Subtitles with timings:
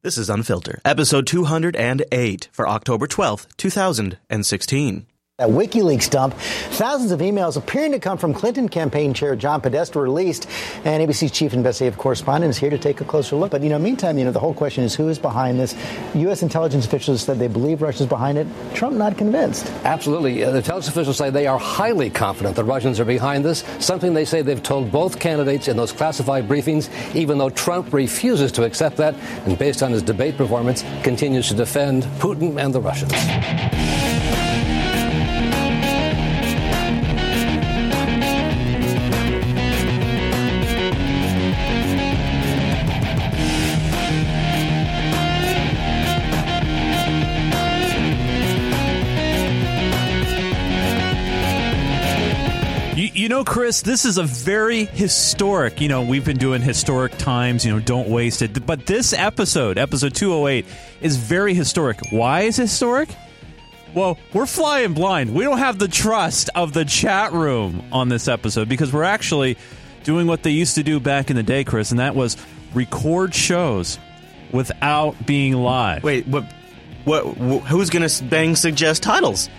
[0.00, 5.06] This is Unfilter, episode 208 for October 12th, 2016.
[5.38, 10.00] That WikiLeaks dump, thousands of emails appearing to come from Clinton campaign chair John Podesta
[10.00, 10.48] released,
[10.84, 13.52] and ABC's chief investigative correspondent is here to take a closer look.
[13.52, 15.76] But you know, meantime, you know, the whole question is who is behind this.
[16.16, 16.42] U.S.
[16.42, 18.48] intelligence officials said they believe Russia's behind it.
[18.74, 19.68] Trump not convinced.
[19.84, 23.62] Absolutely, uh, the intelligence officials say they are highly confident the Russians are behind this.
[23.78, 28.50] Something they say they've told both candidates in those classified briefings, even though Trump refuses
[28.50, 29.14] to accept that,
[29.46, 33.12] and based on his debate performance, continues to defend Putin and the Russians.
[53.28, 55.82] You, know, Chris, this is a very historic.
[55.82, 57.62] You know, we've been doing historic times.
[57.62, 58.64] You know, don't waste it.
[58.64, 60.66] But this episode, episode two hundred eight,
[61.02, 62.00] is very historic.
[62.10, 63.10] Why is it historic?
[63.92, 65.34] Well, we're flying blind.
[65.34, 69.58] We don't have the trust of the chat room on this episode because we're actually
[70.04, 72.38] doing what they used to do back in the day, Chris, and that was
[72.72, 73.98] record shows
[74.52, 76.02] without being live.
[76.02, 76.50] Wait, what?
[77.04, 77.24] What?
[77.66, 79.50] Who's gonna bang suggest titles?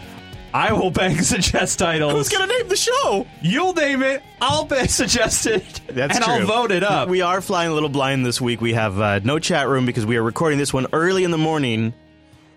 [0.53, 2.13] I will bang suggest titles.
[2.13, 3.27] Who's gonna name the show?
[3.41, 4.21] You'll name it.
[4.41, 5.81] I'll bang suggest it.
[5.87, 6.33] That's and true.
[6.33, 7.09] I'll vote it up.
[7.09, 8.61] We are flying a little blind this week.
[8.61, 11.37] We have uh, no chat room because we are recording this one early in the
[11.37, 11.93] morning.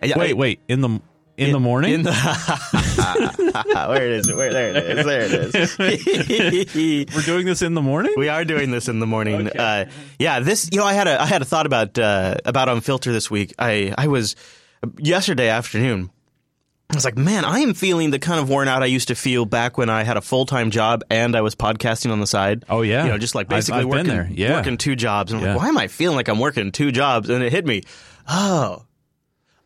[0.02, 0.60] I- wait, I- wait.
[0.68, 1.00] In the
[1.38, 1.92] in, the morning.
[1.94, 2.12] In the
[3.88, 4.32] where it is?
[4.32, 5.06] Where there it is?
[5.06, 7.14] There it is.
[7.16, 8.14] We're doing this in the morning.
[8.16, 9.48] We are doing this in the morning.
[9.48, 10.68] Uh, yeah, this.
[10.70, 13.54] You know, I had a I had a thought about uh, about Unfilter this week.
[13.58, 14.36] I I was
[14.98, 16.10] yesterday afternoon.
[16.92, 19.14] I was like, man, I am feeling the kind of worn out I used to
[19.14, 22.26] feel back when I had a full time job and I was podcasting on the
[22.26, 22.64] side.
[22.68, 23.04] Oh, yeah.
[23.04, 24.28] you know, just like I've- basically I've been working there.
[24.30, 24.56] Yeah.
[24.56, 25.32] working two jobs.
[25.32, 25.52] And I'm Yeah.
[25.54, 27.30] like, why am I feeling like I'm working two jobs?
[27.30, 27.82] And it hit me.
[28.28, 28.84] Oh.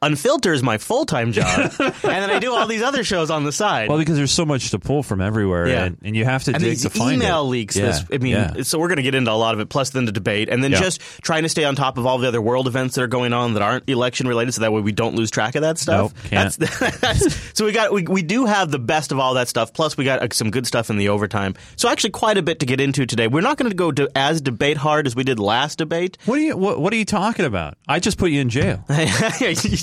[0.02, 3.44] Unfilter is my full time job, and then I do all these other shows on
[3.44, 3.88] the side.
[3.88, 5.84] well, because there's so much to pull from everywhere, Yeah.
[5.84, 7.48] and, and you have to and dig these to find email it.
[7.48, 7.76] leaks.
[7.76, 8.62] Yeah, This, I mean, yeah.
[8.62, 9.70] so we're going to get into a lot of it.
[9.70, 12.28] Plus, then the debate, and then just trying to stay on top of all the
[12.28, 14.92] other world events that are going on that aren't election related, so that way we
[14.92, 16.12] don't lose track of that stuff.
[16.14, 16.52] Nope, can't.
[16.56, 19.72] That's, that's, so we got we, we do have the best of all that stuff.
[19.72, 21.54] Plus, we got uh, some good stuff in the overtime.
[21.76, 23.28] So actually, quite a bit to get into today.
[23.28, 26.18] We're not going to go to as debate hard as we did last debate.
[26.26, 27.78] what are you what, what are you talking about?
[27.88, 28.84] I just put you in jail.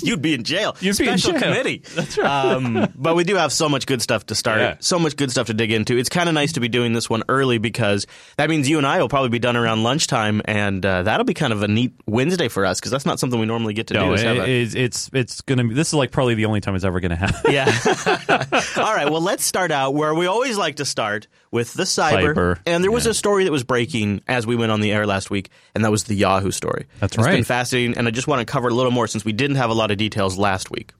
[0.08, 0.76] You'd be in jail.
[0.80, 1.42] You'd be in Special jail.
[1.42, 1.82] committee.
[1.94, 2.52] That's right.
[2.54, 4.60] Um, but we do have so much good stuff to start.
[4.60, 4.76] Yeah.
[4.80, 5.96] So much good stuff to dig into.
[5.96, 8.06] It's kind of nice to be doing this one early because
[8.36, 11.34] that means you and I will probably be done around lunchtime, and uh, that'll be
[11.34, 13.94] kind of a neat Wednesday for us because that's not something we normally get to
[13.94, 14.14] No, do.
[14.14, 15.74] is it- a- it's it's it's gonna be.
[15.74, 17.52] This is like probably the only time it's ever gonna happen.
[17.52, 17.64] yeah.
[18.76, 19.10] All right.
[19.10, 22.34] Well, let's start out where we always like to start with the cyber.
[22.34, 23.12] Cyber, And there was yeah.
[23.12, 25.90] a story that was breaking as we went on the air last week, and that
[25.90, 26.86] was the Yahoo story.
[27.00, 27.46] That's It's been right.
[27.46, 29.74] fascinating, and I just want to cover a little more since we didn't have a
[29.74, 30.92] lot of details last week.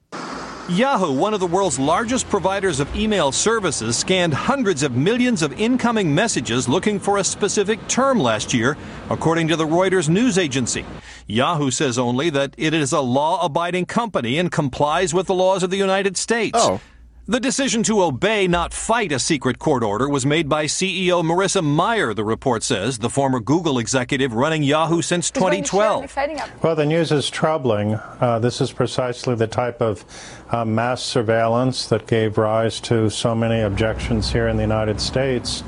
[0.71, 5.53] Yahoo, one of the world's largest providers of email services, scanned hundreds of millions of
[5.60, 8.75] incoming messages looking for a specific term last year,
[9.10, 10.87] according to the Reuters news agency.
[11.27, 15.62] Yahoo says only that it is a law abiding company and complies with the laws
[15.62, 16.59] of the United States.
[16.59, 16.81] Oh.
[17.26, 21.64] The decision to obey, not fight a secret court order was made by CEO Marissa
[21.64, 26.14] Mayer, the report says, the former Google executive running Yahoo since 2012.
[26.62, 27.94] Well, the news is troubling.
[27.94, 30.04] Uh, this is precisely the type of
[30.50, 35.64] uh, mass surveillance that gave rise to so many objections here in the United States,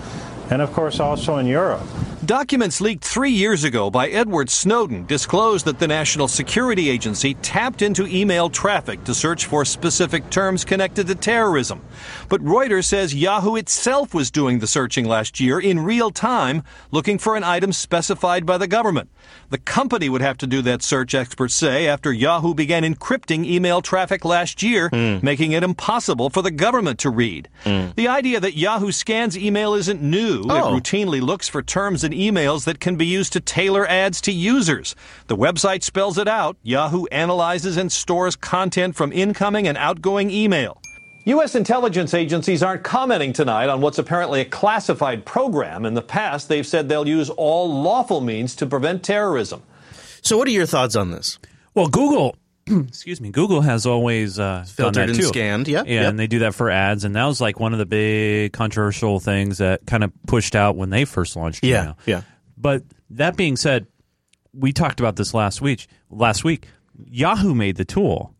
[0.51, 1.83] and of course also in Europe.
[2.25, 7.83] Documents leaked three years ago by Edward Snowden disclosed that the National Security Agency tapped
[7.83, 11.83] into email traffic to search for specific terms connected to terrorism.
[12.29, 17.19] But Reuters says Yahoo itself was doing the searching last year in real time, looking
[17.19, 19.09] for an item specified by the government.
[19.51, 23.81] The company would have to do that search, experts say, after Yahoo began encrypting email
[23.81, 25.19] traffic last year, hmm.
[25.23, 27.49] making it impossible for the government to read.
[27.63, 27.89] Hmm.
[27.95, 30.41] The idea that Yahoo scans email isn't new.
[30.41, 30.73] It Oh.
[30.75, 34.95] routinely looks for terms in emails that can be used to tailor ads to users.
[35.29, 36.57] The website spells it out.
[36.63, 40.81] Yahoo analyzes and stores content from incoming and outgoing email.
[41.27, 41.57] U.S.
[41.57, 45.85] intelligence agencies aren't commenting tonight on what's apparently a classified program.
[45.85, 49.65] In the past, they've said they'll use all lawful means to prevent terrorism.
[50.23, 51.41] So, what are your thoughts on this?
[51.75, 52.37] Well, Google,
[52.67, 55.27] excuse me, Google has always uh, done Filtered that and too.
[55.27, 56.11] scanned, yep, yeah, yep.
[56.11, 59.19] and they do that for ads, and that was like one of the big controversial
[59.19, 61.65] things that kind of pushed out when they first launched.
[61.65, 61.99] email.
[62.07, 62.23] yeah.
[62.57, 63.89] But that being said,
[64.53, 65.89] we talked about this last week.
[66.09, 66.69] Last week,
[67.05, 68.33] Yahoo made the tool,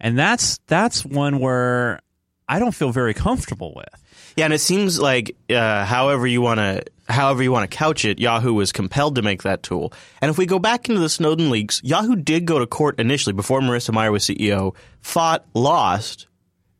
[0.00, 2.00] and that's that's one where
[2.48, 4.02] I don't feel very comfortable with.
[4.36, 8.04] Yeah, and it seems like, uh, however you want to however you want to couch
[8.04, 9.92] it, Yahoo was compelled to make that tool.
[10.20, 13.32] And if we go back into the Snowden leaks, Yahoo did go to court initially
[13.32, 16.26] before Marissa Mayer was CEO, fought, lost,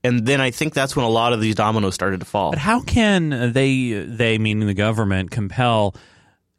[0.02, 2.50] and then I think that's when a lot of these dominoes started to fall.
[2.50, 5.96] But how can they, they meaning the government, compel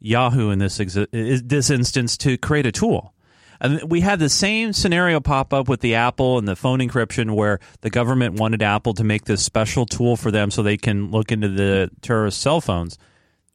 [0.00, 3.14] Yahoo in this this instance to create a tool?
[3.60, 7.34] And we had the same scenario pop up with the Apple and the phone encryption,
[7.34, 11.10] where the government wanted Apple to make this special tool for them so they can
[11.10, 12.98] look into the terrorist cell phones.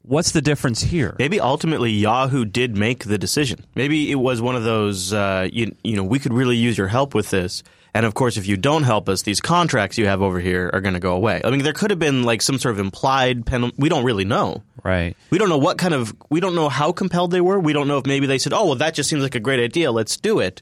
[0.02, 1.16] What's the difference here?
[1.18, 3.66] Maybe ultimately Yahoo did make the decision.
[3.74, 6.90] Maybe it was one of those, uh, you, you know, we could really use your
[6.90, 7.64] help with this.
[7.96, 10.82] And of course, if you don't help us, these contracts you have over here are
[10.82, 11.42] going to go away.
[11.44, 13.76] I mean, there could have been like some sort of implied penalty.
[13.78, 14.64] We don't really know.
[14.84, 15.16] Right.
[15.30, 17.60] We don't know what kind of, we don't know how compelled they were.
[17.60, 19.60] We don't know if maybe they said, oh, well, that just seems like a great
[19.60, 19.92] idea.
[19.92, 20.62] Let's do it.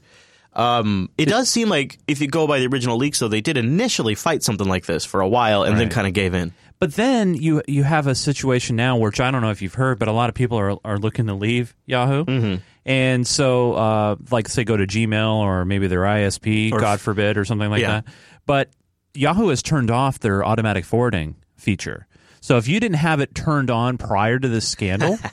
[0.54, 3.56] Um, it does seem like if you go by the original leaks, though, they did
[3.56, 6.52] initially fight something like this for a while and then kind of gave in.
[6.78, 9.98] But then you you have a situation now which I don't know if you've heard,
[10.00, 12.62] but a lot of people are are looking to leave Yahoo, Mm-hmm.
[12.84, 17.36] And so uh, like say go to Gmail or maybe their ISP, Or- God forbid,
[17.38, 18.02] or something like Yeah.
[18.02, 18.04] that.
[18.46, 18.70] But
[19.14, 22.06] Yahoo has turned off their automatic forwarding feature.
[22.40, 25.18] So if you didn't have it turned on prior to this scandal.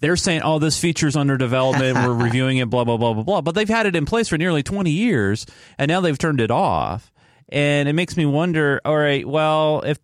[0.00, 1.94] They're saying, "Oh, this feature's under development.
[1.96, 2.68] We're reviewing it.
[2.68, 5.46] Blah blah blah blah blah." But they've had it in place for nearly twenty years,
[5.78, 7.12] and now they've turned it off.
[7.50, 8.80] And it makes me wonder.
[8.84, 9.98] All right, well, if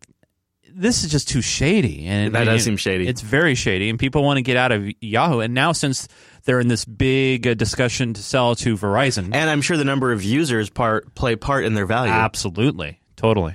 [0.78, 3.06] this is just too shady, and That does seem shady.
[3.08, 5.40] It's very shady, and people want to get out of Yahoo.
[5.40, 6.08] And now, since
[6.44, 10.12] they're in this big uh, discussion to sell to Verizon, And I'm sure the number
[10.12, 12.12] of users part play part in their value.
[12.12, 13.54] absolutely, totally.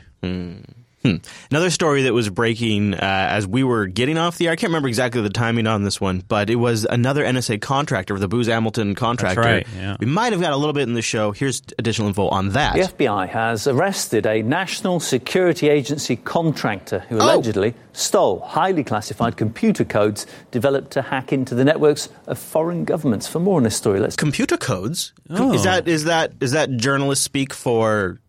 [1.52, 4.54] Another story that was breaking uh, as we were getting off the air.
[4.54, 8.18] I can't remember exactly the timing on this one, but it was another NSA contractor,
[8.18, 9.42] the Booz Hamilton contractor.
[9.42, 9.98] right, yeah.
[10.00, 11.32] We might have got a little bit in the show.
[11.32, 12.76] Here's additional info on that.
[12.76, 17.26] The FBI has arrested a national security agency contractor who Oh.
[17.26, 23.28] allegedly stole highly classified computer codes developed to hack into the networks of foreign governments.
[23.28, 25.14] For more on this story, let's Computer codes.
[25.30, 25.54] Oh.
[25.54, 28.20] Is that is that is that journalist speak for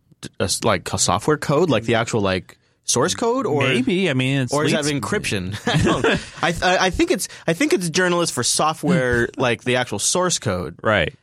[0.40, 4.42] uh, like a software code, like the actual like source code, or Maybe I mean,
[4.42, 5.56] it's or is that encryption?
[6.42, 9.98] I, I, I I think it's I think it's journalists for software, like the actual
[9.98, 10.76] source code.
[10.82, 11.14] right?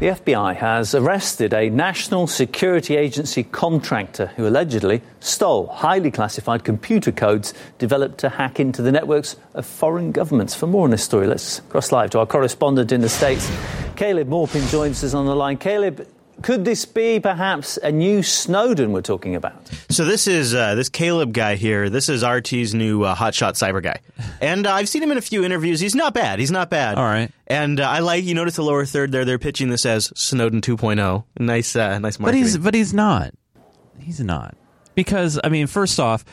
[0.00, 7.12] The FBI has arrested a national security agency contractor who allegedly stole highly classified computer
[7.12, 10.54] codes developed to hack into the networks of foreign governments.
[10.56, 13.48] For more on this story, let's cross live to our correspondent in the States.
[13.94, 15.58] Caleb Maupin joins us on the line.
[15.58, 16.04] Caleb,
[16.42, 19.54] could this be perhaps a new Snowden we're talking about?
[19.88, 21.88] So this is uh, this Caleb guy here.
[21.88, 24.00] This is RT's new uh, hotshot cyber guy,
[24.40, 25.80] and uh, I've seen him in a few interviews.
[25.80, 26.38] He's not bad.
[26.38, 26.98] He's not bad.
[26.98, 27.30] All right.
[27.46, 29.24] And uh, I like you notice the lower third there.
[29.24, 31.24] They're pitching this as Snowden 2.0.
[31.38, 33.34] Nice, uh, nice But he's but he's not.
[33.98, 34.56] He's not
[34.94, 36.24] because I mean, first off,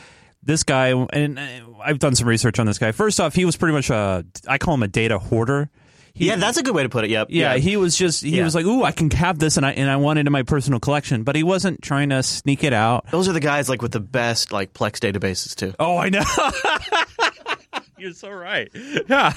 [0.42, 1.42] this guy and uh,
[1.82, 2.92] I've done some research on this guy.
[2.92, 5.70] First off, he was pretty much a I call him a data hoarder.
[6.14, 7.10] He, yeah, that's a good way to put it.
[7.10, 7.28] Yep.
[7.30, 8.44] yeah, he was just he Yeah.
[8.44, 10.42] was like, "Ooh, I can have this," and I and I want it in my
[10.42, 11.22] personal collection.
[11.22, 13.06] But he wasn't trying to sneak it out.
[13.10, 15.72] Those are the guys like with the best like Plex databases too.
[15.78, 16.22] Oh, I know.
[17.98, 18.70] You're so right.
[19.08, 19.34] Yeah,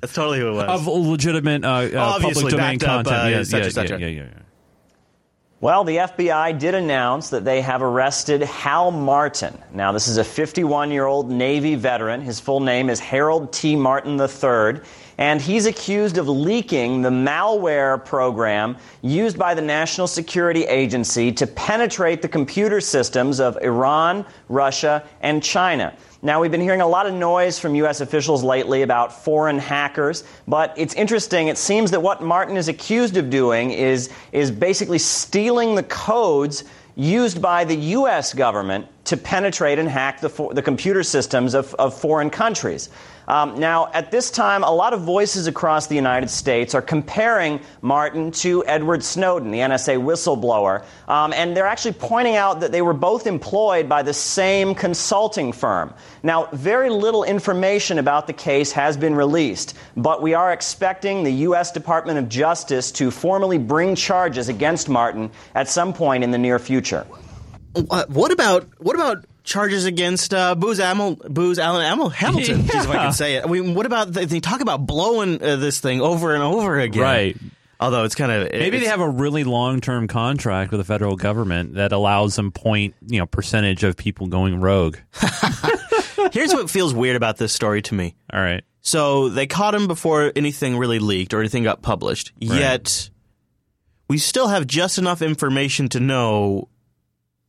[0.00, 0.64] That's totally who it was.
[0.80, 3.14] of legitimate uh, uh, Obviously, public domain backed up, content.
[3.14, 4.28] uh, yeah, yeah, et yeah, yeah, yeah, yeah.
[5.60, 9.56] Well, the FBI did announce that they have arrested Hal Martin.
[9.72, 12.20] Now, this is a 51 year old Navy veteran.
[12.20, 13.76] His full name is Harold T.
[13.76, 14.80] Martin III.
[15.18, 21.46] And he's accused of leaking the malware program used by the National Security Agency to
[21.46, 25.96] penetrate the computer systems of Iran, Russia, and China.
[26.22, 28.00] Now, we've been hearing a lot of noise from U.S.
[28.00, 31.48] officials lately about foreign hackers, but it's interesting.
[31.48, 36.64] It seems that what Martin is accused of doing is, is basically stealing the codes
[36.96, 38.32] used by the U.S.
[38.32, 42.88] government to penetrate and hack the, the computer systems of, of foreign countries.
[43.26, 47.60] Um, now, at this time, a lot of voices across the United States are comparing
[47.82, 52.82] Martin to Edward Snowden, the NSA whistleblower, um, and they're actually pointing out that they
[52.82, 55.94] were both employed by the same consulting firm.
[56.22, 61.32] Now, very little information about the case has been released, but we are expecting the
[61.48, 61.72] U.S.
[61.72, 66.58] Department of Justice to formally bring charges against Martin at some point in the near
[66.58, 67.06] future.
[67.90, 72.62] Uh, what about what about charges against uh, Booz Amel, Booz Allen Amel Hamilton?
[72.62, 73.44] Geez, if I can say it.
[73.44, 76.80] I mean, what about they, they talk about blowing uh, this thing over and over
[76.80, 77.02] again?
[77.02, 77.36] Right.
[77.78, 81.74] Although it's kind of Maybe they have a really long-term contract with the federal government
[81.74, 84.96] that allows them point, you know, percentage of people going rogue.
[86.32, 88.14] Here's what feels weird about this story to me.
[88.32, 88.64] All right.
[88.80, 92.32] So they caught him before anything really leaked or anything got published.
[92.38, 93.10] Yet
[94.08, 96.68] we still have just enough information to know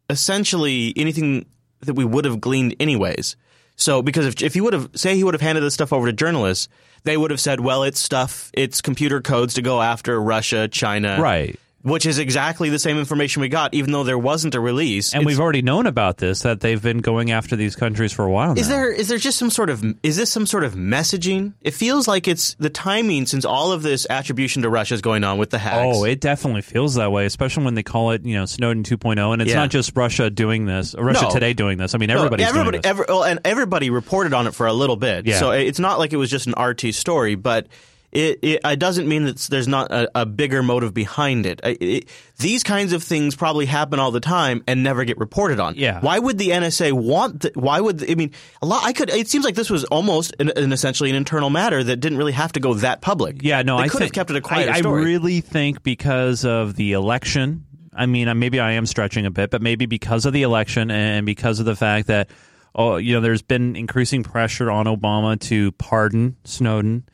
[0.09, 1.45] essentially anything
[1.85, 3.35] that we would have gleaned anyways.
[3.75, 6.07] So because if if he would have say he would have handed this stuff over
[6.07, 6.69] to journalists,
[7.03, 11.17] they would have said, well, it's stuff, it's computer codes to go after Russia, China,
[11.19, 11.59] Right.
[11.85, 15.13] Which is exactly the same information we got, even though there wasn't a release.
[15.13, 18.25] And It's- we've already known about this that they've been going after these countries for
[18.25, 18.59] a while now.
[18.61, 21.53] Is there is there just some sort of is this some sort of messaging?
[21.61, 25.23] It feels like it's the timing since all of this attribution to Russia is going
[25.23, 25.95] on with the hacks.
[25.97, 29.33] Oh, it definitely feels that way, especially when they call it, you know, Snowden 2.0,
[29.33, 29.57] and it's Yeah.
[29.57, 31.29] not just Russia doing this, or Russia No.
[31.31, 31.93] Today doing this.
[31.93, 32.81] I mean, No, everybody, doing this.
[32.83, 35.27] every- well, and everybody reported on it for a little bit.
[35.27, 35.37] Yeah.
[35.39, 37.67] So it's not like it was just an RT story, but
[38.15, 41.59] it, it, it doesn't mean that there's not a, a bigger motive behind it.
[41.63, 42.07] It.
[42.37, 45.75] These kinds of things probably happen all the time and never get reported on.
[45.75, 45.99] Yeah.
[45.99, 47.41] Why would the NSA want?
[47.41, 48.31] The, why would I mean?
[48.61, 48.85] A lot.
[48.85, 49.09] I could.
[49.09, 52.31] It seems like this was almost an, an essentially an internal matter that didn't really
[52.31, 53.43] have to go that public.
[53.43, 55.01] yeah, no, they I could think, have kept it a quieter I, story.
[55.01, 57.65] I really think because of the election.
[57.93, 61.25] I mean, maybe I am stretching a bit, but maybe because of the election and
[61.25, 62.29] because of the fact that,
[62.73, 67.05] oh, you know, there's been increasing pressure on Obama to pardon Snowden.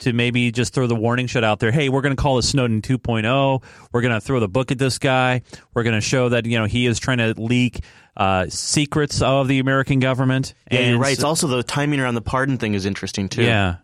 [0.00, 1.70] To maybe just throw the warning shot out there.
[1.70, 3.62] Hey, we're going to call this Snowden 2.0.
[3.92, 5.40] We're going to throw the book at this guy.
[5.72, 7.80] We're going to show that you know he is trying to leak
[8.14, 10.52] uh, secrets of the American government.
[10.70, 11.14] yeah, you're And right.
[11.14, 13.42] It's also the timing around the pardon thing is interesting too.
[13.42, 13.76] yeah,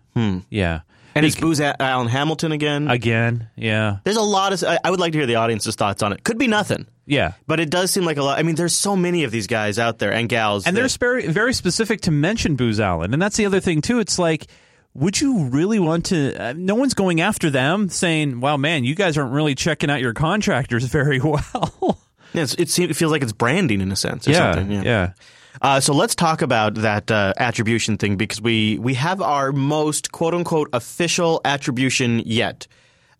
[0.51, 0.81] yeah.
[1.15, 2.89] and it's Booz A- Allen Hamilton again.
[2.89, 4.63] Again, yeah, There's a lot of.
[4.69, 6.23] I, I would like to hear the audience's thoughts on it.
[6.25, 6.87] Could be nothing.
[7.07, 7.33] yeah.
[7.47, 8.39] But it does seem like a lot.
[8.39, 10.67] I mean, there's so many of these guys out there and gals.
[10.67, 13.81] And that- they're very very specific to mention Booz Allen, and that's the other thing
[13.81, 13.99] too.
[13.99, 14.47] It's like,
[14.95, 16.35] would you really want to?
[16.35, 20.01] Uh, no one's going after them, saying, "Wow, man, you guys aren't really checking out
[20.01, 21.99] your contractors very well."
[22.33, 24.27] Yeah, it, seems, it feels like it's branding in a sense.
[24.27, 24.73] Or yeah, something.
[24.73, 24.83] yeah.
[24.83, 25.13] yeah.
[25.61, 30.13] Uh, so let's talk about that uh, attribution thing because we we have our most
[30.13, 32.67] quote unquote official attribution yet,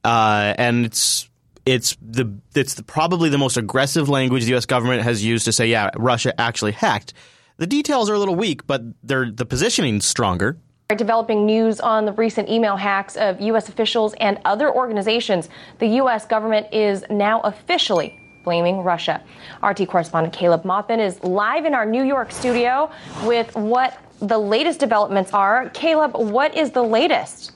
[0.05, 1.29] uh, and it's
[1.67, 4.67] it's the it's the, probably the most aggressive language the U.S.
[4.67, 7.13] government has used to say, yeah, Russia actually hacked.
[7.59, 10.59] The details are a little weak, but they're the positioning's stronger.
[10.95, 13.69] Developing news on the recent email hacks of U.S.
[13.69, 16.27] officials and other organizations, the U.S.
[16.27, 19.23] government is now officially blaming Russia.
[19.63, 22.91] RT correspondent Caleb Maupin is live in our New York studio
[23.25, 25.71] with what the latest developments are.
[25.71, 27.53] Caleb, what is the latest?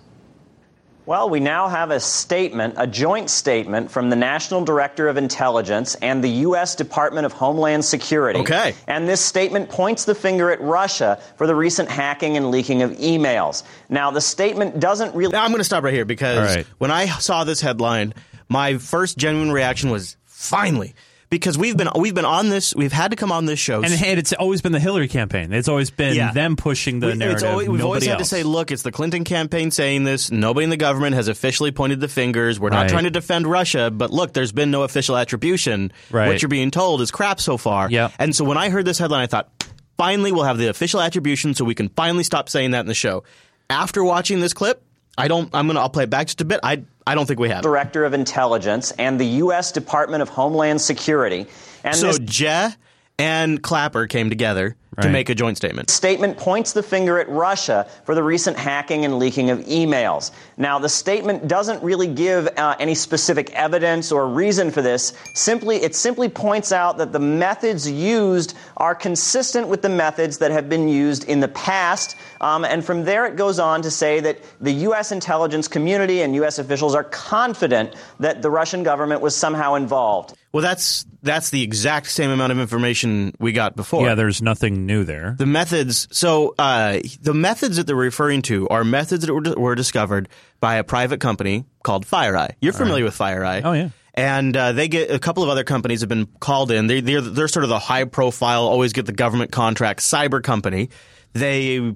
[1.06, 5.94] Well, we now have a statement, a joint statement from the National Director of Intelligence
[6.02, 6.74] and the U.S.
[6.74, 8.40] Department of Homeland Security.
[8.40, 8.74] Okay.
[8.88, 12.90] And this statement points the finger at Russia for the recent hacking and leaking of
[12.92, 13.62] emails.
[13.88, 15.30] Now, the statement doesn't really.
[15.30, 16.66] Now I'm going to stop right here because All right.
[16.78, 18.12] when I saw this headline,
[18.48, 20.96] my first genuine reaction was finally
[21.28, 23.92] because we've been we've been on this we've had to come on this show And,
[23.92, 25.52] and it's always been the Hillary campaign.
[25.52, 26.32] It's always been Yeah.
[26.32, 27.48] them pushing the We- it's narrative.
[27.50, 30.30] always- we've always had to say, look, it's the Clinton campaign saying this.
[30.30, 32.60] Nobody in the government has officially pointed the fingers.
[32.60, 32.88] We're not Right.
[32.90, 35.92] trying to defend Russia, but look, there's been no official attribution.
[36.10, 36.28] Right.
[36.28, 37.90] What you're being told is crap so far.
[37.90, 38.12] Yep.
[38.18, 39.48] And so when I heard this headline, I thought,
[39.96, 42.94] finally, we'll have the official attribution, so we can finally stop saying that in the
[42.94, 43.24] show.
[43.68, 44.82] After watching this clip,
[45.18, 45.48] I don't.
[45.54, 45.80] I'm gonna.
[45.80, 46.60] I'll play it back just a bit.
[46.62, 46.82] I.
[47.06, 47.62] I don't think we have.
[47.62, 49.70] Director of Intelligence and the U.S.
[49.72, 51.46] Department of Homeland Security.
[51.84, 52.74] And So this Jeh
[53.18, 55.90] and Clapper came together to make a joint statement.
[55.90, 60.30] statement points the finger at Russia for the recent hacking and leaking of emails.
[60.56, 65.12] Now, the statement doesn't really give uh, any specific evidence or reason for this.
[65.34, 70.50] Simply, it simply points out that the methods used are consistent with the methods that
[70.50, 72.16] have been used in the past.
[72.40, 75.12] Um, and from there, it goes on to say that the U.S.
[75.12, 76.58] intelligence community and U.S.
[76.58, 80.35] officials are confident that the Russian government was somehow involved.
[80.52, 84.06] Well, that's that's the exact same amount of information we got before.
[84.06, 85.34] Yeah, there's nothing new there.
[85.38, 86.08] the methods.
[86.12, 90.28] So uh, the methods that they're referring to are methods that were, were discovered
[90.60, 92.54] by a private company called FireEye.
[92.60, 93.62] You're familiar with FireEye?
[93.64, 93.90] Oh, yeah.
[94.14, 96.86] And uh, they get a couple of other companies have been called in.
[96.86, 100.88] They, they're they're sort of the high profile, always get the government contract cyber company.
[101.34, 101.94] They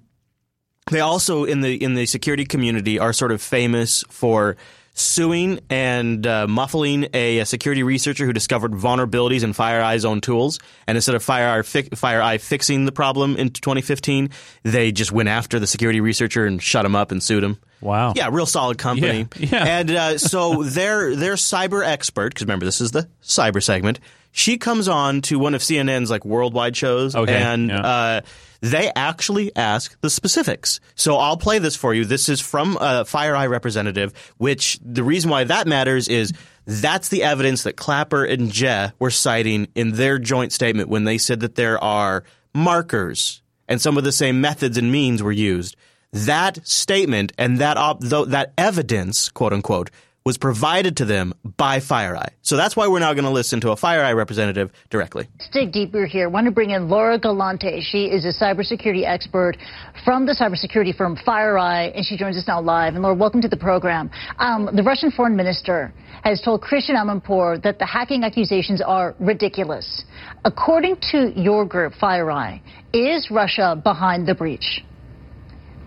[0.90, 4.58] they also in the in the security community are sort of famous for
[4.94, 10.58] suing and uh, muffling a, a security researcher who discovered vulnerabilities in FireEye's own tools.
[10.86, 14.30] And instead of FireEye, fi- FireEye fixing the problem in 2015,
[14.62, 17.58] they just went after the security researcher and shut him up and sued him.
[17.80, 18.12] Wow.
[18.14, 19.26] Yeah, real solid company.
[19.36, 19.78] Yeah, yeah.
[19.78, 24.00] And uh, so their their cyber expert, because remember this is the cyber segment.
[24.32, 27.80] She comes on to one of CNN's like worldwide shows, Okay, and yeah.
[27.80, 28.20] uh,
[28.60, 30.80] they actually ask the specifics.
[30.94, 32.04] So I'll play this for you.
[32.04, 34.12] This is from a FireEye representative.
[34.36, 36.32] Which the reason why that matters is
[36.66, 41.18] that's the evidence that Clapper and Jeh were citing in their joint statement when they
[41.18, 42.24] said that there are
[42.54, 45.76] markers and some of the same methods and means were used.
[46.12, 49.90] That statement and that op- that evidence, quote unquote,
[50.24, 52.30] was provided to them by FireEye.
[52.42, 55.28] So that's why we're now going to listen to a FireEye representative directly.
[55.38, 56.24] Let's dig deeper here.
[56.24, 57.80] I want to bring in Laura Galante.
[57.80, 59.56] She is a cybersecurity expert
[60.04, 62.94] from the cybersecurity firm FireEye, and she joins us now live.
[62.94, 64.10] And Laura, welcome to the program.
[64.38, 70.04] Um, the Russian foreign minister has told Christiane Amanpour that the hacking accusations are ridiculous.
[70.44, 72.60] According to your group, FireEye,
[72.92, 74.84] is Russia behind the breach?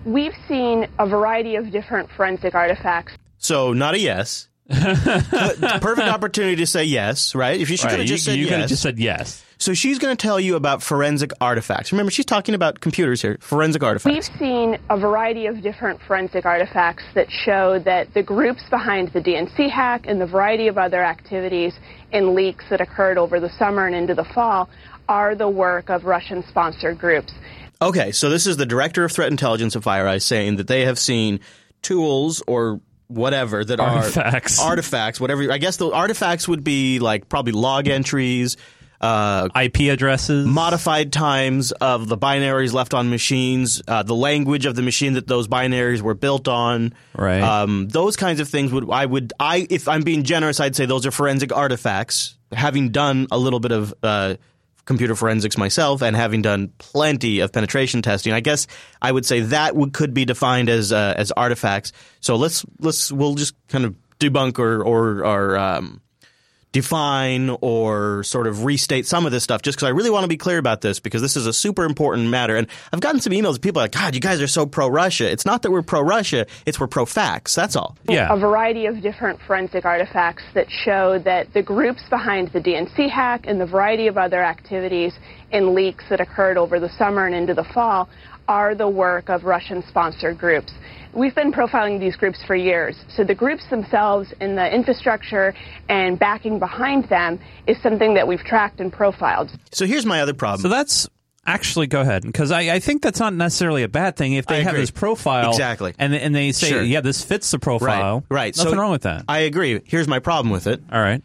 [0.05, 3.13] We've seen a variety of different forensic artifacts.
[3.43, 4.47] So not a yes.
[4.69, 7.59] Perfect opportunity to say yes, right?
[7.59, 8.49] If you should Right, have you- just said you yes.
[8.49, 9.43] could have just said yes.
[9.57, 11.91] So she's going to tell you about forensic artifacts.
[11.91, 13.37] Remember, she's talking about computers here.
[13.41, 14.29] Forensic artifacts.
[14.29, 19.19] We've seen a variety of different forensic artifacts that show that the groups behind the
[19.21, 21.73] DNC hack and the variety of other activities
[22.11, 24.69] and leaks that occurred over the summer and into the fall
[25.09, 27.31] are the work of Russian sponsored groups.
[27.81, 30.97] Okay, so this is the director of threat intelligence of FireEye saying that they have
[30.99, 31.39] seen
[31.81, 34.59] tools or whatever that Artifacts.
[34.59, 35.51] are artifacts, whatever.
[35.51, 38.57] I guess the artifacts would be like probably log entries,
[39.01, 44.75] uh, IP addresses, modified times of the binaries left on machines, uh, the language of
[44.75, 46.93] the machine that those binaries were built on.
[47.15, 47.41] Right.
[47.41, 50.85] Um, those kinds of things would I would I if I'm being generous, I'd say
[50.85, 52.35] those are forensic artifacts.
[52.51, 54.35] Having done a little bit of uh,
[54.85, 58.67] computer forensics myself and having done plenty of penetration testing, I guess
[59.01, 61.93] I would say that would, could be defined as uh, as artifacts.
[62.19, 66.01] So let's let's we'll just kind of debunk or or, or um,
[66.73, 70.27] define or sort of restate some of this stuff just because I really want to
[70.27, 72.57] be clear about this because this is a super important matter.
[72.57, 75.31] And I've gotten some emails of people like, God, you guys are so pro Russia.
[75.31, 77.55] It's not that we're pro Russia, it's we're pro facts.
[77.55, 77.95] That's all.
[78.09, 78.33] Yeah.
[78.33, 83.45] A variety of different forensic artifacts that show that the groups behind the DNC hack
[83.45, 85.13] and the variety of other activities
[85.51, 88.09] and leaks that occurred over the summer and into the fall
[88.47, 90.71] are the work of Russian sponsored groups.
[91.13, 95.53] We've been profiling these groups for years, so the groups themselves and the infrastructure
[95.87, 99.51] and backing behind them is something that we've tracked and profiled.
[99.71, 100.61] So here's my other problem.
[100.63, 101.07] So that's
[101.45, 104.55] actually go ahead because I, I think that's not necessarily a bad thing if they
[104.55, 104.79] I have agree.
[104.81, 105.93] this profile Exactly.
[105.99, 106.81] and and they say Sure.
[106.81, 108.35] yeah this fits the profile Right.
[108.45, 108.57] Right.
[108.57, 109.81] nothing so wrong with that I agree.
[109.83, 110.81] Here's my problem with it.
[110.89, 111.21] all right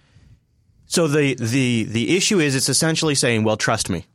[0.87, 4.07] So the the the issue is it's essentially saying, well, trust me.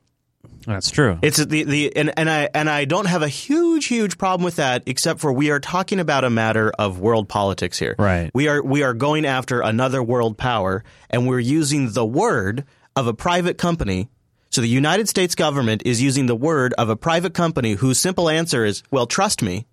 [0.65, 4.17] That's true It's the the and, and I and I don't have a huge huge
[4.17, 7.95] problem with that except for we are talking about a matter of world politics here.
[7.97, 8.31] Right.
[8.33, 13.07] We are we are going after another world power and we're using the word of
[13.07, 14.09] a private company.
[14.49, 18.29] So the United States government is using the word of a private company whose simple
[18.29, 19.65] answer is, "Well, trust me."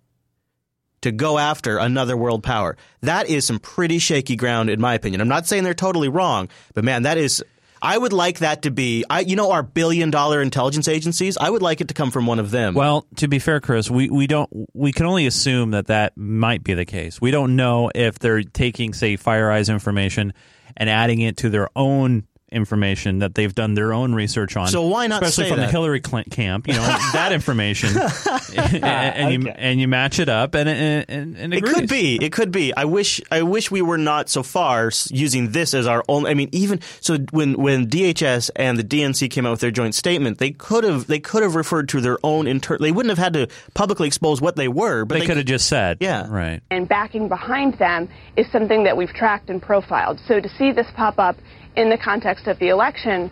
[1.03, 2.77] To go after another world power.
[3.01, 5.23] That is some pretty shaky ground in my opinion.
[5.23, 7.43] I'm not saying they're totally wrong, but man, that is
[7.83, 11.49] I would like that to be I you know our billion dollar intelligence agencies, I
[11.51, 12.75] would like it to come from one of them.
[12.75, 16.63] well to be fair chris we, we don't we can only assume that that might
[16.65, 20.33] be the case we don't know if they're taking say fireeyes information
[20.77, 24.87] and adding it to their own information that they've done their own research on So
[24.87, 25.67] why not especially say from that?
[25.67, 26.83] the hillary clinton camp you know
[27.13, 27.91] that information
[28.57, 32.17] and, and you and you match it up and and, and, and It could be.
[32.25, 32.75] It could be.
[32.75, 33.21] I wish.
[33.31, 36.27] I wish we were not so far s- using this as our own.
[36.27, 39.95] I mean, even so, when when DHS and the DNC came out with their joint
[39.95, 42.79] statement, they could have they could have referred to their own inter.
[42.79, 45.69] They wouldn't have had to publicly expose what they were, but they, could have just
[45.69, 46.27] said Yeah.
[46.29, 50.21] right and backing behind them is something that we've tracked and profiled.
[50.27, 51.37] So to see this pop up
[51.77, 53.31] in the context of the election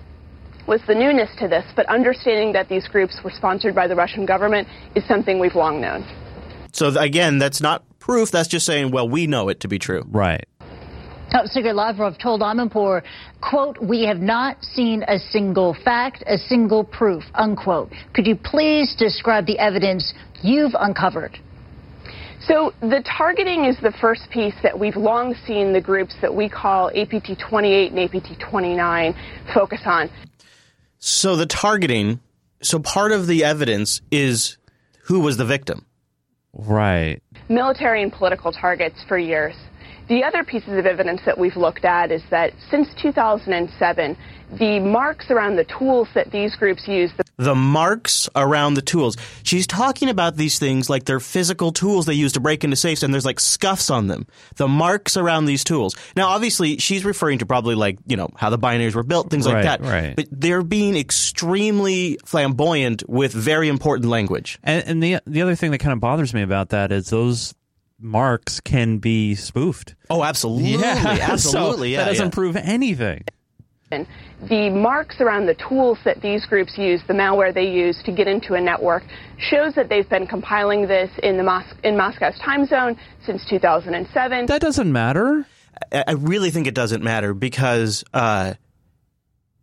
[0.67, 4.27] was the newness to this, but understanding that these groups were sponsored by the Russian
[4.27, 6.05] government is something we've long known.
[6.73, 8.31] So again, that's not proof.
[8.31, 10.05] That's just saying, well, we know it to be true.
[10.09, 10.47] right
[11.31, 13.03] Top Secret Lavrov told Amanpour,
[13.43, 17.93] quote, we have not seen a single fact, a single proof, unquote.
[18.15, 21.39] Could you please describe the evidence you've uncovered?
[22.47, 26.49] So the targeting is the first piece that we've long seen the groups that we
[26.49, 29.15] call APT 28 and APT 29
[29.53, 30.09] focus on.
[30.99, 32.21] So the targeting.
[32.63, 34.57] So part of the evidence is
[35.05, 35.85] who was the victim.
[36.53, 39.55] right military and political targets for years.
[40.09, 44.17] The other pieces of evidence that we've looked at is that since 2007,
[44.59, 49.17] the marks around the tools that these groups use, the the marks around the tools.
[49.45, 53.03] She's talking about these things like they're physical tools they use to break into safes,
[53.03, 54.27] and there's like scuffs on them.
[54.57, 55.95] The marks around these tools.
[56.17, 59.47] Now, obviously, she's referring to probably like you know how the binaries were built, things
[59.47, 59.81] like that.
[59.81, 60.17] right.
[60.17, 64.59] But they're being extremely flamboyant with very important language.
[64.65, 67.55] And, and the the other thing that kind of bothers me about that is those
[68.01, 69.95] marks can be spoofed.
[70.11, 71.19] Oh, absolutely, Yeah.
[71.23, 71.95] absolutely.
[71.95, 72.31] so yeah, that doesn't yeah.
[72.31, 73.25] prove anything.
[73.91, 78.29] The marks around the tools that these groups use, the malware they use to get
[78.29, 79.03] into a network,
[79.39, 84.47] shows that they've been compiling this in the Mos- in Moscow's time zone since 2007.
[84.47, 85.47] That doesn't matter.
[85.93, 88.55] I I really think it doesn't matter because uh,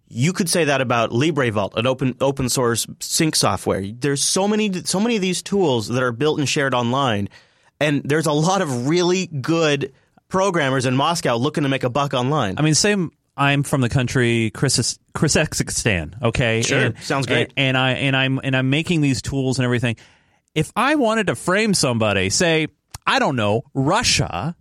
[0.07, 3.85] you could say that about LibreVault, an open open source sync software.
[3.85, 7.29] There's so many so many of these tools that are built and shared online,
[7.79, 9.93] and there's a lot of really good
[10.29, 12.55] programmers in Moscow looking to make a buck online.
[12.57, 13.11] I mean, same.
[13.37, 16.21] I'm from the country Chris Chrisexistan.
[16.21, 16.79] Okay, Sure.
[16.79, 17.51] And- Sounds great.
[17.57, 19.97] And, and I and I'm and I'm making these tools and everything.
[20.53, 22.67] If I wanted to frame somebody, say
[23.05, 24.55] I don't know Russia,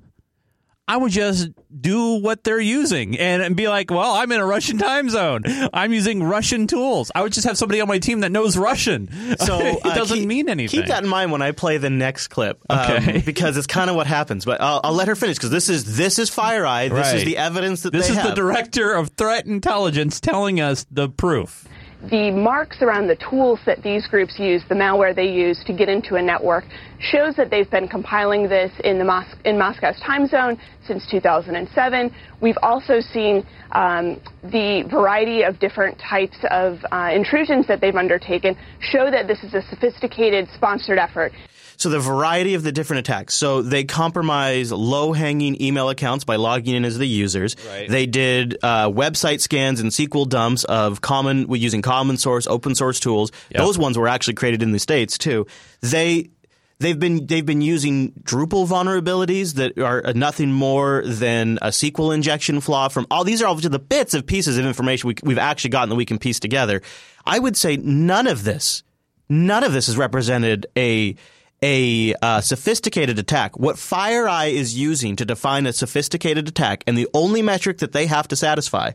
[0.87, 1.49] I would just
[1.81, 5.43] do what they're using and, and be like, well, I'm in a Russian time zone.
[5.73, 7.11] I'm using Russian tools.
[7.15, 9.09] I would just have somebody on my team that knows Russian.
[9.39, 10.81] So it uh, doesn't keep- mean anything.
[10.81, 13.19] Keep that in mind when I play the next clip, um, Okay.
[13.27, 14.45] because it's kind of what happens.
[14.45, 16.91] But I'll, I'll let her finish because this is this is FireEye.
[16.91, 18.27] This is the evidence that This is have.
[18.29, 21.67] the director of threat intelligence telling us the proof.
[22.11, 25.89] The marks around the tools that these groups use, the malware they use to get
[25.89, 26.65] into a network,
[26.99, 32.15] shows that they've been compiling this in the Mos- in Moscow's time zone since 2007.
[32.41, 38.57] We've also seen um, the variety of different types of uh, intrusions that they've undertaken
[38.81, 41.33] show that this is a sophisticated, sponsored effort.
[41.77, 43.35] So the variety of the different attacks.
[43.35, 47.57] So they compromise low-hanging email accounts by logging in as the users.
[47.69, 47.89] Right.
[47.89, 53.01] They did uh, website scans and SQL dumps of common using common source, open source
[53.01, 53.33] tools.
[53.51, 53.63] Yep.
[53.63, 55.47] Those ones were actually created in the states too.
[55.81, 56.31] They
[56.79, 62.61] they've been they've been using Drupal vulnerabilities that are nothing more than a SQL injection
[62.61, 65.39] flaw from all these are all just the bits of pieces of information we, we've
[65.39, 66.83] actually gotten that we can piece together.
[67.27, 68.83] I would say none of this
[69.29, 71.17] none of this has represented a
[71.65, 73.59] a uh, sophisticated attack.
[73.59, 78.07] What FireEye is using to define a sophisticated attack, and the only metric that they
[78.07, 78.93] have to satisfy,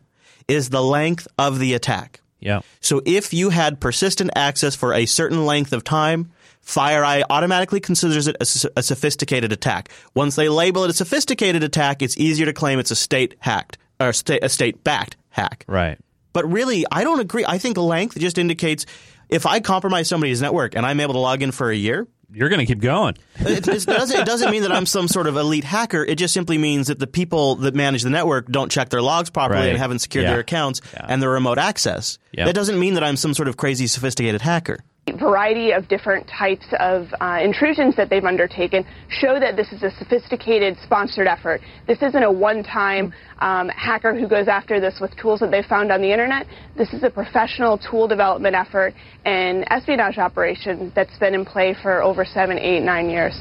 [0.48, 2.22] is the length of the attack.
[2.40, 2.62] Yeah.
[2.80, 6.32] So if you had persistent access for a certain length of time,
[6.64, 9.90] FireEye automatically considers it a sophisticated attack.
[10.14, 13.80] Once they label it a sophisticated attack, it's easier to claim it's a state hacked
[14.00, 15.66] or state, a state backed hack.
[15.68, 15.98] Right.
[16.34, 17.46] But really, I don't agree.
[17.48, 18.86] I think length just indicates
[19.30, 22.50] if I compromise somebody's network and I'm able to log in for a year, You're
[22.50, 23.16] going to keep going.
[23.40, 26.04] it, it, doesn't, it doesn't mean that I'm some sort of elite hacker.
[26.06, 29.30] It just simply means that the people that manage the network don't check their logs
[29.32, 29.70] properly Right.
[29.70, 30.32] and haven't secured Yeah.
[30.32, 31.06] their accounts Yeah.
[31.10, 32.20] and their remote access.
[32.32, 32.46] Yeah.
[32.46, 34.84] That doesn't mean that I'm some sort of crazy sophisticated hacker.
[35.18, 39.92] Variety of different types of uh, intrusions that they've undertaken show that this is a
[39.92, 41.62] sophisticated, sponsored effort.
[41.88, 45.92] This isn't a one-time um, hacker who goes after this with tools that they found
[45.92, 46.48] on the internet.
[46.78, 48.94] This is a professional tool development effort
[49.26, 53.40] and espionage operation that's been in play for over seven, eight, nine years.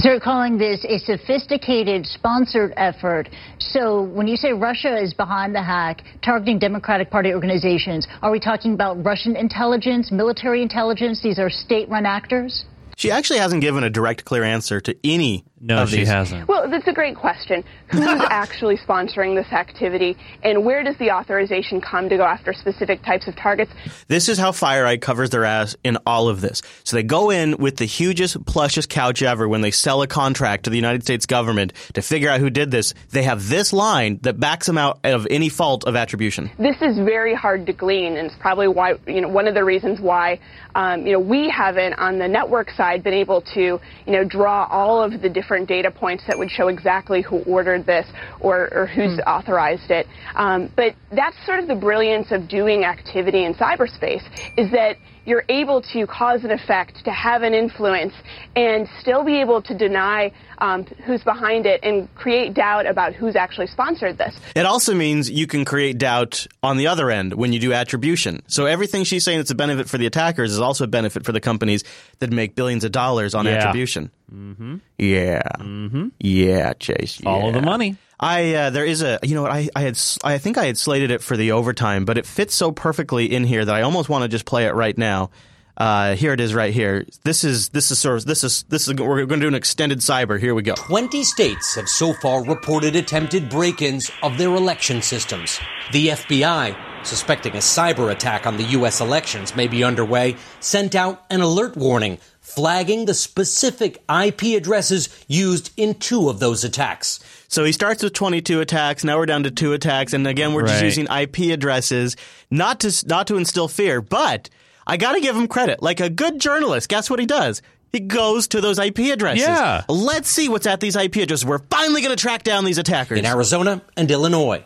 [0.00, 3.28] So you're calling this a sophisticated, sponsored effort.
[3.58, 8.38] So when you say Russia is behind the hack, targeting Democratic Party organizations, are we
[8.38, 11.20] talking about Russian intelligence, military intelligence?
[11.20, 12.64] These are state-run actors?
[12.96, 16.08] She actually hasn't given a direct, clear answer to any No, she these.
[16.08, 16.48] hasn't.
[16.48, 17.64] Well, that's a great question.
[17.88, 23.02] Who's actually sponsoring this activity, and where does the authorization come to go after specific
[23.02, 23.72] types of targets?
[24.06, 26.62] This is how FireEye covers their ass in all of this.
[26.84, 30.64] So they go in with the hugest, plushest couch ever when they sell a contract
[30.64, 32.94] to the United States government to figure out who did this.
[33.10, 36.50] They have this line that backs them out of any fault of attribution.
[36.58, 39.64] This is very hard to glean, and it's probably why you know one of the
[39.64, 40.38] reasons why
[40.74, 43.80] um, you know we haven't on the network side been able to you
[44.12, 48.06] know draw all of the different data points that would show exactly who ordered this
[48.40, 50.06] or, or who's authorized it.
[50.34, 54.22] Um, but that's sort of the brilliance of doing activity in cyberspace
[54.56, 58.14] is that you're able to cause an effect, to have an influence,
[58.56, 63.36] and still be able to deny um, who's behind it and create doubt about who's
[63.36, 64.34] actually sponsored this.
[64.56, 68.40] It also means you can create doubt on the other end when you do attribution.
[68.46, 71.32] So everything she's saying that's a benefit for the attackers is also a benefit for
[71.32, 71.84] the companies
[72.20, 73.52] that make billions of dollars on Yeah.
[73.52, 74.10] attribution.
[74.32, 74.76] Mm-hmm.
[74.98, 75.42] Yeah.
[75.58, 76.08] Mm-hmm.
[76.18, 77.16] Yeah, Chase.
[77.16, 77.52] Follow yeah.
[77.52, 77.96] the money.
[78.20, 80.76] I uh, there is a you know what I I had I think I had
[80.76, 84.08] slated it for the overtime, but it fits so perfectly in here that I almost
[84.08, 85.30] want to just play it right now.
[85.78, 87.06] Uh, here it is, right here.
[87.22, 89.54] This is this is sort of this is this is we're going to do an
[89.54, 90.38] extended cyber.
[90.38, 90.74] Here we go.
[90.74, 95.60] 20 states have so far reported attempted break ins of their election systems.
[95.92, 99.00] The FBI, suspecting a cyber attack on the U.S.
[99.00, 102.18] elections may be underway, sent out an alert warning
[102.58, 107.20] flagging the specific IP addresses used in two of those attacks.
[107.46, 109.04] So he starts with 22 attacks.
[109.04, 112.16] Now we're down to two attacks, and again we're just using IP addresses,
[112.50, 114.00] not to not to instill fear.
[114.00, 114.50] But
[114.88, 115.84] I got to give him credit.
[115.84, 117.62] Like a good journalist, guess what he does?
[117.92, 119.46] He goes to those IP addresses.
[119.46, 119.84] Yeah.
[119.88, 121.46] Let's see what's at these IP addresses.
[121.46, 123.20] We're finally going to track down these attackers.
[123.20, 124.64] In Arizona and Illinois,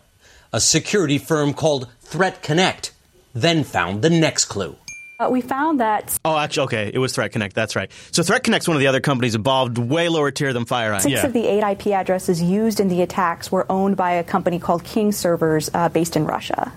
[0.51, 2.93] a security firm called Threat Connect
[3.35, 4.77] then found the next clue.
[5.23, 7.55] Uh, we found that Oh, actually, okay, it was Threat Connect.
[7.55, 7.91] That's right.
[8.11, 11.01] So Threat Connect's one of the other companies involved, way lower tier than FireEye.
[11.03, 14.59] six of the eight IP addresses used in the attacks were owned by a company
[14.59, 16.73] called King Servers uh, based in Russia.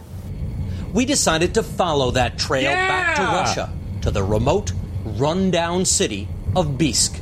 [0.93, 4.71] We decided to follow that trail back to Russia, to the remote,
[5.03, 7.19] rundown city of Biysk.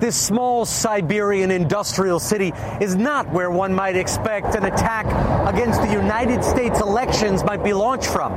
[0.00, 5.06] This small Siberian industrial city is not where one might expect an attack
[5.48, 8.32] against the United States elections might be launched from.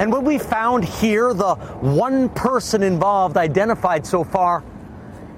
[0.00, 4.64] And what we found here the one person involved identified so far,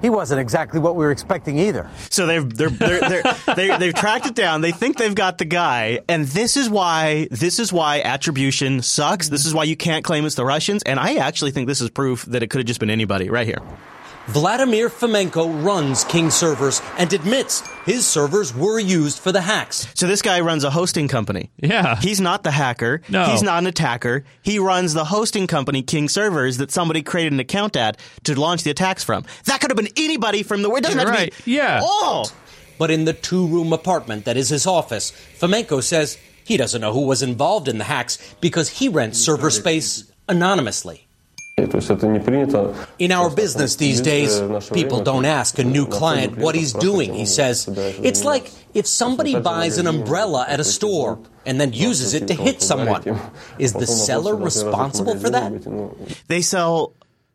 [0.01, 1.89] he wasn't exactly what we were expecting either.
[2.09, 3.23] So they've they're, they're, they're,
[3.57, 4.61] they they've tracked it down.
[4.61, 9.27] They think they've got the guy, and this is why this is why attribution sucks.
[9.27, 10.81] This is why you can't claim it's the Russians.
[10.83, 13.45] And I actually think this is proof that it could have just been anybody right
[13.45, 13.59] here.
[14.27, 19.85] Vladimir Fomenko runs King servers and admits his servers were used for the hacks.
[19.95, 21.51] So this guy runs a hosting company.
[21.57, 21.97] Yeah.
[21.97, 23.01] He's not the hacker.
[23.09, 23.25] No.
[23.25, 24.23] He's not an attacker.
[24.41, 28.63] He runs the hosting company, King Servers, that somebody created an account at to launch
[28.63, 29.25] the attacks from.
[29.45, 30.71] That could have been anybody from the.
[30.71, 31.33] It doesn't have Right.
[31.33, 31.51] to be.
[31.51, 31.81] Yeah.
[31.83, 32.31] Oh.
[32.79, 36.93] But in the two room apartment that is his office, Fomenko says he doesn't know
[36.93, 41.02] who was involved in the hacks because he rents server space anonymously.
[41.55, 44.41] In our business these days,
[44.73, 47.67] people don't ask a new client what he's doing, he says.
[47.67, 52.33] It's like if somebody buys an umbrella at a store and then uses it to
[52.33, 53.19] hit someone.
[53.59, 56.23] Is the seller responsible for that?
[56.27, 56.93] They sell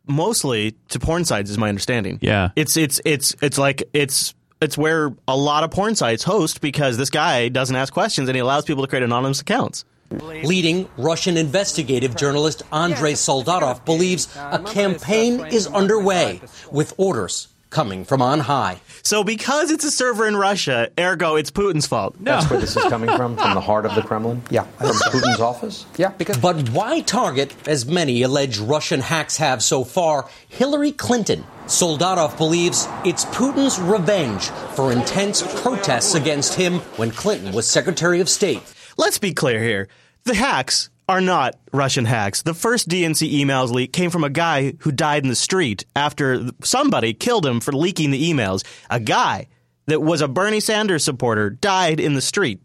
[0.09, 2.18] mostly to porn sites, is my understanding.
[2.20, 2.50] Yeah.
[2.57, 6.96] It's it's it's it's like it's it's where a lot of porn sites host because
[6.96, 9.85] this guy doesn't ask questions and he allows people to create anonymous accounts.
[10.11, 16.40] Leading Russian investigative journalist Andrei Soldatov believes a campaign is underway
[16.71, 18.81] with orders coming from on high.
[19.03, 22.16] So because it's a server in Russia, ergo it's Putin's fault.
[22.21, 24.40] That's where this is coming from, from the heart of the Kremlin?
[24.49, 24.62] Yeah.
[24.62, 25.85] From Putin's office?
[25.99, 26.38] Yeah, because.
[26.38, 31.44] But why target, as many alleged Russian hacks have so far, Hillary Clinton?
[31.66, 38.31] Soldatov believes it's Putin's revenge for intense protests against him when Clinton was Secretary of
[38.31, 38.62] State.
[38.98, 39.87] Let's be clear here.
[40.24, 42.42] The hacks are not Russian hacks.
[42.42, 46.50] The first DNC emails leak came from a guy who died in the street after
[46.64, 48.64] somebody killed him for leaking the emails.
[48.90, 49.46] A guy
[49.87, 52.61] that was a Bernie Sanders supporter died in the street.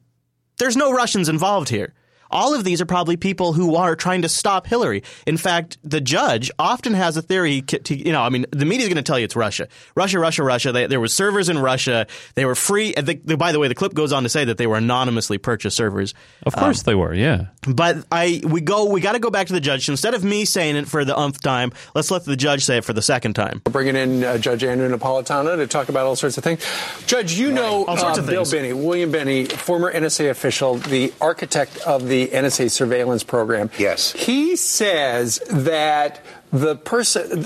[0.57, 1.93] There's no Russians involved here.
[2.33, 5.03] All of these are probably people who are trying to stop Hillary.
[5.27, 7.61] In fact, the judge often has a theory.
[7.61, 10.19] To, you know, I mean, the media is going to tell you it's Russia, Russia,
[10.19, 10.71] Russia, Russia.
[10.71, 12.07] They, there were servers in Russia.
[12.35, 12.93] They were free.
[12.95, 15.37] and the- by the way, the clip goes on to say that they were anonymously
[15.37, 16.13] purchased servers.
[16.45, 17.45] Of course they were, yeah.
[17.67, 19.85] But I we go we got to go back to the judge.
[19.85, 22.77] So instead of me saying it for the umpth time, let's let the judge say
[22.77, 23.61] it for the second time.
[23.65, 26.65] We're bringing in uh, Judge Andrew Napolitano to talk about all sorts of things.
[27.05, 28.51] Judge, you know All sorts uh, of Bill things.
[28.51, 33.69] Binney, William Binney, former NSA official, the architect of the NSA surveillance program.
[33.77, 34.11] Yes.
[34.13, 37.45] He says that the person,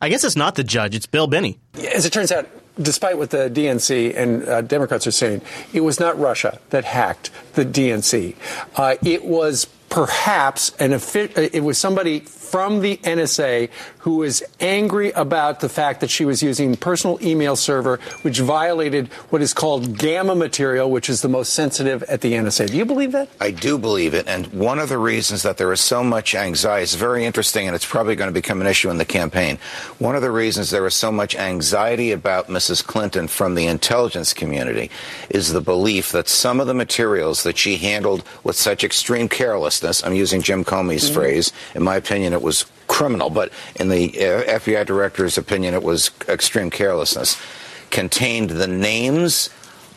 [0.00, 1.58] I guess it's not the judge; it's Bill Binney.
[1.94, 2.48] as it turns out,
[2.80, 7.30] despite what the DNC and uh, Democrats are saying, it was not Russia that hacked
[7.54, 8.34] the DNC.
[8.76, 13.68] Uh, it was perhaps an offi- uh, it was somebody from the NSA
[14.06, 19.08] who was angry about the fact that she was using personal email server, which violated
[19.30, 22.70] what is called gamma material, which is the most sensitive at the NSA.
[22.70, 23.28] Do you believe that?
[23.40, 26.84] I do believe it, and one of the reasons that there is so much anxiety
[26.84, 29.58] is very interesting, and it's probably going to become an issue in the campaign.
[29.98, 32.86] One of the reasons there is so much anxiety about Mrs.
[32.86, 34.88] Clinton from the intelligence community
[35.30, 40.04] is the belief that some of the materials that she handled with such extreme carelessness,
[40.04, 41.14] I'm using Jim Comey's mm-hmm.
[41.14, 45.82] phrase, in my opinion, it was criminal, but in the uh, FBI director's opinion, it
[45.82, 47.40] was extreme carelessness,
[47.90, 49.50] contained the names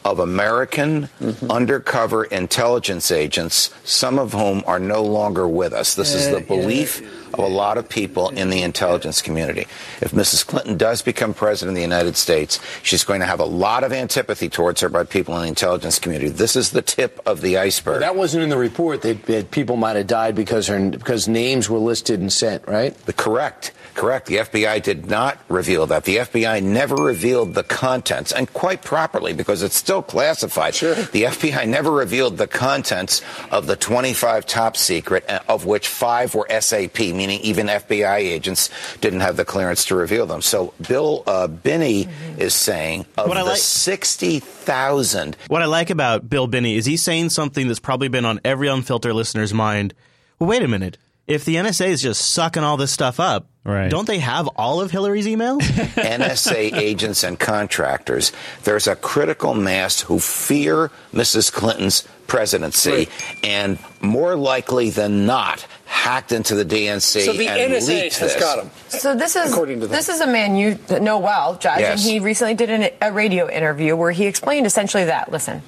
[0.05, 1.51] of American mm-hmm.
[1.51, 5.95] undercover intelligence agents, some of whom are no longer with us.
[5.95, 7.01] This is the belief
[7.33, 9.67] of a lot of people in the intelligence community.
[10.01, 10.45] If Mrs.
[10.45, 13.93] Clinton does become president of the United States, she's going to have a lot of
[13.93, 16.29] antipathy towards her by people in the intelligence community.
[16.29, 17.99] This is the tip of the iceberg.
[17.99, 21.69] That wasn't in the report that, that people might have died because her, because names
[21.69, 22.95] were listed and sent, right?
[23.05, 24.27] The correct, correct.
[24.27, 26.03] The FBI did not reveal that.
[26.05, 30.75] The FBI never revealed the contents, and quite properly because it's still classified.
[30.75, 30.95] Sure.
[30.95, 33.21] The FBI never revealed the contents
[33.51, 38.69] of the 25 top secret, uh, of which five were SAP, meaning even FBI agents
[39.01, 40.41] didn't have the clearance to reveal them.
[40.41, 46.29] So Bill uh, Binney is saying of What the like- 60,000 What I like about
[46.29, 49.93] Bill Binney is he's saying something that's probably been on every unfiltered listener's mind.
[50.39, 50.97] Well, wait a minute.
[51.29, 53.89] If the NSA is just sucking all this stuff up, Right.
[53.91, 55.61] don't they have all of Hillary's emails?
[55.93, 58.31] NSA agents and contractors,
[58.63, 61.51] there's a critical mass who fear Mrs.
[61.53, 63.09] Clinton's presidency
[63.43, 68.33] and more likely than not hacked into the DNC So the and NSA leaked has
[68.33, 68.39] this.
[68.41, 68.71] got him.
[68.87, 72.03] So this is According to this is a man you know well, Judge, Yes.
[72.03, 75.31] and he recently did an, a radio interview where he explained essentially that.
[75.31, 75.61] Listen.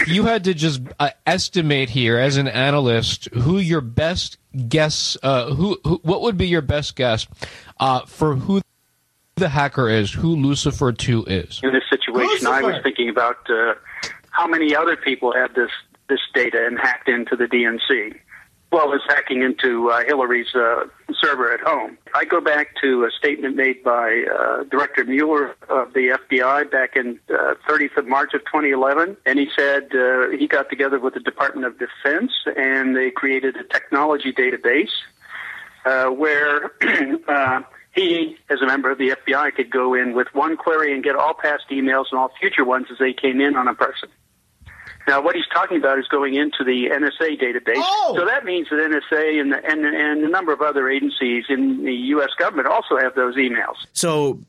[0.00, 4.36] If you had to just uh, estimate here as an analyst who your best
[4.68, 7.26] guess uh, who, who what would be your best guess
[7.80, 8.60] uh, for who
[9.36, 11.60] the hacker is who Guccifer 2 is?
[11.62, 13.74] In this situation, I was thinking about uh,
[14.30, 15.70] how many other people had this
[16.08, 18.18] this data and hacked into the DNC,
[18.72, 20.84] well as hacking into uh, Hillary's uh,
[21.20, 21.96] server at home.
[22.14, 26.96] I go back to a statement made by uh, Director Mueller of the FBI back
[26.96, 31.14] in uh, 30th of March of 2011, and he said uh, he got together with
[31.14, 34.90] the Department of Defense and they created a technology database
[35.84, 36.72] uh, where
[37.28, 37.62] uh,
[37.94, 41.16] he, as a member of the FBI, could go in with one query and get
[41.16, 44.08] all past emails and all future ones as they came in on a person.
[45.06, 47.74] Now, what he's talking about is going into the NSA database.
[47.76, 48.14] Oh.
[48.18, 51.84] So that means that NSA and, the, and, and a number of other agencies in
[51.84, 52.30] the U.S.
[52.38, 53.76] government also have those emails.
[53.92, 54.40] So,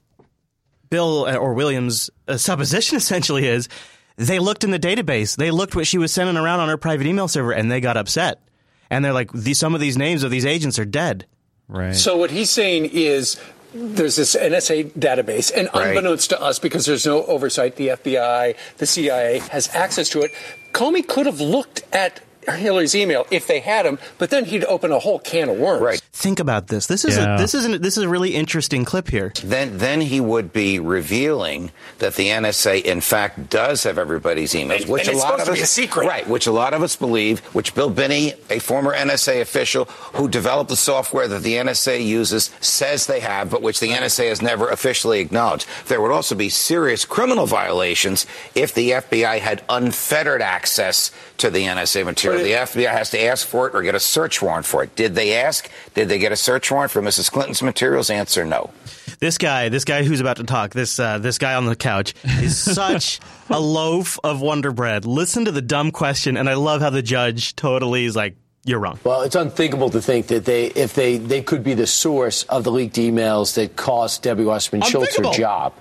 [0.90, 3.70] Bill uh, or Williams' uh, supposition essentially is
[4.16, 5.36] they looked in the database.
[5.36, 7.98] They looked what she was sending around on her private email server, and they got
[7.98, 8.42] upset.
[8.90, 11.28] And they're like, these, some of these names of these agents are dead.
[11.68, 11.96] Right.
[11.96, 13.40] So what he's saying is
[13.74, 15.90] there's this NSA database, and Right.
[15.90, 20.32] unbeknownst to us, because there's no oversight, the FBI, the CIA has access to it.
[20.74, 22.22] Comey could have looked at
[22.56, 25.82] Hillary's email if they had him, but then he'd open a whole can of worms.
[25.82, 26.02] Right.
[26.14, 26.88] Think about this.
[26.88, 27.36] This is Yeah.
[27.36, 29.32] a, this is an, this is a really interesting clip here.
[29.44, 34.82] Then, then he would be revealing that the NSA, in fact, does have everybody's emails,
[34.82, 36.08] And- which and a lot supposed of to us, be a secret.
[36.08, 36.28] right?
[36.28, 37.40] Which a lot of us believe.
[37.54, 42.50] Which Bill Binney, a former NSA official who developed the software that the NSA uses,
[42.62, 45.68] says they have, but which the NSA has never officially acknowledged.
[45.88, 51.64] There would also be serious criminal violations if the FBI had unfettered access to the
[51.64, 52.44] NSA material.
[52.44, 54.96] The FBI has to ask for it or get a search warrant for it.
[54.96, 55.70] Did they ask?
[55.94, 57.32] Did they get a search warrant for Mrs.
[57.32, 58.10] Clinton's materials?
[58.10, 58.72] Answer no.
[59.20, 62.14] This guy, this guy who's about to talk, this uh, this guy on the couch
[62.24, 63.20] is such
[63.50, 65.06] a loaf of Wonder Bread.
[65.06, 68.80] Listen to the dumb question, and I love how the judge totally is like, "You're
[68.80, 72.44] wrong." Well, it's unthinkable to think that they, if they, they could be the source
[72.44, 75.74] of the leaked emails that cost Debbie Wasserman Schultz her job.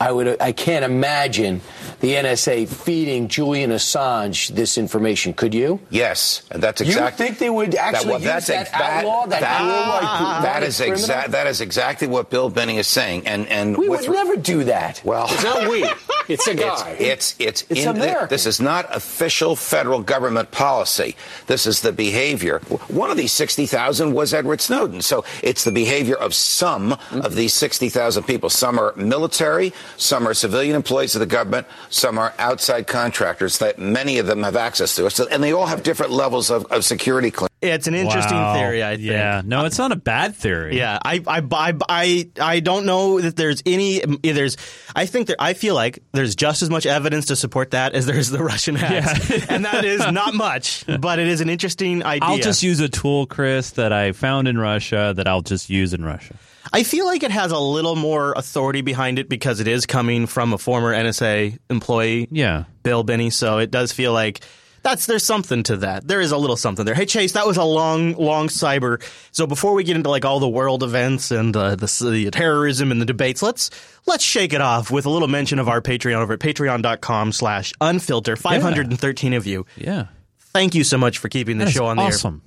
[0.00, 1.60] I would, I can't imagine
[2.00, 5.32] the NSA feeding Julian Assange this information.
[5.32, 5.80] Could you?
[5.90, 6.86] Yes, and that's exactly.
[6.86, 7.26] You exactly.
[7.26, 10.02] think they would actually well, use that's that ex- that, outlaw, that warlike-
[10.42, 11.30] that warlike is exact.
[11.30, 13.26] That is exactly what Bill Binney is saying.
[13.26, 15.00] And and We with would never do that.
[15.04, 15.88] Well, It's not we.
[16.28, 16.96] It's a guy.
[16.98, 18.26] It's it's, It's in- American.
[18.28, 21.14] This is not official federal government policy.
[21.46, 22.58] This is the behavior.
[22.88, 25.02] One of these sixty thousand was Edward Snowden.
[25.02, 28.50] So it's the behavior of some of these sixty thousand people.
[28.50, 29.72] Some are military.
[29.96, 31.66] Some are civilian employees of the government.
[31.90, 33.58] Some are outside contractors.
[33.58, 36.84] That many of them have access to and they all have different levels of, of
[36.84, 37.55] security clearance.
[37.62, 38.54] It's an interesting Wow.
[38.54, 38.84] theory.
[38.84, 39.06] I think.
[39.08, 40.76] Yeah, no, it's not a bad theory.
[40.76, 44.00] Yeah, I, I, I, I, I don't know that there's any.
[44.22, 44.56] There's,
[44.94, 48.04] I think that I feel like there's just as much evidence to support that as
[48.04, 52.28] there's the Russian hacks, and that is not much, but it is an interesting idea.
[52.28, 55.94] I'll just use a tool, Chris, that I found in Russia that I'll just use
[55.94, 56.34] in Russia.
[56.72, 60.26] I feel like it has a little more authority behind it because it is coming
[60.26, 62.64] from a former NSA employee, Yeah.
[62.82, 63.30] Bill Binney.
[63.30, 64.40] So it does feel like
[64.86, 66.06] that's there's something to that.
[66.06, 66.94] There is a little something there.
[66.94, 69.02] Hey Chase, that was a long, long cyber.
[69.32, 71.86] So before we get into like all the world events and uh, the,
[72.24, 73.70] the terrorism and the debates, let's
[74.06, 78.38] let's shake it off with a little mention of our Patreon over at patreon.com/slash unfilter.
[78.38, 79.66] Five hundred and thirteen of you.
[79.76, 80.06] Yeah.
[80.38, 82.08] Thank you so much for keeping the show on the air.
[82.08, 82.42] awesome.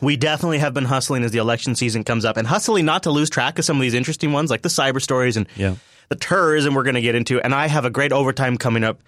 [0.00, 3.10] We definitely have been hustling as the election season comes up and hustling not to
[3.10, 5.76] lose track of some of these interesting ones like the cyber stories and Yeah.
[6.10, 7.40] the terrorism we're going to get into.
[7.40, 9.00] And I have a great overtime coming up.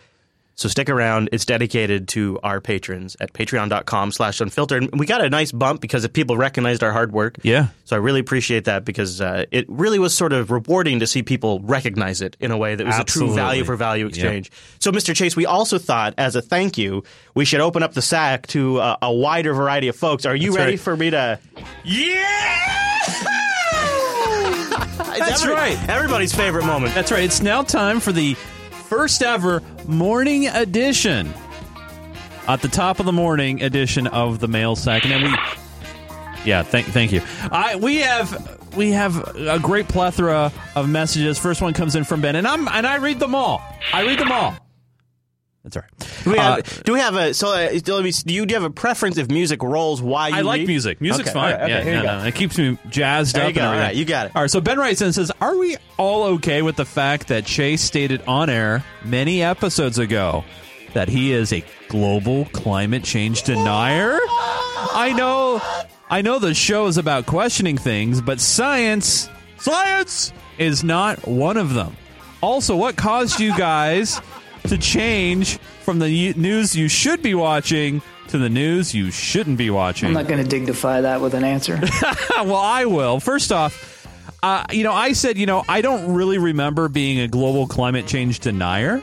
[0.58, 1.28] So stick around.
[1.30, 4.82] It's dedicated to our patrons at patreon.com slash unfiltered.
[4.82, 7.36] And we got a nice bump because if people recognized our hard work.
[7.44, 7.68] Yeah.
[7.84, 11.22] So I really appreciate that because uh, it really was sort of rewarding to see
[11.22, 14.10] people recognize it in a way that was a true value for value Yep.
[14.10, 14.50] exchange.
[14.80, 15.14] So, Mr.
[15.14, 17.04] Chase, we also thought as a thank you,
[17.36, 20.26] we should open up the sack to uh, a wider variety of folks.
[20.26, 20.80] Are you That's ready right.
[20.80, 21.38] for me to?
[21.84, 22.64] Yeah!
[25.18, 25.78] That's right.
[25.88, 26.94] Everybody's favorite moment.
[26.96, 27.22] That's right.
[27.22, 28.36] It's now time for the
[28.88, 31.32] first ever morning edition.
[32.46, 35.36] At the top of the morning edition of the mail sack, and then we.
[36.44, 37.20] Yeah, thank thank you.
[37.52, 41.38] I we have we have a great plethora of messages.
[41.38, 43.62] First one comes in from Ben, and I'm and I read them all.
[43.92, 44.54] I read them all.
[45.70, 46.24] That's all right.
[46.24, 47.48] Do we have, Uh, do we have a so?
[47.48, 50.00] Uh, let me, do you do you have a preference if music rolls?
[50.02, 50.68] Why you I like read?
[50.68, 51.00] music.
[51.00, 51.52] Music's Okay, fine.
[51.52, 52.18] all right, okay, yeah, here you no, go.
[52.18, 53.48] no, it keeps me jazzed There up.
[53.48, 53.62] you go.
[53.62, 54.32] and All you got it.
[54.34, 54.50] All right.
[54.50, 57.82] So Ben writes in and says, "Are we all okay with the fact that Chase
[57.82, 60.44] stated on air many episodes ago
[60.94, 64.18] that he is a global climate change denier?
[64.94, 65.60] I know
[66.10, 71.74] I know the show is about questioning things, but science science is not one of
[71.74, 71.96] them.
[72.40, 74.20] Also, what caused you guys
[74.68, 79.70] to change from the news you should be watching to the news you shouldn't be
[79.70, 80.08] watching?
[80.08, 81.80] I'm not going to dignify that with an answer.
[82.36, 83.20] well, I will.
[83.20, 84.06] First off,
[84.42, 88.06] uh, you know, I said, you know, I don't really remember being a global climate
[88.06, 89.02] change denier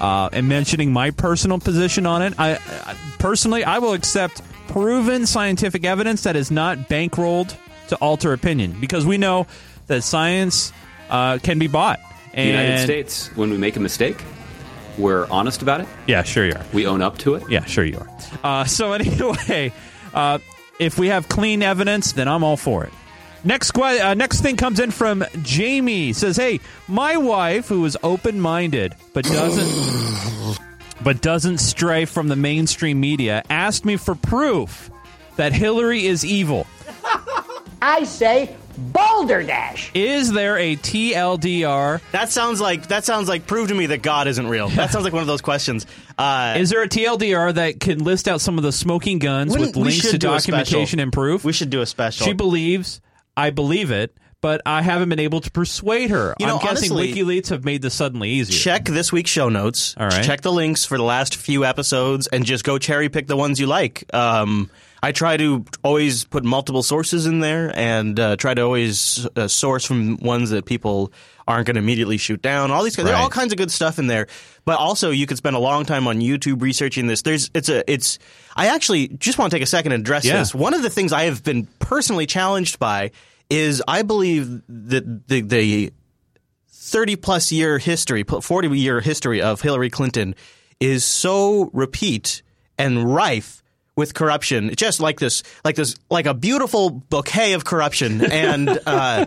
[0.00, 2.34] uh, and mentioning my personal position on it.
[2.38, 7.56] I, I personally, I will accept proven scientific evidence that is not bankrolled
[7.88, 9.46] to alter opinion because we know
[9.86, 10.72] that science
[11.10, 12.00] uh, can be bought.
[12.32, 14.22] The And United States, when we make a mistake,
[14.98, 15.88] we're honest about it.
[16.06, 16.64] Yeah, sure you are.
[16.72, 17.44] We own up to it.
[17.50, 18.08] Yeah, sure you are.
[18.42, 19.72] Uh, so anyway,
[20.12, 20.38] uh,
[20.78, 22.92] if we have clean evidence, then I'm all for it.
[23.46, 26.14] Next uh, next thing comes in from Jamie.
[26.14, 30.58] Says, "Hey, my wife, who is open-minded but doesn't
[31.04, 34.90] but doesn't stray from the mainstream media, asked me for proof
[35.36, 36.66] that Hillary is evil.
[37.82, 39.90] I say Boulder Dash.
[39.94, 42.00] Is there a TLDR?
[42.12, 44.68] That sounds like that sounds like prove to me that God isn't real.
[44.68, 45.86] That sounds like one of those questions.
[46.18, 49.70] Uh, Is there a TLDR that can list out some of the smoking guns Wouldn't-
[49.70, 51.44] with we links should to do a documentation and proof?
[51.44, 52.26] We should do a special.
[52.26, 53.00] She believes,
[53.36, 56.34] I believe it, but I haven't been able to persuade her.
[56.38, 58.56] You know, I'm guessing honestly- WikiLeaks have made this suddenly easier.
[58.58, 59.94] check this week's show notes.
[59.98, 60.24] All right.
[60.24, 63.58] Check the links for the last few episodes and just go cherry pick the ones
[63.58, 64.04] you like.
[64.14, 64.70] Um,
[65.04, 69.48] I try to always put multiple sources in there and uh, try to always uh,
[69.48, 71.12] source from ones that people
[71.46, 72.70] aren't going to immediately shoot down.
[72.70, 74.28] All these, there are all kinds of good stuff in there.
[74.64, 77.20] But also, you could spend a long time on YouTube researching this.
[77.20, 78.18] There's, it's a, it's.
[78.56, 80.38] I actually just want to take a second and address Yeah.
[80.38, 80.54] this.
[80.54, 83.10] One of the things I have been personally challenged by
[83.50, 85.92] is I believe that the the
[86.70, 90.34] 30 plus year history, 40 year history of Hillary Clinton
[90.80, 92.42] is so repeat
[92.78, 93.62] and rife
[93.96, 94.70] with corruption.
[94.70, 98.24] It's just like this, like this, like a beautiful bouquet of corruption.
[98.24, 99.26] And, uh,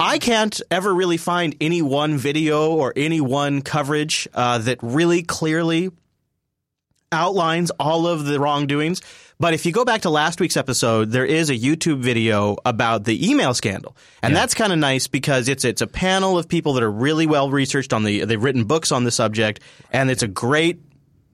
[0.00, 5.22] I can't ever really find any one video or any one coverage uh, that really
[5.24, 5.90] clearly
[7.10, 9.02] outlines all of the wrongdoings.
[9.40, 13.04] But if you go back to last week's episode, there is a YouTube video about
[13.04, 16.72] the email scandal, and that's kind of nice because it's it's a panel of people
[16.74, 18.24] that are really well researched on the.
[18.24, 19.60] They've written books on the subject,
[19.92, 20.80] and it's a great,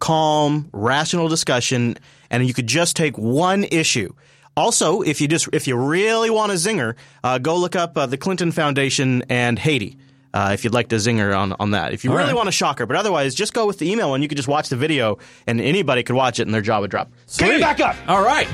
[0.00, 1.96] calm, rational discussion.
[2.34, 4.12] And you could just take one issue.
[4.56, 8.06] Also, if you just if you really want a zinger, uh, go look up uh,
[8.06, 9.98] the Clinton Foundation and Haiti.
[10.32, 12.36] Uh, if you'd like to zinger on, on that, if you All really right.
[12.36, 14.68] want a shocker, but otherwise, just go with the email and you could just watch
[14.68, 17.12] the video, and anybody could watch it and their jaw would drop.
[17.38, 17.94] Get it back up.
[18.08, 18.48] All right.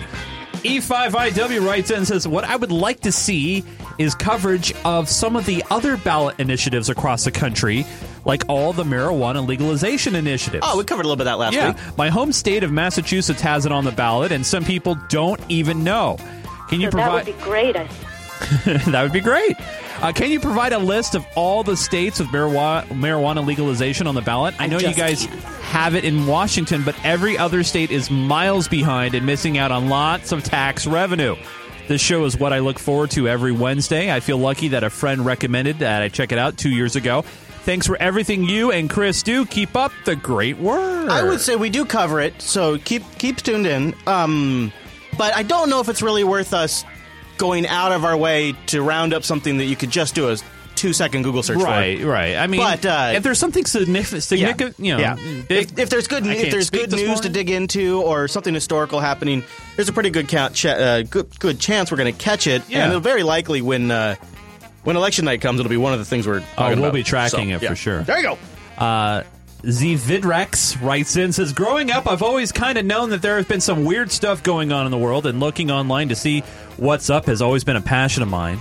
[0.63, 3.65] E5IW writes in and says, What I would like to see
[3.97, 7.87] is coverage of some of the other ballot initiatives across the country,
[8.25, 10.65] like all the marijuana legalization initiatives.
[10.67, 11.73] Oh, we covered a little bit of that last yeah.
[11.73, 11.99] week.
[11.99, 15.85] My home state of Massachusetts has it on the ballot, and some people don't even
[15.85, 16.19] know.
[16.69, 17.77] Can you So that would be great.
[17.77, 17.89] I
[18.65, 19.57] that would be great.
[20.01, 24.15] Uh, can you provide a list of all the states with marijuana, marijuana legalization on
[24.15, 24.55] the ballot?
[24.59, 28.67] I know you just guys have it in Washington, but every other state is miles
[28.67, 31.37] behind and missing out on lots of tax revenue.
[31.87, 34.11] This show is what I look forward to every Wednesday.
[34.11, 37.25] I feel lucky that a friend recommended that I check it out two years ago.
[37.63, 39.45] Thanks for everything you and Chris do.
[39.47, 41.11] Keep up the great work.
[41.11, 43.95] I would say we do cover it, so keep keep tuned in.
[44.07, 44.73] Um,
[45.19, 46.85] but I don't know if it's really worth us
[47.37, 50.37] going out of our way to round up something that you could just do a
[50.75, 51.65] two second Google search for.
[51.65, 52.37] Right, right.
[52.37, 55.17] I mean, but uh, if there's something significant, significant you know, yeah.
[55.47, 57.23] big- if, if there's good if there's good news morning.
[57.23, 59.45] to dig into or something historical happening,
[59.77, 62.63] there's a pretty good count, ch- uh, good good chance we're going to catch it,
[62.71, 62.91] Yeah.
[62.91, 64.17] and very likely when uh,
[64.85, 66.95] when election night comes, it'll be one of the things we're Oh, we'll about.
[66.95, 67.69] be tracking So, it yeah.
[67.71, 68.03] for sure.
[68.03, 68.83] There you go.
[68.83, 69.23] Uh,
[69.69, 73.45] Z Vidrex writes in says, "Growing up, I've always kind of known that there has
[73.45, 76.43] been some weird stuff going on in the world, and looking online to see
[76.79, 78.59] what's up has always been a passion of mine."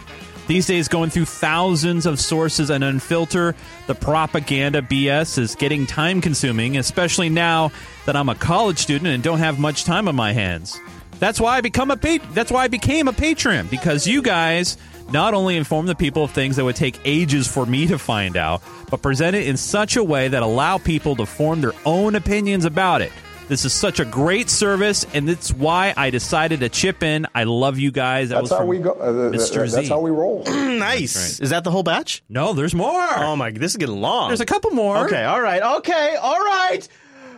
[0.47, 3.53] These days, going through thousands of sources and unfilter
[3.87, 7.71] the propaganda BS is getting time consuming, especially now
[8.07, 10.77] that I'm a college student and don't have much time on my hands.
[11.19, 14.75] That's why I become a pa- that's why I became a patron because you guys
[15.11, 18.37] not only inform the people of things that would take ages for me to find
[18.37, 22.15] out, but present it in such a way that allow people to form their own
[22.15, 23.11] opinions about it.
[23.47, 27.25] This is such a great service, and that's why I decided to chip in.
[27.33, 28.29] I love you guys.
[28.29, 28.91] That That's was how we go.
[28.91, 29.67] Uh, th- th- Mr.
[29.67, 29.75] Z.
[29.75, 30.43] that's how we roll.
[30.45, 31.15] nice.
[31.39, 31.43] Right.
[31.43, 32.21] Is that the whole batch?
[32.29, 33.07] No, there's more.
[33.17, 34.29] Oh my, this is getting long.
[34.29, 35.05] There's a couple more.
[35.05, 36.87] Okay, all right, okay, all right,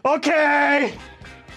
[0.04, 0.94] okay.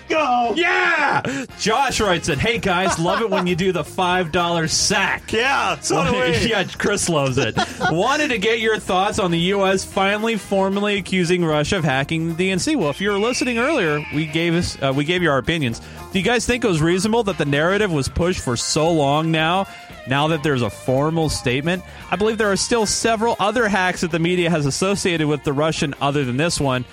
[0.09, 0.53] Go.
[0.57, 1.45] Yeah.
[1.59, 2.39] Josh writes it.
[2.39, 5.23] Hey guys, love it when you do the five dollar sack.
[5.35, 6.49] Yeah, so do we.
[6.51, 7.57] yeah, Chris loves it.
[7.91, 9.85] Wanted to get your thoughts on the U.S.
[9.85, 12.77] finally formally accusing Russia of hacking the DNC.
[12.77, 15.81] Well, if you were listening earlier, we gave us uh, we gave you our opinions.
[16.13, 19.31] Do you guys think it was reasonable that the narrative was pushed for so long
[19.33, 19.67] now?
[20.07, 24.11] Now that there's a formal statement, I believe there are still several other hacks that
[24.11, 26.85] the media has associated with the Russian, other than this one.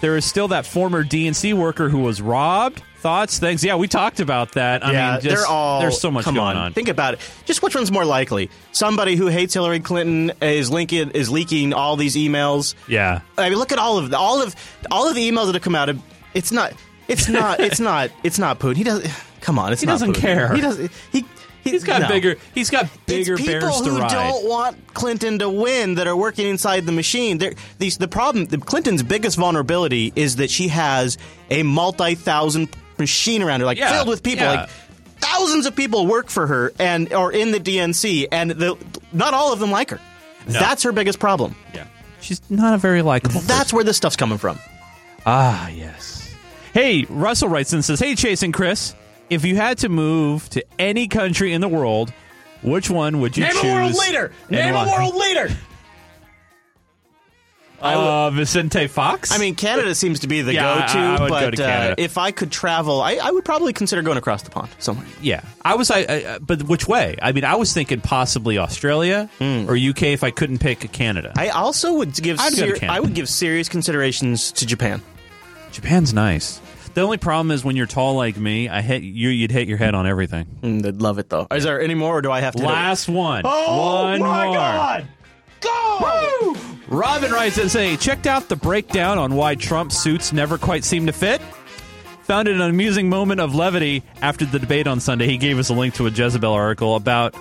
[0.00, 2.82] There is still that former DNC worker who was robbed.
[2.98, 3.62] Thoughts, things.
[3.62, 4.84] Yeah, we talked about that.
[4.84, 5.80] I yeah, mean, just, they're all.
[5.80, 6.72] There's so much come going on.
[6.72, 7.20] Think about it.
[7.44, 8.50] Just which one's more likely?
[8.72, 12.74] Somebody who hates Hillary Clinton is linking is leaking all these emails.
[12.88, 13.20] Yeah.
[13.36, 14.56] I mean, look at all of the, all of
[14.90, 15.90] all of the emails that have come out.
[16.34, 16.72] It's not.
[17.06, 17.60] It's not.
[17.60, 18.10] It's not.
[18.24, 18.76] It's not Putin.
[18.76, 19.10] He doesn't.
[19.42, 19.72] Come on.
[19.72, 20.20] It's He doesn't Putin.
[20.20, 20.54] care.
[20.54, 20.90] He doesn't.
[21.12, 21.24] He.
[21.70, 22.08] He He's got no.
[22.08, 22.36] bigger.
[22.54, 24.10] He's got bigger it's people bears to who ride.
[24.10, 27.38] don't want Clinton to win that are working inside the machine.
[27.38, 28.46] They're, these the problem.
[28.46, 31.18] The, Clinton's biggest vulnerability is that she has
[31.50, 34.44] a multi-thousand machine around her, like Yeah, filled with people.
[34.44, 34.52] yeah.
[34.62, 34.70] Like
[35.20, 38.76] thousands of people work for her and are in the DNC, and the,
[39.12, 40.00] not all of them like her.
[40.46, 40.52] No.
[40.58, 41.54] That's her biggest problem.
[41.74, 41.86] Yeah,
[42.20, 43.40] she's not a very likable.
[43.42, 44.58] That's where this stuff's coming from.
[45.26, 46.32] Ah, yes.
[46.72, 48.94] Hey, Russell writes and says, "Hey, Chase and Chris,
[49.30, 52.12] if you had to move to any country in the world,
[52.62, 53.64] which one would you Name choose?
[53.64, 54.32] a world leader.
[54.48, 55.48] and Name a world leader.
[57.80, 59.30] I Uh, Vicente Fox.
[59.30, 61.56] I mean, Canada seems to be the Yeah, go-to, I- I would go but to
[61.58, 61.92] Canada.
[61.92, 65.06] Uh, if I could travel, I, I would probably consider going across the pond somewhere.
[65.22, 65.88] yeah, I was.
[65.92, 67.14] I, I but which way?
[67.22, 71.32] I mean, I was thinking possibly Australia or UK if I couldn't pick Canada.
[71.36, 75.00] I also would give I'd go to ser- I would give serious considerations to Japan.
[75.70, 76.60] Japan's nice.
[76.98, 79.28] The only problem is when you're tall like me, I hit you.
[79.28, 80.46] You'd hit your head on everything.
[80.62, 81.46] Mm, they'd love it though.
[81.52, 82.60] Is there any more, or do I have to?
[82.60, 82.72] hit it?
[82.72, 83.42] Last one.
[83.44, 84.54] Oh one my more.
[84.56, 85.06] God!
[85.60, 86.56] Go!
[86.88, 91.06] Robin writes and say, checked out the breakdown on why Trump suits never quite seem
[91.06, 91.40] to fit.
[92.22, 95.26] Found it an amusing moment of levity after the debate on Sunday.
[95.26, 97.32] He gave us a link to a Jezebel article about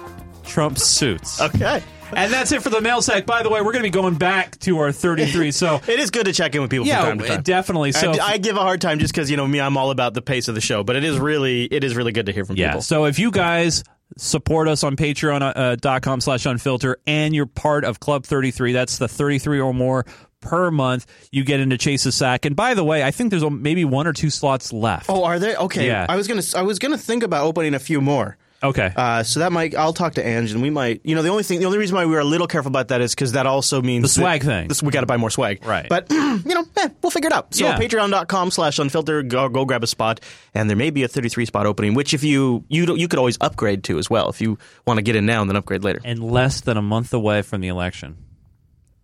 [0.43, 1.41] Trump's suits.
[1.41, 1.81] Okay.
[2.15, 3.25] And that's it for the mail sack.
[3.25, 5.51] By the way, we're going to be going back to our 33.
[5.51, 7.41] So It is good to check in with people Yeah, from time to time.
[7.43, 7.91] definitely.
[7.91, 10.13] So- I, I give a hard time just because you know me, I'm all about
[10.13, 10.83] the pace of the show.
[10.83, 12.69] But it is really, it is really good to hear from yeah.
[12.69, 12.81] people.
[12.81, 13.83] So if you guys
[14.17, 18.97] support us on patreon.com uh, uh, slash unfilter and you're part of Club 33, that's
[18.97, 20.05] the 33 or more
[20.39, 22.45] per month, you get into Chase's sack.
[22.45, 25.09] And by the way, I think there's maybe one or two slots left.
[25.09, 25.87] Oh, are there Okay.
[25.87, 26.05] Yeah.
[26.07, 28.37] I was gonna, I was gonna think about opening a few more.
[28.63, 28.91] Okay.
[28.95, 31.43] Uh, so that might, I'll talk to Ange, and we might, you know, the only
[31.43, 33.45] thing, the only reason why we were a little careful about that is because that
[33.45, 34.67] also means The swag that- thing.
[34.67, 35.85] This, we got to buy more swag, Right.
[35.87, 37.53] But you know, eh, we'll figure it out.
[37.53, 37.77] So Yeah.
[37.77, 40.21] Patreon.com/slash Unfiltered, go, go grab a spot,
[40.55, 43.19] and there may be a 33 spot opening, which if you you don't- you could
[43.19, 45.83] always upgrade to as well if you want to get in now and then upgrade
[45.83, 46.01] later.
[46.03, 48.17] and less than a month away from the election.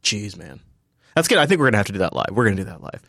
[0.03, 0.59] Jeez, man,
[1.15, 1.37] that's good.
[1.37, 2.29] I think we're gonna have to do that live.
[2.31, 3.01] We're gonna do that live.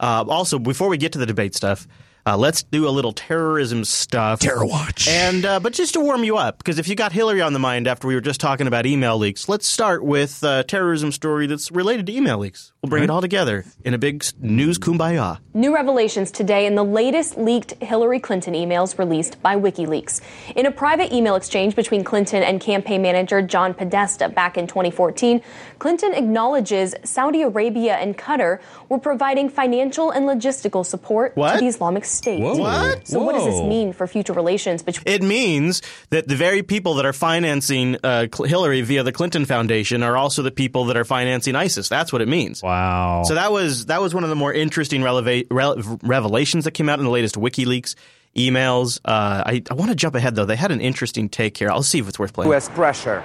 [0.00, 1.88] Uh, also, before we get to the debate stuff,
[2.28, 4.40] uh, let's do a little terrorism stuff.
[4.40, 5.08] Terror watch.
[5.08, 7.58] And uh, but just to warm you up, because if you got Hillary on the
[7.58, 11.46] mind after we were just talking about email leaks, let's start with a terrorism story
[11.46, 12.72] that's related to email leaks.
[12.88, 15.38] We'll bring it all together in a big news kumbaya.
[15.52, 20.22] New revelations today in the latest leaked Hillary Clinton emails released by WikiLeaks.
[20.56, 25.42] In a private email exchange between Clinton and campaign manager John Podesta back in 2014,
[25.78, 28.58] Clinton acknowledges Saudi Arabia and Qatar
[28.88, 31.54] were providing financial and logistical support What?
[31.54, 32.40] to the Islamic State.
[32.40, 32.56] Whoa.
[32.56, 33.06] What?
[33.06, 35.14] So, what does this mean for future relations between?
[35.14, 40.02] It means that the very people that are financing uh, Hillary via the Clinton Foundation
[40.02, 41.90] are also the people that are financing ISIS.
[41.90, 42.62] That's what it means.
[42.62, 42.77] Wow.
[43.24, 46.88] So that was that was one of the more interesting releva- rele- revelations that came
[46.88, 47.94] out in the latest WikiLeaks
[48.36, 49.00] emails.
[49.04, 50.44] Uh, I, I want to jump ahead though.
[50.44, 51.70] They had an interesting take here.
[51.70, 52.50] I'll see if it's worth playing.
[52.50, 52.68] U.S.
[52.68, 53.22] pressure.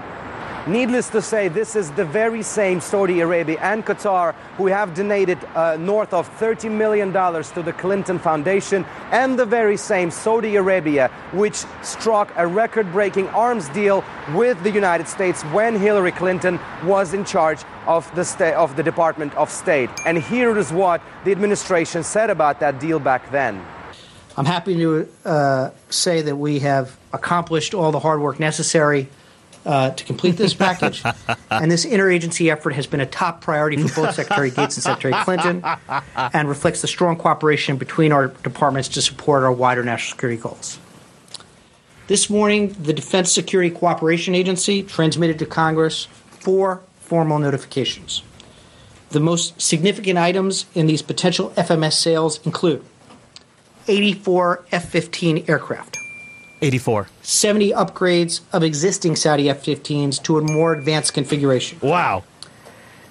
[0.65, 5.37] Needless to say, this is the very same Saudi Arabia and Qatar who have donated
[5.55, 11.09] uh, north of $30 million to the Clinton Foundation, and the very same Saudi Arabia
[11.33, 17.13] which struck a record breaking arms deal with the United States when Hillary Clinton was
[17.13, 19.89] in charge of the, sta- of the Department of State.
[20.05, 23.61] And here is what the administration said about that deal back then.
[24.37, 29.09] I'm happy to uh, say that we have accomplished all the hard work necessary
[29.65, 31.03] uh, to complete this package.
[31.51, 35.13] and this interagency effort has been a top priority for both Secretary Gates and Secretary
[35.23, 35.63] Clinton
[36.15, 40.79] and reflects the strong cooperation between our departments to support our wider national security goals.
[42.07, 48.23] This morning, the Defense Security Cooperation Agency transmitted to Congress four formal notifications.
[49.11, 52.83] The most significant items in these potential FMS sales include
[53.87, 55.97] 84 F 15 aircraft,
[56.63, 57.07] 84.
[57.21, 61.77] 70 upgrades of existing Saudi F 15s to a more advanced configuration.
[61.81, 62.23] Wow.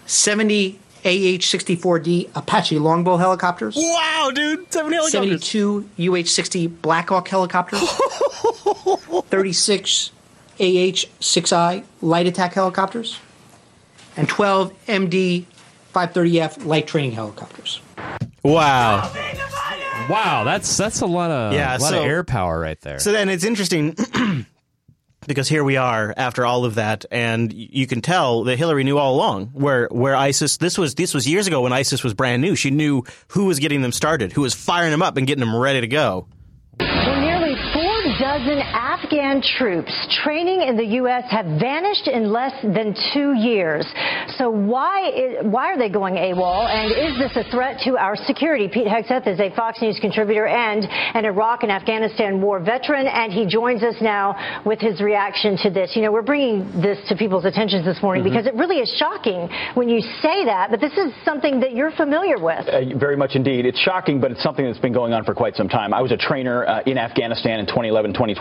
[0.07, 3.77] 70 AH-64D Apache Longbow helicopters.
[3.77, 5.45] Wow, dude, seven helicopters.
[5.45, 7.81] 72 UH-60 Blackhawk helicopters.
[9.29, 10.11] 36
[10.61, 13.19] AH-6I light attack helicopters.
[14.17, 17.81] And 12 MD-530F light training helicopters.
[18.43, 19.13] Wow.
[20.09, 22.99] Wow, that's that's a lot of Yeah, a lot so- of air power right there.
[22.99, 23.97] So then it's interesting
[25.27, 28.99] because here we are after all of that, and you can tell that Hillary knew
[28.99, 30.57] all along where where ISIS.
[30.59, 32.57] This was this was years ago when ISIS was brand new.
[32.57, 35.55] She knew who was getting them started, who was firing them up and getting them
[35.57, 36.27] ready to go.
[38.43, 39.93] Dozen Afghan troops
[40.25, 41.23] training in the U.S.
[41.31, 43.87] have vanished in less than two years.
[44.37, 46.67] So why is, why are they going AWOL?
[46.67, 48.67] And is this a threat to our security?
[48.67, 53.33] Pete Hegseth is a Fox News contributor and an Iraq and Afghanistan war veteran, and
[53.33, 54.35] he joins us now
[54.67, 55.95] with his reaction to this.
[55.95, 59.49] You know, we're bringing this to people's attentions this morning because it really is shocking
[59.75, 62.67] when you say that, but this is something that you're familiar with.
[62.67, 63.67] Uh, very much indeed.
[63.67, 65.95] It's shocking, but it's something that's been going on for quite some time.
[65.95, 68.32] I was a trainer uh, in Afghanistan in 2011, 2012.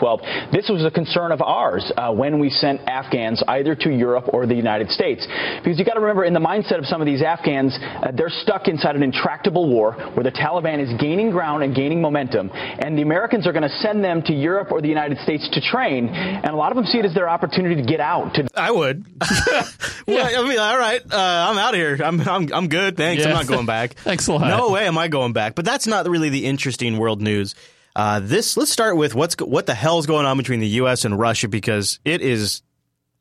[0.51, 4.45] This was a concern of ours uh, when we sent Afghans either to Europe or
[4.45, 5.27] the United States.
[5.63, 8.29] Because you got to remember, in the mindset of some of these Afghans, uh, they're
[8.29, 12.97] stuck inside an intractable war where the Taliban is gaining ground and gaining momentum, and
[12.97, 16.07] the Americans are going to send them to Europe or the United States to train,
[16.07, 18.33] and a lot of them see it as their opportunity to get out.
[18.35, 19.05] To I would.
[20.07, 21.97] well, I mean, all right, uh, I'm out of here.
[22.03, 22.97] I'm I'm I'm good.
[22.97, 23.25] Thanks.
[23.25, 23.93] I'm not going back.
[24.03, 24.47] Thanks a lot.
[24.47, 25.55] No way am I going back.
[25.55, 27.55] But that's not really the interesting world news.
[27.95, 31.03] Uh, this let's start with what's what the hell's going on between the U.S.
[31.05, 32.61] and Russia because it is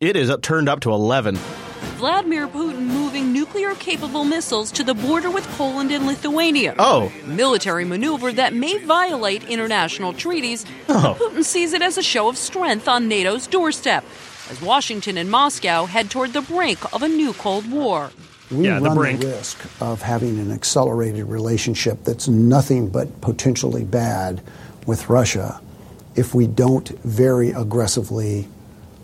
[0.01, 1.37] it is up, turned up to eleven.
[1.97, 6.75] Vladimir Putin moving nuclear capable missiles to the border with Poland and Lithuania.
[6.79, 7.12] Oh.
[7.27, 11.16] Military maneuver that may violate international treaties, Oh.
[11.21, 14.05] Putin sees it as a show of strength on NATO's doorstep
[14.51, 18.11] as Washington and Moscow head toward the brink of a new Cold War.
[18.51, 19.23] We Yeah, run the, brink.
[19.23, 24.41] risk of having an accelerated relationship that's nothing but potentially bad
[24.87, 25.61] with Russia
[26.16, 28.49] if we don't very aggressively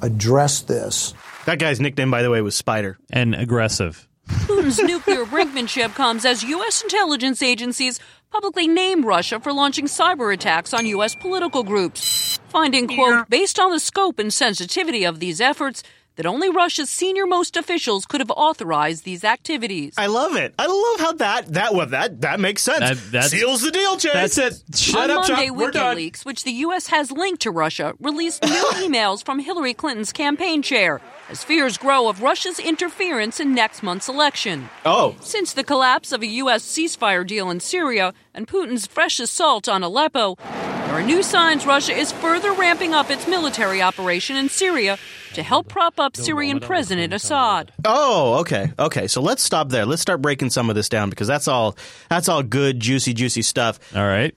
[0.02, 1.14] address this.
[1.46, 2.98] That guy's nickname, by the way, was Spider.
[3.10, 4.08] And aggressive.
[4.28, 6.82] Putin's nuclear brinkmanship comes as U.S.
[6.82, 8.00] intelligence agencies
[8.30, 11.14] publicly name Russia for launching cyber attacks on U.S.
[11.14, 15.82] political groups, finding, quote, based on the scope and sensitivity of these efforts,
[16.16, 19.94] that only Russia's senior most officials could have authorized these activities.
[19.96, 20.54] I love it.
[20.58, 23.00] I love how that that well that that makes sense.
[23.10, 24.12] That- Seals the deal, Chase.
[24.12, 24.76] That's it.
[24.76, 25.56] Shut On up, Monday, Chuck.
[25.56, 25.96] We're done.
[25.96, 26.88] WikiLeaks, which the U.S.
[26.88, 32.08] has linked to Russia, released new emails from Hillary Clinton's campaign chair as fears grow
[32.08, 34.68] of Russia's interference in next month's election.
[34.84, 35.16] Oh.
[35.20, 36.64] Since the collapse of a U.S.
[36.64, 41.92] ceasefire deal in Syria and Putin's fresh assault on Aleppo, there are new signs Russia
[41.92, 44.98] is further ramping up its military operation in Syria
[45.34, 47.72] to help prop up Syrian President Assad.
[47.84, 49.06] Oh, okay, okay.
[49.08, 49.84] So let's stop there.
[49.84, 51.76] Let's start breaking some of this down because that's all
[52.08, 53.78] that's all good, juicy, juicy stuff.
[53.94, 54.34] All right.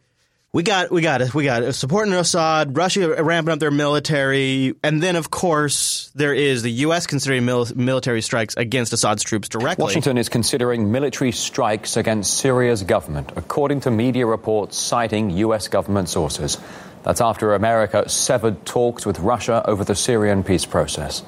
[0.51, 4.73] We got we got it we got it supporting Assad, Russia ramping up their military,
[4.83, 7.05] and then of course there is the U.S.
[7.05, 9.83] considering mil- military strikes against Assad's troops directly.
[9.83, 15.67] Washington is considering military strikes against Syria's government, according to media reports citing U.S.
[15.67, 16.57] government sources.
[17.03, 21.19] That's after America severed talks with Russia over the Syrian peace process.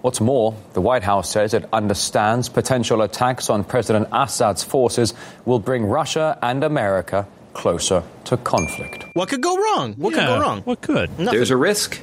[0.00, 5.12] What's more, the White House says it understands potential attacks on President Assad's forces
[5.44, 9.04] will bring Russia and America closer to conflict.
[9.14, 9.94] What could go wrong?
[9.94, 10.62] What could go wrong?
[10.62, 11.10] What could?
[11.18, 11.26] Nothing.
[11.26, 12.00] There's a risk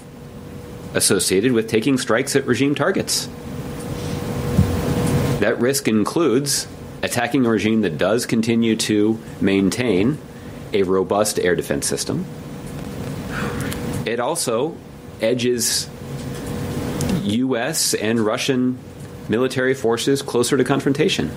[0.94, 3.28] associated with taking strikes at regime targets.
[5.40, 6.68] That risk includes
[7.04, 10.18] attacking a regime that does continue to maintain
[10.74, 12.26] a robust air defense system.
[14.06, 14.76] It also
[15.22, 15.90] edges
[17.24, 17.94] U.S.
[17.94, 18.78] and Russian
[19.30, 21.32] military forces closer to confrontation.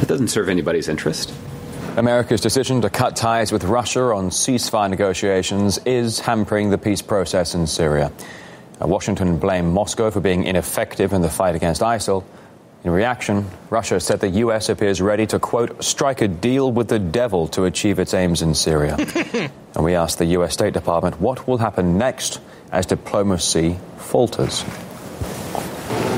[0.00, 1.32] That doesn't serve anybody's interest.
[1.96, 7.54] America's decision to cut ties with Russia on ceasefire negotiations is hampering the peace process
[7.54, 8.10] in Syria.
[8.80, 12.24] Washington blamed Moscow for being ineffective in the fight against ISIL.
[12.82, 14.68] In reaction, Russia said the U.S.
[14.68, 18.56] appears ready to, quote, strike a deal with the devil to achieve its aims in
[18.56, 18.96] Syria.
[19.74, 20.52] and we asked the U.S.
[20.52, 22.40] State Department what will happen next
[22.72, 24.64] as diplomacy falters.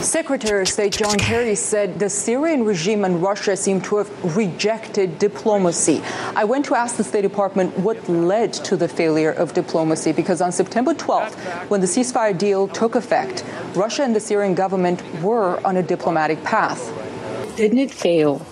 [0.03, 5.19] Secretary of State John Kerry said the Syrian regime and Russia seem to have rejected
[5.19, 6.03] diplomacy.
[6.35, 10.41] I went to ask the State Department what led to the failure of diplomacy because
[10.41, 11.35] on September 12th,
[11.71, 13.45] when the ceasefire deal took effect,
[13.75, 16.93] Russia and the Syrian government were on a diplomatic path.
[17.57, 18.45] Didn't it fail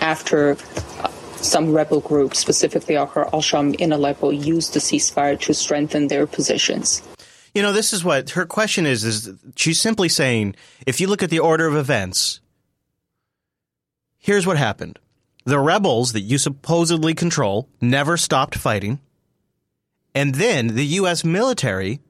[0.00, 6.06] after uh, some rebel groups, specifically Al Sham in Aleppo, used the ceasefire to strengthen
[6.08, 7.02] their positions?
[7.54, 10.54] You know, this is what her question is is she's simply saying
[10.86, 12.40] if you look at the order of events
[14.18, 14.98] here's what happened.
[15.44, 19.00] The rebels that you supposedly control never stopped fighting.
[20.14, 21.24] And then the U.S.
[21.24, 22.00] military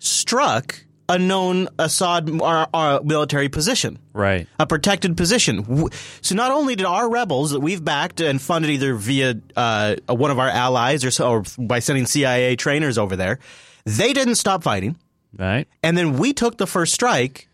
[0.00, 4.48] struck a known Assad uh, uh, military position, Right.
[4.58, 5.88] a protected position.
[6.22, 10.30] So not only did our rebels that we've backed and funded either via uh, one
[10.30, 13.38] of our allies or, so, or by sending CIA trainers over there,
[13.84, 14.96] they didn't stop fighting.
[15.36, 15.66] Right.
[15.82, 17.48] And then we took the first strike,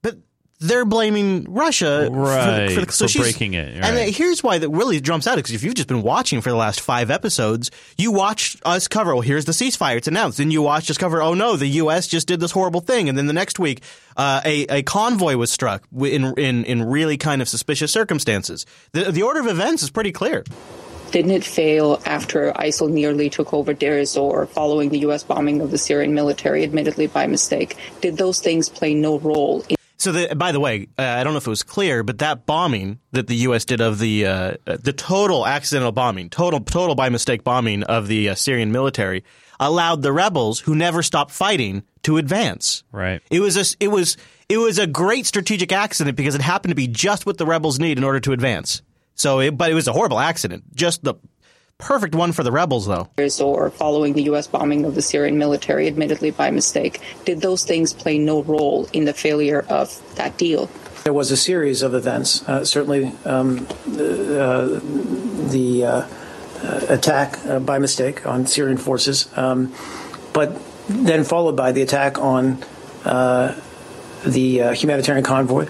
[0.00, 0.16] but
[0.60, 5.00] they're blaming Russia for- Right, for, for she's- breaking it, And here's why that really
[5.00, 8.56] jumps out because if you've just been watching for the last five episodes, you watch
[8.64, 9.12] us cover.
[9.12, 10.38] Well, here's the ceasefire; it's announced.
[10.38, 11.20] Then you watch us cover.
[11.20, 12.06] Oh no, the U.S.
[12.06, 13.82] just did this horrible thing, and then the next week,
[14.16, 18.64] uh, a a convoy was struck in in in really kind of suspicious circumstances.
[18.92, 20.44] The the order of events is pretty clear.
[21.14, 25.22] Didn't it fail after ISIL nearly took over Deir ez-Zor following the U.S.
[25.22, 27.76] bombing of the Syrian military, admittedly by mistake?
[28.00, 31.34] Did those things play no role in So, the, by the way, uh, I don't
[31.34, 33.64] know if it was clear, but that bombing that the U.S.
[33.64, 38.08] did of the uh, uh, the total accidental bombing, total total by mistake bombing of
[38.08, 39.22] the uh, Syrian military,
[39.60, 42.82] allowed the rebels who never stopped fighting to advance.
[42.90, 43.22] Right.
[43.30, 44.16] It was a it was
[44.48, 47.78] it was a great strategic accident because it happened to be just what the rebels
[47.78, 48.82] need in order to advance.
[49.14, 50.64] So, it, but it was a horrible accident.
[50.74, 51.14] Just the
[51.78, 53.08] perfect one for the rebels, though.
[53.40, 54.46] Or following the U.S.
[54.46, 57.00] bombing of the Syrian military, admittedly by mistake?
[57.24, 60.68] Did those things play no role in the failure of that deal?
[61.04, 62.48] There was a series of events.
[62.48, 64.80] Uh, certainly, um, the, uh,
[65.50, 66.08] the uh,
[66.64, 69.74] uh, attack uh, by mistake on Syrian forces, um,
[70.32, 70.58] but
[70.88, 72.64] then followed by the attack on
[73.04, 73.54] uh,
[74.24, 75.68] the uh, humanitarian convoy,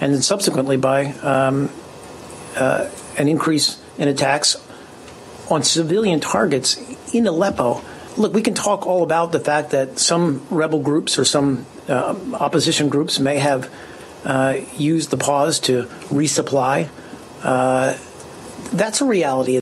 [0.00, 1.70] and then subsequently by um,
[2.58, 4.56] uh, an increase in attacks
[5.50, 6.76] on civilian targets
[7.14, 7.82] in Aleppo.
[8.16, 12.16] Look, we can talk all about the fact that some rebel groups or some uh,
[12.34, 13.72] opposition groups may have
[14.24, 16.88] uh, used the pause to resupply.
[17.42, 17.96] Uh,
[18.72, 19.60] that's a reality.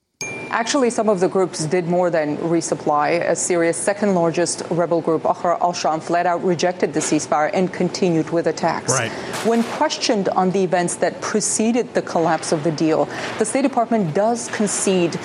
[0.50, 3.20] Actually, some of the groups did more than resupply.
[3.20, 7.72] As Syria's second largest rebel group, Ahrar al Sham, flat out rejected the ceasefire and
[7.72, 8.92] continued with attacks.
[8.92, 9.10] Right.
[9.44, 13.06] When questioned on the events that preceded the collapse of the deal,
[13.38, 15.18] the State Department does concede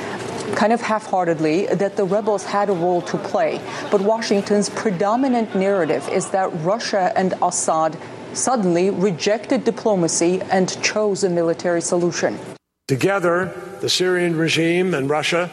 [0.56, 3.62] kind of half-heartedly that the rebels had a role to play.
[3.90, 7.98] But Washington's predominant narrative is that Russia and Assad
[8.34, 12.38] suddenly rejected diplomacy and chose a military solution.
[12.92, 13.46] Together,
[13.80, 15.50] the Syrian regime and Russia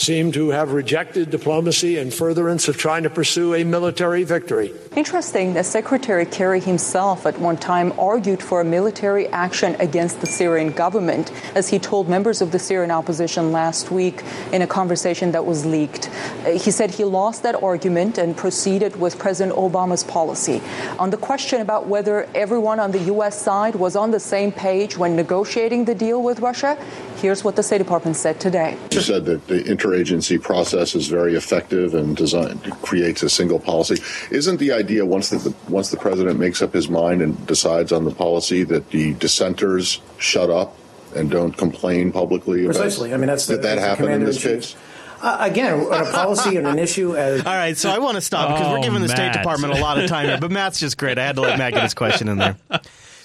[0.00, 4.72] seem to have rejected diplomacy in furtherance of trying to pursue a military victory.
[4.96, 10.26] Interesting that Secretary Kerry himself at one time argued for a military action against the
[10.26, 14.22] Syrian government, as he told members of the Syrian opposition last week
[14.52, 16.08] in a conversation that was leaked.
[16.08, 20.62] Uh, He said he lost that argument and proceeded with President Obama's policy.
[20.98, 23.40] On the question about whether everyone on the U.S.
[23.40, 26.78] side was on the same page when negotiating the deal with Russia,
[27.16, 28.76] here's what the State Department said today.
[28.90, 29.60] You said that the
[29.90, 34.02] interagency process is very effective and designed creates a single policy.
[34.30, 38.04] Isn't the idea once the once the president makes up his mind and decides on
[38.04, 40.76] the policy that the dissenters shut up
[41.14, 42.64] and don't complain publicly?
[42.64, 43.12] about- Precisely.
[43.12, 44.76] I mean, that's the- did that that's the happen in this in case?
[45.22, 47.40] Uh, again, on a policy and an issue as.
[47.46, 49.80] All right, so I want to stop because Oh, we're giving the State Department a
[49.80, 51.18] lot of time here, but Matt's just great.
[51.18, 52.56] I had to let Matt get his question in there.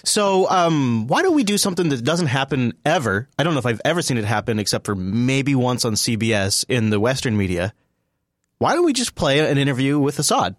[0.06, 3.28] So, um, why don't we do something that doesn't happen ever?
[3.38, 6.64] I don't know if I've ever seen it happen except for maybe once on CBS
[6.70, 7.74] in the Western media.
[8.60, 10.56] Why don't we just play an interview with Assad?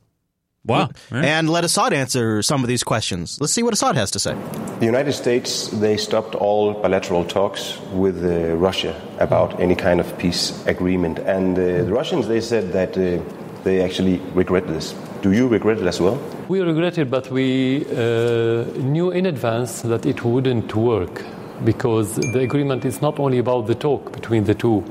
[0.66, 0.90] Wow.
[1.12, 3.40] And let Assad answer some of these questions.
[3.40, 4.34] Let's see what Assad has to say.
[4.80, 10.18] The United States, they stopped all bilateral talks with uh, Russia about any kind of
[10.18, 11.20] peace agreement.
[11.20, 13.22] And uh, the Russians, they said that uh,
[13.66, 14.94] they actually regret this.
[15.22, 16.16] Do you regret it as well?
[16.48, 18.64] We regret it, but we uh,
[18.94, 21.24] knew in advance that it wouldn't work
[21.64, 24.84] because the agreement is not only about the talk between the two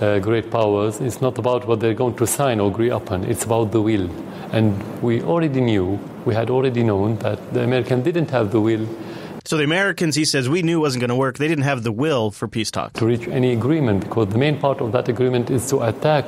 [0.00, 3.44] uh, great powers, it's not about what they're going to sign or agree upon, it's
[3.44, 4.08] about the will.
[4.52, 8.86] And we already knew, we had already known that the Americans didn't have the will
[9.48, 11.38] So the Americans, he says, we knew wasn't going to work.
[11.38, 12.98] They didn't have the will for peace talks.
[13.00, 16.26] to reach any agreement because the main part of that agreement is to attack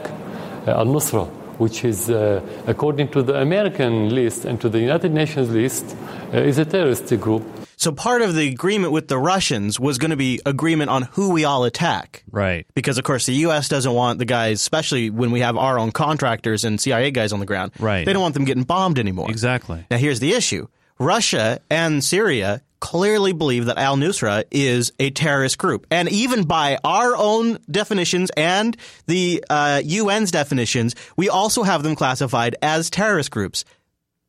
[0.67, 1.29] uh, Al Nusra,
[1.61, 5.97] which is, uh, according to the American list and to the United Nations list,
[6.33, 7.45] uh, is a terrorist group.
[7.77, 11.31] So part of the agreement with the Russians was going to be agreement on who
[11.31, 12.25] we all attack.
[12.31, 12.67] Right.
[12.75, 13.69] Because of course the U.S.
[13.69, 17.41] doesn't want the guys, especially when we have our own contractors and CIA guys on
[17.41, 17.73] the ground.
[17.79, 18.05] Right.
[18.05, 19.31] They don't want them getting bombed anymore.
[19.31, 19.87] Exactly.
[19.91, 20.67] Now here's the issue:
[20.99, 26.79] Russia and Syria clearly believe that Al Nusra is a terrorist group, and even by
[26.85, 28.77] our own definitions and
[29.07, 33.65] the uh, UN's definitions, we also have them classified as terrorist groups.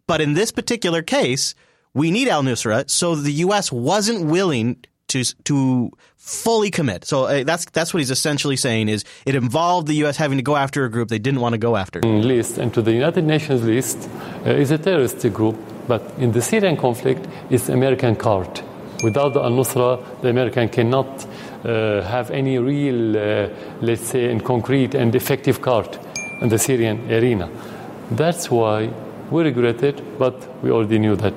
[0.07, 1.55] But in this particular case,
[1.93, 3.71] we need Al Nusra, so the U.S.
[3.71, 4.77] wasn't willing
[5.11, 7.05] to to fully commit.
[7.05, 10.17] So uh, that's that's what he's essentially saying is it involved the U.S.
[10.17, 12.01] having to go after a group they didn't want to go after.
[12.01, 14.09] List and to the United Nations list
[14.45, 15.57] uh, is a terrorist group,
[15.91, 18.61] but in the Syrian conflict, it's American card.
[19.03, 21.27] Without the Al-Nusra, the American cannot
[21.65, 23.49] uh, have any real, uh,
[23.81, 25.99] let's say, in concrete and effective card
[26.39, 27.49] in the Syrian arena.
[28.09, 28.89] That's why
[29.31, 31.33] we regret it, but we already knew that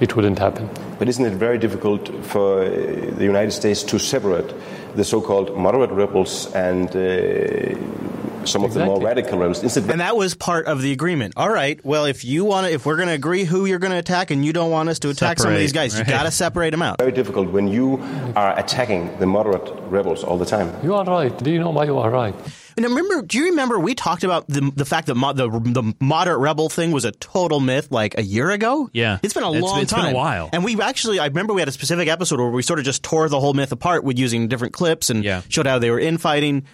[0.00, 0.68] it wouldn't happen.
[0.98, 2.68] But isn't it very difficult for uh,
[3.16, 4.52] the United States to separate
[4.94, 9.62] the so-called moderate rebels and uh, some of the more radical rebels?
[9.64, 11.34] Isn't And that was part of the agreement.
[11.36, 11.82] All right.
[11.84, 14.30] Well, if you want to, if we're going to agree who you're going to attack,
[14.30, 16.70] and you don't want us to attack some of these guys, you got to separate
[16.70, 16.98] them out.
[16.98, 17.98] very difficult when you
[18.36, 20.72] are attacking the moderate rebels all the time?
[20.82, 21.36] You are right.
[21.42, 22.34] Do you know why you are right?
[22.76, 25.94] And remember, do you remember we talked about the the fact that mo- the the
[26.00, 28.88] moderate rebel thing was a total myth like a year ago?
[28.92, 29.18] Yeah.
[29.22, 30.50] it's been a It's- long it's been a while.
[30.52, 33.02] And we actually, I remember we had a specific episode where we sort of just
[33.02, 36.64] tore the whole myth apart with using different clips and showed how they were infighting.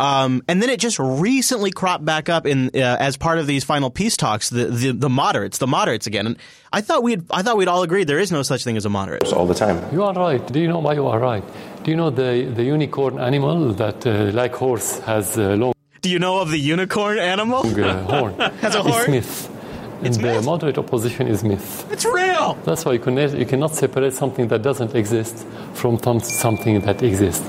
[0.00, 3.64] Um, and then it just recently cropped back up in uh, as part of these
[3.64, 4.48] final peace talks.
[4.50, 6.26] The, the the moderates, the moderates again.
[6.26, 6.36] And
[6.72, 8.88] I thought we'd I thought we'd all agreed there is no such thing as a
[8.90, 9.32] moderate.
[9.32, 9.78] All the time.
[9.92, 10.44] You are right.
[10.52, 11.44] Do you know why you are right?
[11.84, 15.72] Do you know the, the unicorn animal that, uh, like horse, has uh, long
[16.02, 17.60] Do you know of the unicorn animal?
[17.66, 18.34] uh, horn?
[18.60, 19.10] Has a It's horn?
[19.10, 19.48] myth.
[20.02, 21.86] And the moderate opposition is myth.
[21.92, 22.54] It's real.
[22.64, 27.02] That's why you, can, you cannot separate something that doesn't exist from some- something that
[27.02, 27.44] exists.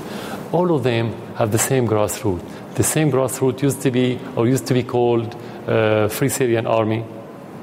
[0.52, 2.42] All of them have the same grassroots.
[2.74, 5.34] The same grassroots used to be, or used to be called,
[5.66, 7.04] uh, Free Syrian Army,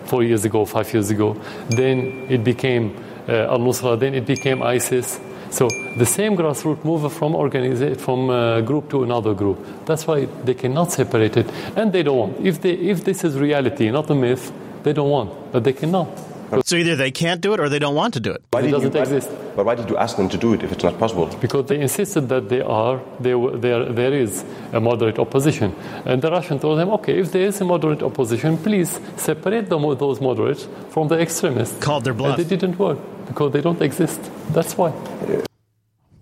[0.06, 1.40] four years ago, five years ago.
[1.70, 2.96] Then it became
[3.28, 4.00] uh, Al Nusra.
[4.00, 5.20] Then it became ISIS.
[5.52, 5.68] So
[5.98, 9.86] the same grassroots move from organiza- from uh, group to another group.
[9.86, 12.46] That's why they cannot separate it, and they don't want.
[12.46, 14.52] If they if this is reality, not a myth,
[14.84, 16.08] they don't want, but they cannot.
[16.66, 18.42] So either they can't do it or they don't want to do it.
[18.52, 19.30] Why It doesn't you, exist.
[19.56, 21.28] But why did you ask them to do it if it's not possible?
[21.42, 24.44] Because they insisted that they are, they, there, there is
[24.74, 25.76] a moderate opposition.
[26.06, 29.82] And the Russian told them, okay, if there is a moderate opposition, please separate them,
[29.98, 31.78] those moderates from the extremists.
[31.80, 32.40] Called their bluff.
[32.40, 34.20] And it didn't work because they don't exist.
[34.52, 34.94] That's why.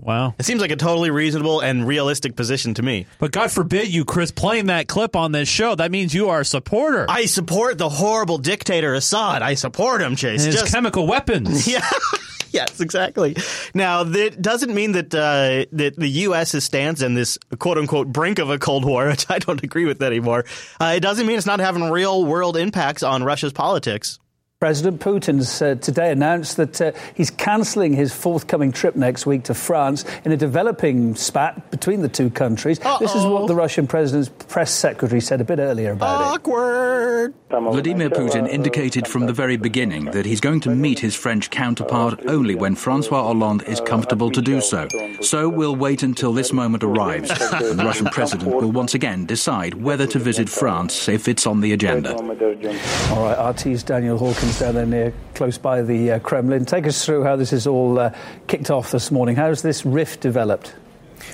[0.08, 0.36] Wow.
[0.40, 3.06] It seems like a totally reasonable and realistic position to me.
[3.20, 5.76] But God forbid you, Chris, playing that clip on this show.
[5.76, 7.06] That means you are a supporter.
[7.10, 9.42] I support the horrible dictator Assad.
[9.42, 10.46] I support him, Chase.
[10.46, 11.68] And his Just- chemical weapons.
[11.78, 11.86] Yeah.
[12.52, 13.36] yes, exactly.
[13.74, 16.64] Now, that doesn't mean that uh, that the U.S.
[16.64, 20.02] stands in this quote unquote brink of a Cold War, which I don't agree with
[20.02, 20.46] anymore.
[20.80, 24.20] Uh, it doesn't mean it's not having real world impacts on Russia's politics.
[24.60, 29.54] President Putin's uh, today announced that uh, he's cancelling his forthcoming trip next week to
[29.54, 32.80] France in a developing spat between the two countries.
[33.00, 36.40] This is what the Russian president's press secretary said a bit earlier about it.
[36.40, 37.36] Awkward.
[37.52, 42.20] Vladimir Putin indicated from the very beginning that he's going to meet his French counterpart
[42.26, 44.88] only when Francois Hollande is comfortable to do so.
[45.22, 49.76] So we'll wait until this moment arrives, and the Russian president will once again decide
[49.76, 52.16] whether to visit France if it's on the agenda.
[52.16, 56.66] All right, RT's Daniel Hawkins down there near close by the uh, Kremlin.
[56.66, 58.14] Take us through how this is all uh,
[58.48, 59.36] kicked off this morning.
[59.36, 60.74] How's this rift developed?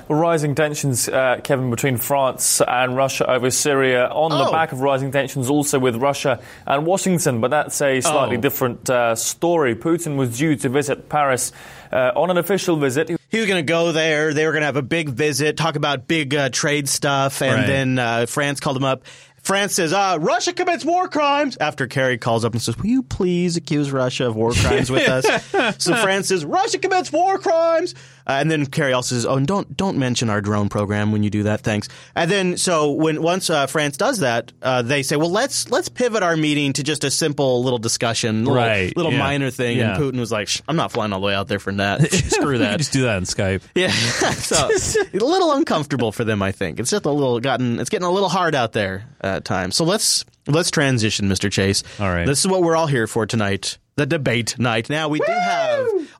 [0.07, 4.51] Well, rising tensions, uh, Kevin, between France and Russia over Syria on the Oh.
[4.51, 8.41] back of rising tensions also with Russia and Washington, but that's a slightly Oh.
[8.41, 9.75] different uh, story.
[9.75, 11.51] Putin was due to visit Paris
[11.91, 13.09] uh, on an official visit.
[13.29, 14.33] He was going to go there.
[14.33, 17.53] They were going to have a big visit, talk about big uh, trade stuff, and
[17.59, 17.67] Right.
[17.67, 19.03] then uh, France called him up.
[19.43, 21.57] France says, uh, Russia commits war crimes.
[21.59, 25.07] After Kerry calls up and says, Will you please accuse Russia of war crimes with
[25.07, 25.25] us?
[25.83, 27.93] so France says, Russia commits war crimes.
[28.27, 31.23] Uh, and then Kerry also says, Oh, and don't don't mention our drone program when
[31.23, 31.61] you do that.
[31.61, 31.89] Thanks.
[32.15, 35.89] And then so when once uh, France does that, uh, they say, Well, let's let's
[35.89, 39.19] pivot our meeting to just a simple little discussion, little, Right, little yeah.
[39.19, 39.77] minor thing.
[39.77, 39.95] Yeah.
[39.95, 42.11] And Putin was like, I'm not flying all the way out there for that.
[42.13, 42.77] Screw that.
[42.77, 43.61] just do that on Skype.
[43.75, 43.89] Yeah,
[44.31, 44.69] so
[45.13, 46.79] a little uncomfortable for them, I think.
[46.79, 47.79] It's just a little gotten.
[47.79, 49.75] It's getting a little hard out there at times.
[49.75, 51.51] So let's let's transition, Mr.
[51.51, 51.83] Chase.
[51.99, 53.77] All right, this is what we're all here for tonight.
[53.95, 54.89] The debate night.
[54.89, 55.72] Now we do have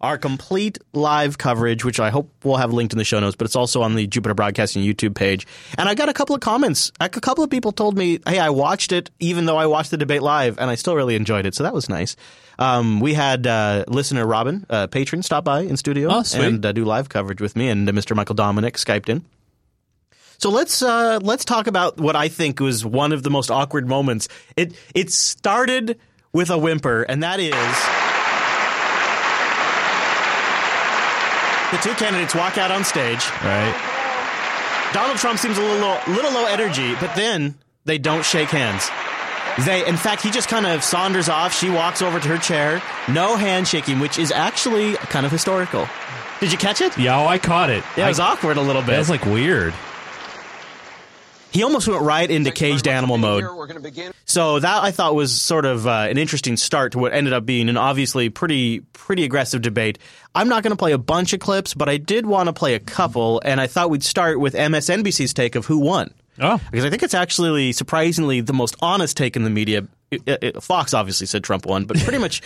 [0.04, 3.46] our complete live coverage, which I hope we'll have linked in the show notes, but
[3.46, 5.48] it's also on the Jupiter Broadcasting YouTube page.
[5.78, 6.92] And I got a couple of comments.
[7.00, 9.98] A couple of people told me, "Hey, I watched it, even though I watched the
[9.98, 12.16] debate live, and I still really enjoyed it." So that was nice.
[12.60, 16.72] Um, we had uh, listener Robin, uh, patron, stop by in studio Oh, and uh,
[16.74, 18.16] do live coverage with me, and uh, Mr.
[18.16, 19.24] Michael Dominick skyped in.
[20.38, 23.88] So let's uh, let's talk about what I think was one of the most awkward
[23.88, 24.28] moments.
[24.58, 25.98] It it started
[26.34, 27.54] with a whimper, and that is
[31.74, 33.26] the two candidates walk out on stage.
[33.44, 33.74] Right.
[34.94, 37.56] Donald Trump seems a little low, little low energy, but then
[37.86, 38.90] they don't shake hands.
[39.66, 41.54] They, in fact, he just kind of saunders off.
[41.54, 42.82] She walks over to her chair.
[43.10, 45.88] No handshaking, which is actually kind of historical.
[46.40, 46.96] Did you catch it?
[46.98, 47.84] Yeah, oh, I caught it.
[47.98, 48.96] Yeah, it was I, awkward a little bit.
[48.96, 49.74] It was like weird.
[51.54, 53.44] He almost went right into caged animal mode.
[54.26, 57.46] So that I thought was sort of uh, an interesting start to what ended up
[57.46, 60.00] being an obviously pretty pretty aggressive debate.
[60.34, 62.74] I'm not going to play a bunch of clips, but I did want to play
[62.74, 66.12] a couple, and I thought we'd start with MSNBC's take of who won.
[66.40, 69.88] Oh, because I think it's actually surprisingly the most honest take in the media.
[70.10, 72.42] It, it, Fox obviously said Trump won, but pretty much.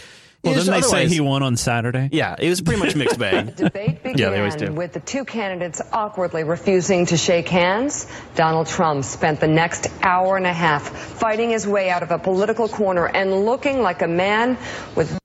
[0.47, 2.09] Well, it is didn't they say he won on Saturday?
[2.11, 3.55] Yeah, it was pretty much mixed bag.
[3.55, 4.71] Debate began yeah, they always do.
[4.71, 8.07] with the two candidates awkwardly refusing to shake hands.
[8.35, 12.19] Donald Trump spent the next hour and a half fighting his way out of a
[12.19, 14.57] political corner and looking like a man
[14.95, 15.17] with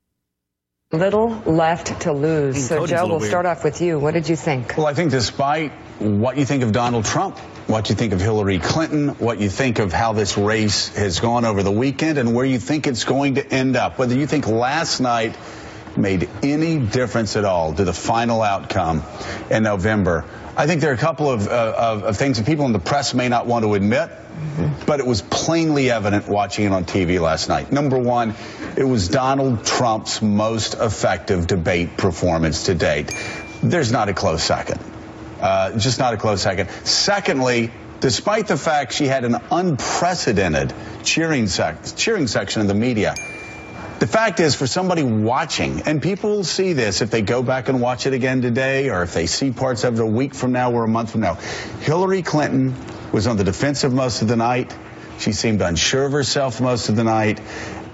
[0.93, 2.69] little left to lose.
[2.69, 3.31] So, Joe, we'll weird.
[3.31, 3.99] start off with you.
[3.99, 4.75] What did you think?
[4.77, 7.39] Well, I think despite what you think of Donald Trump,
[7.73, 11.47] what you think of Hillary Clinton, what you think of how this race has gone
[11.47, 14.47] over the weekend, and where you think it's going to end up, whether you think
[14.47, 15.35] last night
[15.97, 19.03] made any difference at all to the final outcome
[19.51, 20.27] in November.
[20.55, 22.79] I think there are a couple of, uh, of, of things that people in the
[22.79, 24.11] press may not want to admit,
[24.87, 27.73] but it was plainly evident watching it on TV last night.
[27.73, 28.35] Number one,
[28.77, 33.15] it was Donald Trump's most effective debate performance to date.
[33.63, 34.92] There's not a close second.
[35.43, 36.71] Uh, just not a close second.
[36.85, 40.73] Secondly, despite the fact she had an unprecedented
[41.03, 43.17] cheering, sec- cheering section of the media,
[43.99, 47.69] the fact is, for somebody watching, and people will see this if they go back
[47.69, 50.53] and watch it again today, or if they see parts of it a week from
[50.53, 51.35] now or a month from now,
[51.83, 52.75] Hillary Clinton
[53.13, 54.75] was on the defensive most of the night.
[55.19, 57.41] She seemed unsure of herself most of the night.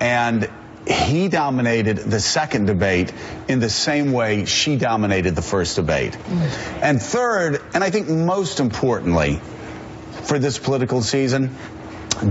[0.00, 0.48] And
[0.88, 3.12] he dominated the second debate
[3.46, 6.16] in the same way she dominated the first debate.
[6.82, 9.40] And third, and I think most importantly
[10.22, 11.56] for this political season,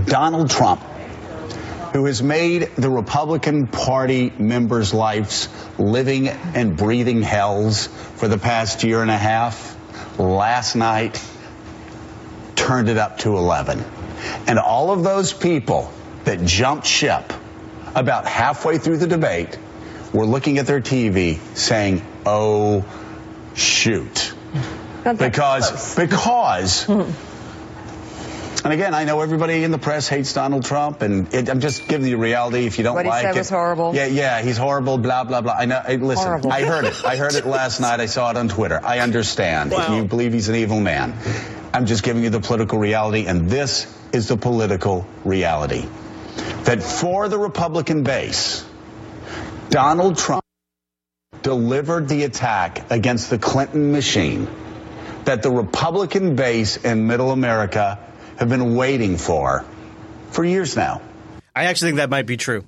[0.06, 0.80] Donald Trump,
[1.92, 5.48] who has made the Republican Party members' lives
[5.78, 7.86] living and breathing hells
[8.16, 9.76] for the past year and a half,
[10.18, 11.22] last night
[12.56, 13.84] turned it up to 11.
[14.46, 15.92] And all of those people
[16.24, 17.32] that jumped ship
[17.94, 19.58] about halfway through the debate
[20.12, 22.84] we were looking at their TV saying, oh,
[23.54, 24.32] shoot.
[25.04, 27.02] Because, because, hmm.
[28.64, 31.88] and again, I know everybody in the press hates Donald Trump, and it, I'm just
[31.88, 32.66] giving you reality.
[32.66, 33.94] If you don't What he like said it, was horrible.
[33.94, 34.98] Yeah, yeah, he's horrible.
[34.98, 35.52] Blah blah blah.
[35.52, 35.80] I know.
[35.82, 36.52] I, listen, Horrible.
[36.52, 37.04] I heard it.
[37.06, 38.00] I heard it last night.
[38.00, 38.80] I saw it on Twitter.
[38.82, 39.72] I understand.
[39.72, 41.14] If you believe he's an evil man,
[41.72, 45.86] I'm just giving you the political reality, and this is the political reality
[46.64, 48.64] that for the Republican base,
[49.70, 50.44] Donald Trump
[51.42, 54.48] delivered the attack against the Clinton machine
[55.24, 57.98] that the Republican base in middle America
[58.36, 59.64] have been waiting for
[60.30, 61.00] for years now.
[61.54, 62.64] I actually think that might be true.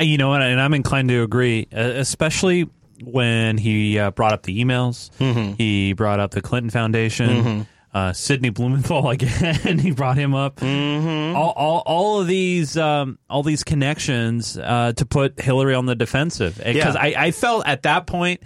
[0.00, 2.68] You know, and, and I'm inclined to agree, uh, especially
[3.02, 5.10] when he uh, brought up the emails.
[5.18, 5.54] Mm-hmm.
[5.54, 7.28] He brought up the Clinton Foundation.
[7.28, 7.66] Mhm.
[7.94, 9.78] Uh, Sidney Blumenthal again.
[9.78, 10.56] he brought him up.
[10.56, 11.36] Mm-hmm.
[11.36, 15.94] All, all, all of these, um, all these connections uh, to put Hillary on the
[15.94, 16.56] defensive.
[16.56, 17.00] Because Yeah.
[17.02, 18.42] I, I felt at that point,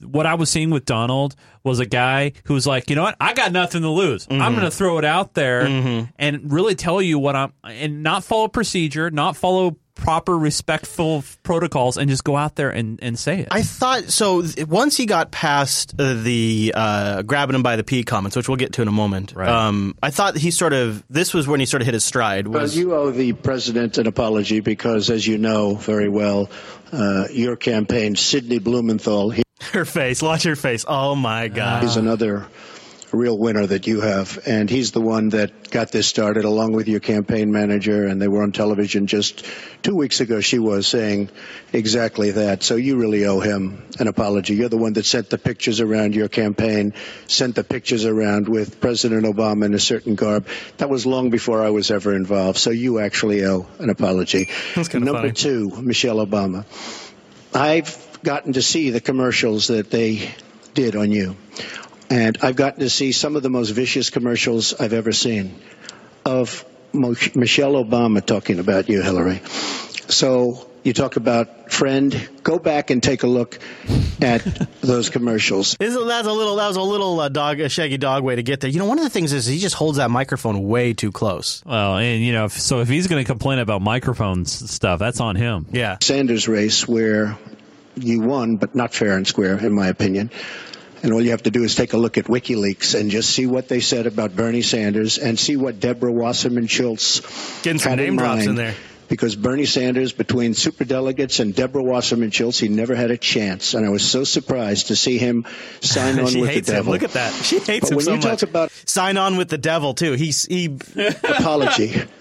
[0.00, 1.34] what I was seeing with Donald
[1.64, 4.26] was a guy who was like, you know what, I got nothing to lose.
[4.30, 4.50] I'm Mhm.
[4.56, 6.12] going to throw it out there Mhm.
[6.18, 11.96] and really tell you what I'm, and not follow procedure, not follow proper respectful protocols,
[11.96, 13.48] and just go out there and, and say it.
[13.50, 14.44] I thought so.
[14.68, 18.56] Once he got past uh, the uh, grabbing him by the pee comments, which we'll
[18.56, 21.66] get to in a moment, um, I thought he sort of this was when he
[21.66, 22.46] sort of hit his stride.
[22.46, 26.50] Well, you owe the president an apology because, as you know very well,
[26.92, 29.42] uh, your campaign, Sidney Blumenthal, he-
[29.72, 30.22] her face?
[30.22, 30.84] Watch her face.
[30.86, 31.82] Oh my god!
[31.82, 32.46] he's another
[33.12, 36.88] real winner that you have, and he's the one that got this started along with
[36.88, 39.44] your campaign manager, and they were on television just
[39.82, 40.40] two weeks ago.
[40.40, 41.30] She was saying
[41.72, 42.62] exactly that.
[42.62, 44.54] So you really owe him an apology.
[44.54, 46.94] You're the one that sent the pictures around your campaign,
[47.28, 50.46] sent the pictures around with President Obama in a certain garb.
[50.78, 52.58] That was long before I was ever involved.
[52.58, 54.48] So you actually owe an apology.
[54.76, 55.32] Number funny.
[55.32, 56.64] two, Michelle Obama.
[57.54, 60.30] I've gotten to see the commercials that they
[60.74, 61.36] did on you.
[62.10, 65.60] And I've gotten to see some of the most vicious commercials I've ever seen
[66.24, 69.40] of Mo- Michelle Obama talking about you, Hillary.
[70.08, 72.28] So you talk about friend.
[72.44, 73.58] Go back and take a look
[74.22, 74.44] at
[74.80, 75.76] those commercials.
[75.80, 76.56] Isn't that a little?
[76.56, 78.70] That was a little uh, dog, a shaggy dog way to get there.
[78.70, 81.62] You know, one of the things is he just holds that microphone way too close.
[81.66, 85.20] Well, and you know, if, so if he's going to complain about microphones stuff, that's
[85.20, 85.66] on him.
[85.72, 85.98] Yeah.
[86.02, 87.36] Sanders race where
[87.96, 90.30] you won, but not fair and square, in my opinion.
[91.06, 93.46] And all you have to do is take a look at WikiLeaks and just see
[93.46, 97.20] what they said about Bernie Sanders and see what Deborah Wasserman Schultz
[97.62, 98.74] Getting some had name in drops in there.
[99.08, 103.74] because Bernie Sanders, between superdelegates and Deborah Wasserman Schultz, he never had a chance.
[103.74, 105.46] And I was so surprised to see him
[105.80, 106.92] sign on with the devil.
[106.92, 107.00] him.
[107.00, 107.32] Look at that.
[107.44, 110.14] She hates But him when so you talk about Sign on with the devil too.
[110.14, 110.76] He's he
[111.22, 112.02] apology.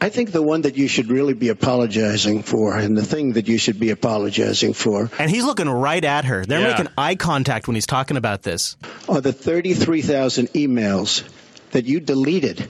[0.00, 3.48] I think the one that you should really be apologizing for, and the thing that
[3.48, 6.44] you should be apologizing for, and he's looking right at her.
[6.44, 6.68] They're Yeah.
[6.70, 8.76] making eye contact when he's talking about this.
[9.08, 11.24] are the 33,000 emails
[11.72, 12.68] that you deleted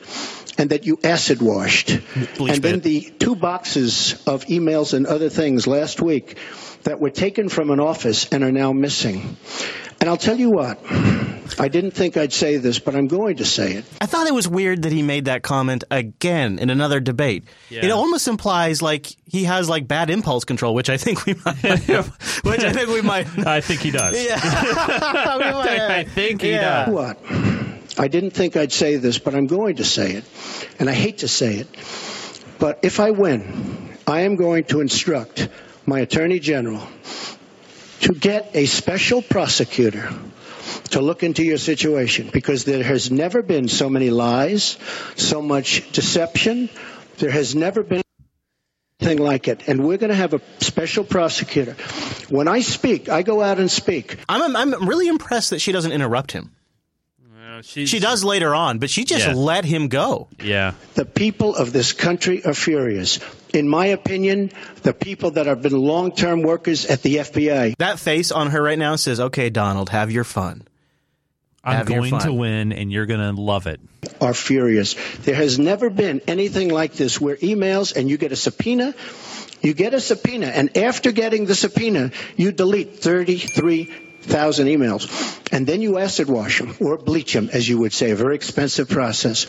[0.56, 1.90] and that you acid washed.
[1.90, 6.36] and then the two boxes of emails and other things last week
[6.84, 9.36] that were taken from an office and are now missing.
[10.00, 10.78] And I'll tell you what,
[11.58, 13.84] I didn't think I'd say this, but I'm going to say it.
[14.00, 17.44] I thought it was weird that he made that comment again in another debate.
[17.68, 17.86] Yeah.
[17.86, 21.56] It almost implies like he has like bad impulse control, which I think we might.
[22.44, 23.26] which I think we might.
[23.46, 24.24] I think he does.
[24.24, 24.38] Yeah.
[24.42, 26.84] I think he Yeah.
[26.86, 26.94] does.
[26.94, 27.18] What?
[27.98, 30.24] I didn't think I'd say this, but I'm going to say it.
[30.78, 31.68] And I hate to say it.
[32.60, 35.48] But if I win, I am going to instruct
[35.88, 36.86] my Attorney General
[38.00, 40.10] to get a special prosecutor
[40.90, 44.78] to look into your situation because there has never been so many lies,
[45.16, 46.68] so much deception.
[47.16, 48.02] There has never been
[49.00, 49.66] anything like it.
[49.66, 51.72] And we're going to have a special prosecutor.
[52.28, 54.18] When I speak, I go out and speak.
[54.28, 56.52] I'm I'm really impressed that she doesn't interrupt him.
[57.62, 59.34] She does later on, but she just Yeah.
[59.34, 60.28] let him go.
[60.42, 60.72] Yeah.
[60.94, 63.18] The people of this country are furious.
[63.54, 64.50] In my opinion,
[64.82, 67.74] the people that have been long term workers at the FBI.
[67.78, 70.62] That face on her right now says, "Okay, Donald, have your fun."
[71.64, 72.20] I'm Have going fun.
[72.22, 73.80] to win, and you're going to love it.
[74.20, 74.94] are furious.
[75.24, 78.94] There has never been anything like this where emails and you get a subpoena,
[79.60, 83.02] you get a subpoena, and after getting the subpoena, you delete
[84.28, 85.52] 33,000 emails.
[85.52, 88.34] And then you acid wash them or bleach them, as you would say, a very
[88.34, 89.46] expensive process.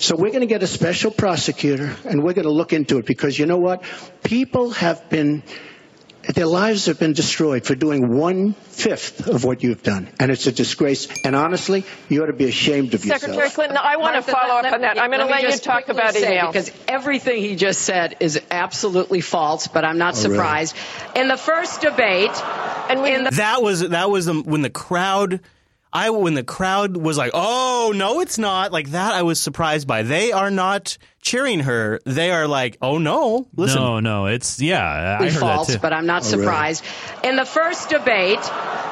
[0.00, 3.06] So we're going to get a special prosecutor and we're going to look into it
[3.06, 3.82] because you know what?
[4.24, 5.42] People have been,
[6.28, 10.08] their lives have been destroyed for doing one fifth of what you've done.
[10.18, 11.06] And it's a disgrace.
[11.24, 13.20] And honestly, you ought to be ashamed of yourself.
[13.20, 14.98] Secretary Clinton, I want Martha, to follow let- up on that.
[14.98, 16.46] I'm going to let let you talk about say, email.
[16.48, 19.66] because everything he just said is absolutely false.
[19.66, 20.34] But I'm not Oh, really?
[20.36, 20.76] surprised.
[21.14, 22.30] In the first debate,
[22.88, 25.40] and in the That was that was the, when the crowd.
[25.94, 29.86] I when the crowd was like, "Oh no, it's not!" Like that, I was surprised
[29.86, 30.02] by.
[30.02, 32.00] They are not cheering her.
[32.04, 35.18] They are like, "Oh no, listen." No, no, it's yeah.
[35.20, 35.78] I heard false, that too.
[35.78, 36.84] but I'm not oh, surprised.
[37.22, 38.40] In the first debate,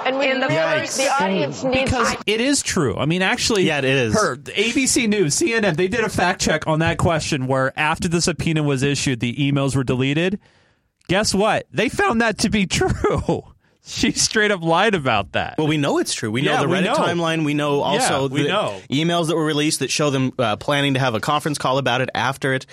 [0.07, 2.97] and in the first, the audience needs because it is true.
[2.97, 4.15] I mean, actually, yeah, it is.
[4.15, 8.23] Her ABC News, CNN, they did a fact check on that question where after the
[8.23, 10.39] subpoena was issued, the emails were deleted.
[11.09, 11.67] Guess what?
[11.73, 13.43] They found that to be true.
[13.87, 15.57] She straight up lied about that.
[15.59, 16.31] Well, we know it's true.
[16.31, 16.95] We know Yeah, the we Reddit know.
[16.95, 17.45] timeline.
[17.45, 18.81] We know also Yeah, we the know.
[18.91, 22.01] emails that were released that show them uh, planning to have a conference call about
[22.01, 22.65] it after it.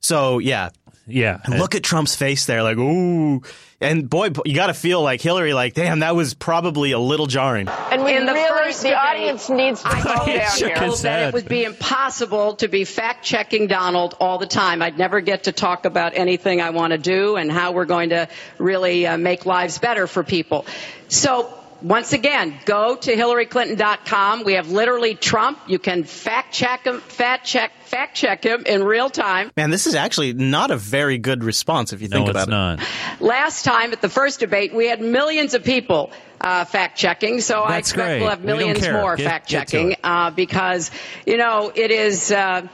[0.00, 0.68] So yeah,
[1.08, 1.38] yeah.
[1.44, 3.42] And look at Trump's face there, like ooh.
[3.80, 7.26] And boy, you got to feel like Hillary, like damn, that was probably a little
[7.26, 7.68] jarring.
[7.68, 10.56] And we in the really, first the debate, audience needs to I calm told down
[10.56, 10.68] here.
[10.74, 14.82] people that it would be impossible to be fact checking Donald all the time.
[14.82, 18.10] I'd never get to talk about anything I want to do and how we're going
[18.10, 18.28] to
[18.58, 20.66] really uh, make lives better for people.
[21.08, 21.54] So.
[21.80, 24.42] Once again, go to HillaryClinton.com.
[24.44, 25.58] We have literally Trump.
[25.68, 29.52] You can fact check him, fact check, fact check him in real time.
[29.56, 32.48] Man, this is actually not a very good response if you think no, about it's
[32.48, 32.50] it.
[32.50, 33.20] not.
[33.20, 36.10] Last time at the first debate, we had millions of people
[36.40, 38.20] uh, fact checking, so I expect great.
[38.20, 38.94] we'll have millions care.
[38.94, 40.90] more Get- fact checking uh, because
[41.26, 42.32] you know it is.
[42.32, 42.66] Uh,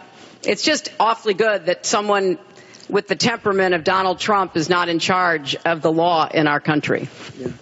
[0.42, 2.38] it's just awfully good that someone
[2.89, 6.61] with the temperament of Donald Trump is not in charge of the law in our
[6.61, 7.09] country.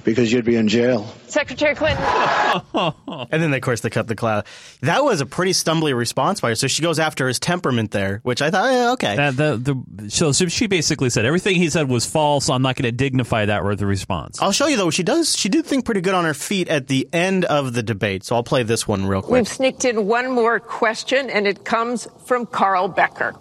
[0.05, 1.13] Because you'd be in jail.
[1.27, 2.05] Secretary Clinton.
[3.31, 4.47] And then, of course, they cut the cloud.
[4.83, 6.55] That was a pretty stumbly response by her.
[6.55, 9.17] So she goes after his temperament there, which I thought, eh, okay.
[9.17, 12.51] That, the, the, so, so she basically said everything he said was false.
[12.51, 14.41] I'm not going to dignify that with a response.
[14.43, 14.91] I'll show you though.
[14.91, 15.37] She does.
[15.37, 18.25] She did think pretty good on her feet at the end of the debate.
[18.25, 19.33] So I'll play this one real quick.
[19.33, 23.35] We've sneaked in one more question, and it comes from Karl Becker.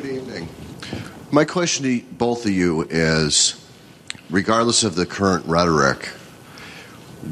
[0.00, 0.48] Good evening.
[1.30, 3.62] My question to both of you is
[4.30, 6.08] regardless of the current rhetoric,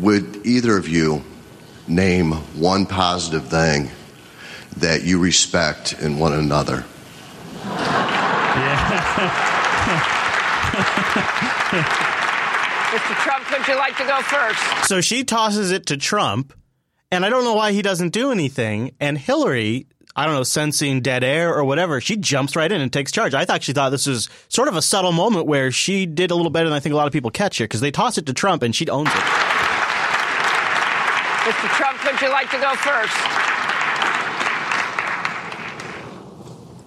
[0.00, 1.24] would either of you
[1.86, 3.90] name one positive thing
[4.76, 6.84] that you respect in one another?
[7.64, 8.84] Yeah.
[12.90, 13.14] Mr.
[13.22, 14.86] Trump, would you like to go first?
[14.86, 16.52] So she tosses it to Trump,
[17.10, 18.94] and I don't know why he doesn't do anything.
[19.00, 19.86] And Hillary,
[20.18, 23.34] I don't know, sensing dead air or whatever, she jumps right in and takes charge.
[23.34, 26.50] I actually thought this was sort of a subtle moment where she did a little
[26.50, 28.32] better than I think a lot of people catch here because they toss it to
[28.32, 29.14] Trump and she owns it.
[31.44, 31.68] Mr.
[31.68, 33.14] Trump, would you like to go first?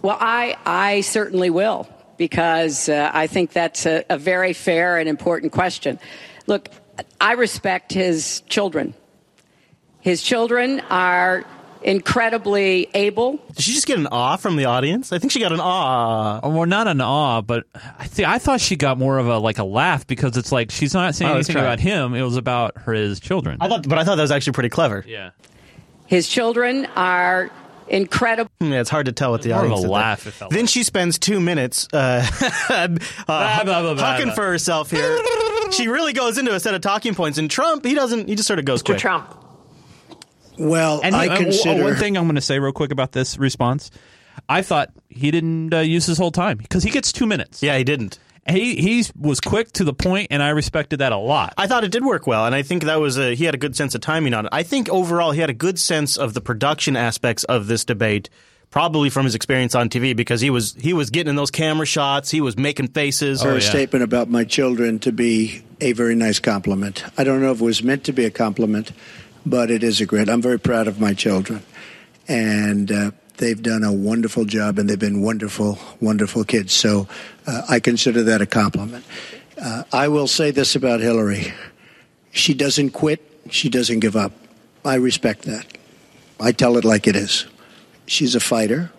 [0.01, 1.87] Well, I, I certainly will
[2.17, 5.99] because uh, I think that's a, a very fair and important question.
[6.47, 6.67] Look,
[7.21, 8.93] I respect his children.
[10.01, 11.45] His children are
[11.83, 13.37] incredibly able.
[13.53, 15.11] Did she just get an awe from the audience?
[15.11, 16.39] I think she got an awe.
[16.43, 17.65] Or well, not an awe, but
[17.99, 20.71] I think I thought she got more of a like a laugh because it's like
[20.71, 21.63] she's not saying Oh, anything right.
[21.63, 22.13] about him.
[22.13, 23.57] It was about her his children.
[23.61, 25.03] I thought, but I thought that was actually pretty clever.
[25.07, 25.31] Yeah.
[26.07, 27.49] His children are
[27.87, 28.51] incredible.
[28.59, 29.81] Yeah, it's hard to tell what the More of a audience.
[29.81, 29.93] did there.
[29.93, 32.25] laugh, it felt Then she spends two minutes uh,
[32.69, 35.19] uh, blah, blah, blah, hucking for herself here.
[35.71, 38.27] she really goes into a set of talking points, and Trump, he doesn't.
[38.27, 38.97] He just sort of goes quick.
[38.97, 39.33] Trump.
[40.61, 43.38] Well, And I uh, consider one thing I'm going to say real quick about this
[43.38, 43.91] response.
[44.47, 47.61] I thought he didn't uh, use his whole time because he gets two minutes.
[47.61, 48.19] Yeah, he didn't.
[48.49, 51.53] He he was quick to the point, and I respected that a lot.
[51.57, 53.57] I thought it did work well, and I think that was a, he had a
[53.57, 54.49] good sense of timing on it.
[54.51, 58.31] I think overall he had a good sense of the production aspects of this debate,
[58.71, 61.85] probably from his experience on TV, because he was he was getting in those camera
[61.85, 63.43] shots, he was making faces.
[63.43, 67.03] her statement about my children to be a very nice compliment.
[67.19, 68.91] I don't know if it was meant to be a compliment,
[69.45, 70.30] but it is a great.
[70.30, 71.63] I'm very proud of my children,
[72.27, 76.73] and uh, they've done a wonderful job, and they've been wonderful, wonderful kids.
[76.73, 77.07] So
[77.47, 79.05] uh, I consider that a compliment.
[79.61, 81.53] Uh, I will say this about Hillary:
[82.31, 84.34] she doesn't quit, she doesn't give up.
[84.84, 85.65] I respect that.
[86.39, 87.45] I tell it like it is.
[88.07, 88.91] She's a fighter.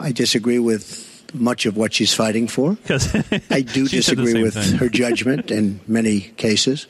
[0.00, 2.76] I disagree with much of what she's fighting for.
[3.50, 6.86] I do She said the disagree with her judgment in many cases.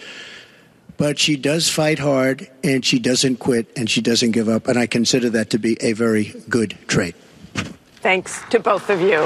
[0.98, 4.66] But she does fight hard and she doesn't quit and she doesn't give up.
[4.66, 7.14] And I consider that to be a very good trait.
[8.00, 9.18] Thanks to both of you.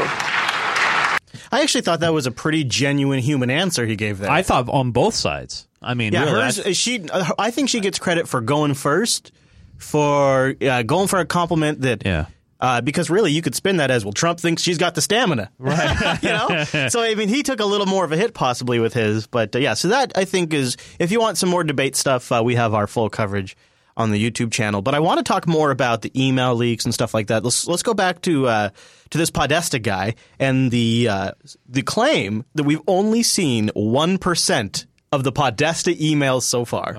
[1.53, 4.31] I actually thought that was a pretty genuine human answer he gave there.
[4.31, 5.67] I thought on both sides.
[5.83, 6.61] I mean, yeah, really, hers.
[6.61, 9.33] I- She, uh, I think she gets credit for going first,
[9.79, 12.05] for uh, going for a compliment that.
[12.05, 12.27] Yeah.
[12.61, 14.13] Uh, because really, you could spin that as well.
[14.13, 16.19] Trump thinks she's got the stamina, right?
[16.23, 16.65] you know.
[16.91, 19.57] So I mean, he took a little more of a hit possibly with his, but
[19.57, 19.75] uh, yeah.
[19.75, 22.75] So that I think is, if you want some more debate stuff, uh, we have
[22.75, 23.57] our full coverage
[23.97, 24.83] on the YouTube channel.
[24.83, 27.45] But I want to talk more about the email leaks and stuff like that.
[27.45, 28.71] Let's let's go back to uh,
[29.11, 31.33] to this Podesta guy and the uh,
[31.69, 36.95] the claim that we've only seen one percent of the Podesta emails so far.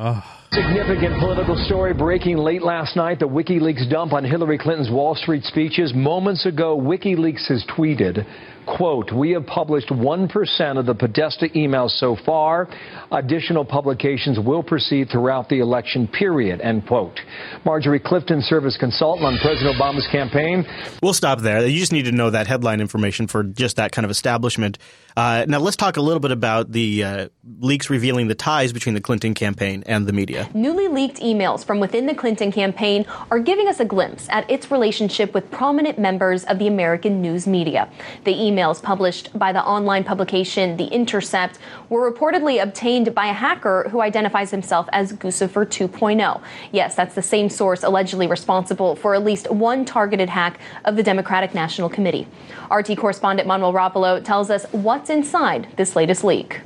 [0.53, 3.19] Significant political story breaking late last night.
[3.19, 5.93] The WikiLeaks dump on Hillary Clinton's Wall Street speeches.
[5.95, 8.25] Moments ago, WikiLeaks has tweeted,
[8.65, 12.67] quote, we have published 1% of the Podesta emails so far.
[13.13, 17.17] Additional publications will proceed throughout the election period, end quote.
[17.63, 20.65] Marjorie Clifton, service consultant on President Obama's campaign.
[21.01, 21.65] We'll stop there.
[21.65, 24.77] You just need to know that headline information for just that kind of establishment.
[25.15, 27.29] Uh, now, let's talk a little bit about the uh,
[27.59, 30.49] leaks revealing the ties between the Clinton campaign and the media.
[30.53, 34.71] Newly leaked emails from within the Clinton campaign are giving us a glimpse at its
[34.71, 37.89] relationship with prominent members of the American news media.
[38.23, 41.59] The emails published by the online publication The Intercept
[41.89, 46.41] were reportedly obtained by a hacker who identifies himself as Guccifer 2.0.
[46.71, 51.03] Yes, that's the same source allegedly responsible for at least one targeted hack of the
[51.03, 52.27] Democratic National Committee.
[52.71, 54.65] RT correspondent Manuel Rapalo tells us
[55.01, 56.61] what's inside this latest leak.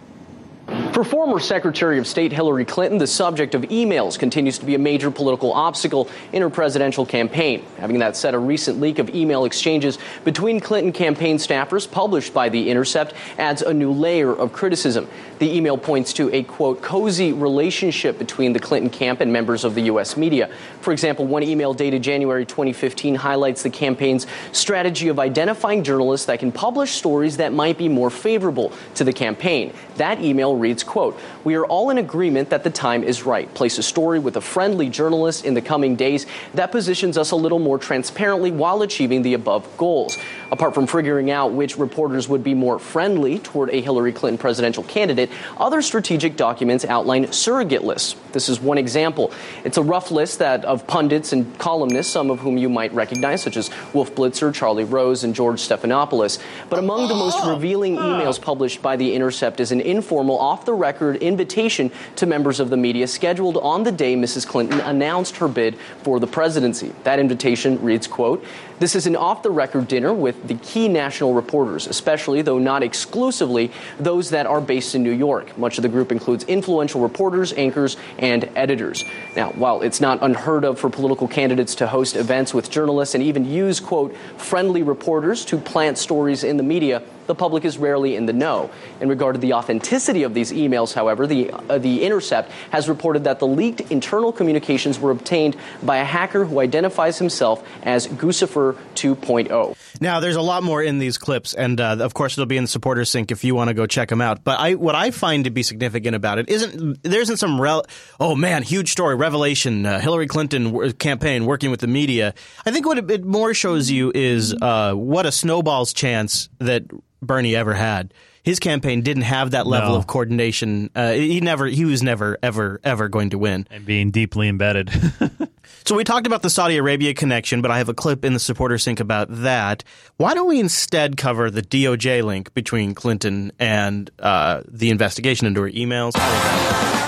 [0.92, 4.80] For former Secretary of State Hillary Clinton, the subject of emails continues to be a
[4.80, 7.64] major political obstacle in her presidential campaign.
[7.78, 12.50] Having that said, a recent leak of email exchanges between Clinton campaign staffers published by
[12.50, 15.08] The Intercept adds a new layer of criticism.
[15.38, 19.76] The email points to a, quote, cozy relationship between the Clinton camp and members of
[19.76, 20.16] the U.S.
[20.16, 20.50] media.
[20.80, 26.40] For example, one email dated January 2015 highlights the campaign's strategy of identifying journalists that
[26.40, 29.74] can publish stories that might be more favorable to the campaign.
[29.98, 33.54] That email reads, quote, We are all in agreement that the time is right.
[33.54, 37.36] Place a story with a friendly journalist in the coming days that positions us a
[37.36, 40.18] little more transparently while achieving the above goals.
[40.52, 44.84] Apart from figuring out which reporters would be more friendly toward a Hillary Clinton presidential
[44.84, 48.16] candidate, other strategic documents outline surrogate lists.
[48.32, 49.32] This is one example.
[49.64, 53.42] It's a rough list that of pundits and columnists, some of whom you might recognize,
[53.42, 56.42] such as Wolf Blitzer, Charlie Rose, and George Stephanopoulos.
[56.70, 57.54] But among the most oh.
[57.54, 62.60] revealing emails published by The Intercept is an informal, off the record invitation to members
[62.60, 64.46] of the media scheduled on the day Mrs.
[64.46, 66.94] Clinton announced her bid for the presidency.
[67.04, 68.44] That invitation reads, quote,
[68.80, 72.84] this is an off the record dinner with the key national reporters, especially, though not
[72.84, 75.58] exclusively, those that are based in New York.
[75.58, 79.04] Much of the group includes influential reporters, anchors, and editors.
[79.36, 83.24] Now, while it's not unheard of for political candidates to host events with journalists and
[83.24, 88.16] even use, quote, friendly reporters to plant stories in the media, the public is rarely
[88.16, 88.70] in the know.
[89.00, 93.24] In regard to the authenticity of these emails, however, the, uh, the Intercept has reported
[93.26, 98.78] that the leaked internal communications were obtained by a hacker who identifies himself as Guccifer
[98.96, 99.76] 2.0.
[100.02, 102.66] Now, there's a lot more in these clips, and uh, of course, it'll be in
[102.66, 104.44] the supporter sync if you want to go check them out.
[104.44, 107.86] But I, what I find to be significant about it isn't there isn't some rel-
[108.20, 112.34] oh man, huge story, revelation, uh, Hillary Clinton w- campaign working with the media.
[112.66, 116.84] I think what it, it more shows you is uh, what a snowball's chance that
[117.26, 118.14] Bernie ever had.
[118.44, 119.98] His campaign didn't have that level No.
[119.98, 120.92] of coordination.
[120.96, 123.68] Uh, he never, he was never, ever, ever going to win.
[123.72, 124.92] And being deeply embedded.
[125.88, 128.40] So we talked about the Saudi Arabia connection, but I have a clip in the
[128.40, 129.84] supporter sync about that.
[130.18, 135.62] Why don't we instead cover the DOJ link between Clinton and uh, the investigation into
[135.62, 136.14] her emails?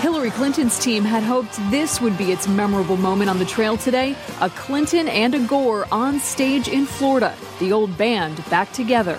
[0.02, 4.16] Hillary Clinton's team had hoped this would be its memorable moment on the trail today
[4.42, 9.18] a Clinton and a Gore on stage in Florida, the old band back together.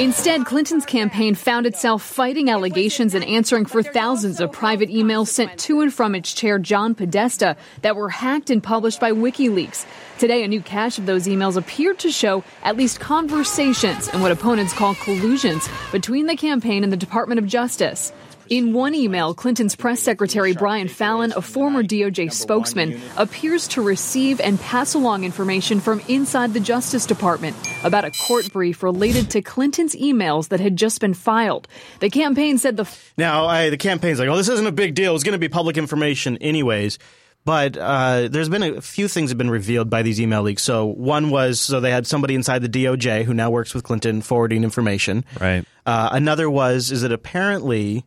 [0.00, 5.58] Instead, Clinton's campaign found itself fighting allegations and answering for thousands of private emails sent
[5.58, 9.84] to and from its chair, John Podesta, that were hacked and published by WikiLeaks.
[10.18, 14.32] Today, a new cache of those emails appeared to show at least conversations and what
[14.32, 18.10] opponents call collusions between the campaign and the Department of Justice.
[18.50, 24.40] In one email, Clinton's press secretary Brian Fallon, a former DOJ spokesman, appears to receive
[24.40, 29.40] and pass along information from inside the Justice Department about a court brief related to
[29.40, 31.68] Clinton's emails that had just been filed.
[32.00, 35.14] The campaign said the Now, I, the campaign's like, oh, this isn't a big deal.
[35.14, 36.98] It's going to be public information anyways.
[37.44, 40.64] But uh, there's been a few things have been revealed by these email leaks.
[40.64, 44.22] So one was so they had somebody inside the DOJ who now works with Clinton
[44.22, 45.24] forwarding information.
[45.40, 45.64] Right.
[45.86, 48.04] Uh, another was is that apparently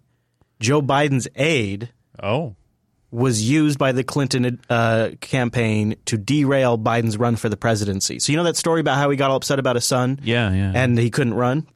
[0.64, 1.90] Joe Biden's aide
[2.22, 2.56] oh
[3.12, 8.18] was used by the Clinton uh, campaign to derail Biden's run for the presidency.
[8.18, 10.20] So you know that story about how he got all upset about his son?
[10.24, 10.72] Yeah, yeah.
[10.74, 11.68] And he couldn't run?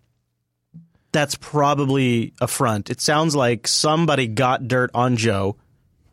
[1.11, 2.89] That's probably a front.
[2.89, 5.57] It sounds like somebody got dirt on Joe.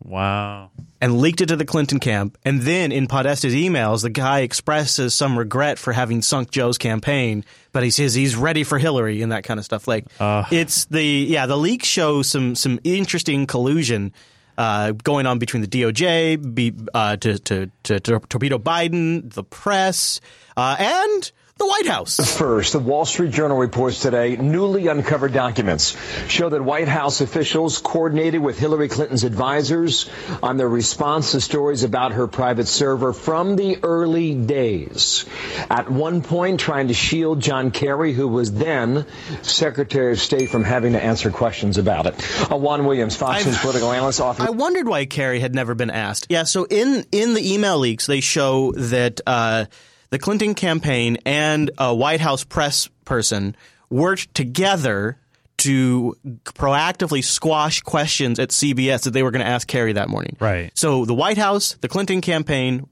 [0.05, 0.71] Wow.
[1.01, 2.39] And leaked it to the Clinton camp.
[2.45, 7.45] And then in Podesta's emails, the guy expresses some regret for having sunk Joe's campaign,
[7.73, 9.89] but he says he's ready for Hillary and that kind of stuff.
[9.89, 10.45] Like uh.
[10.51, 14.13] it's the yeah, the leaks show some some interesting collusion
[14.57, 19.43] uh, going on between the DOJ, be, uh, to, to, to, to torpedo Biden, the
[19.43, 20.21] press,
[20.57, 22.37] uh, and the White House.
[22.37, 25.97] First, the Wall Street Journal reports today newly uncovered documents
[26.29, 30.11] show that White House officials coordinated with Hillary Clinton's advisors
[30.43, 35.27] on their response to stories about her private server from the early days.
[35.71, 39.07] At one point, trying to shield John Kerry, who was then
[39.43, 42.51] Secretary of State, from having to answer questions about it.
[42.51, 44.43] Uh, Juan Williams, Fox News political analyst, author.
[44.43, 46.27] I wondered why Kerry had never been asked.
[46.31, 49.67] Yeah, so in in the email leaks, they show that uh,
[50.15, 53.57] the Clinton campaign and a White House press person
[53.91, 55.19] worked together
[55.57, 60.37] to proactively squash questions at CBS that they were going to ask Kerry that morning.
[60.39, 60.71] Right.
[60.79, 62.87] So the White House, the Clinton campaign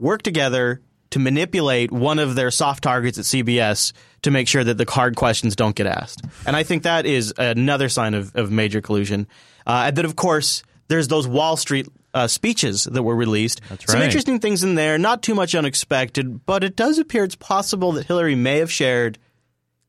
[0.00, 0.80] worked together
[1.10, 3.92] to manipulate one of their soft targets at CBS
[4.22, 6.24] to make sure that the hard questions don't get asked.
[6.44, 9.28] And I think that is another sign of, of major collusion.
[9.64, 13.60] Uh, and then, of course, there's those Wall Street uh, speeches that were released.
[13.68, 14.06] That's Some right.
[14.06, 18.06] interesting things in there, not too much unexpected, but it does appear it's possible that
[18.06, 19.18] Hillary may have shared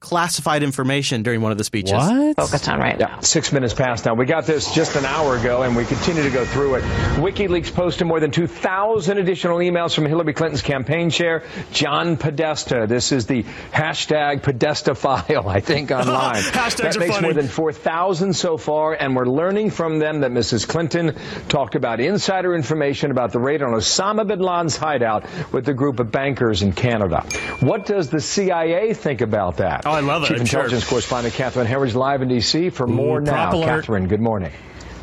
[0.05, 1.93] classified information during one of the speeches.
[1.93, 2.35] What?
[2.35, 3.19] Focused on right now.
[3.21, 4.13] Six minutes past now.
[4.13, 6.83] We got this just an hour ago, and we continue to go through it.
[7.15, 12.85] WikiLeaks posted more than 2,000 additional emails from Hillary Clinton's campaign chair, John Podesta.
[12.87, 16.35] This is the hashtag Podesta file, I think, online.
[16.43, 17.27] Hashtags that are makes funny.
[17.27, 20.67] more than 4,000 so far, and we're learning from them that Mrs.
[20.67, 21.15] Clinton
[21.49, 25.99] talked about insider information about the raid on Osama bin Laden's hideout with a group
[25.99, 27.25] of bankers in Canada.
[27.61, 29.83] What does the CIA think about that?
[29.85, 30.59] Oh, I love it, Chief I'm sure.
[30.61, 32.69] Intelligence Correspondent Catherine Herridge live in D.C.
[32.69, 33.53] for more now.
[33.53, 33.65] alert.
[33.65, 34.51] Catherine, good morning.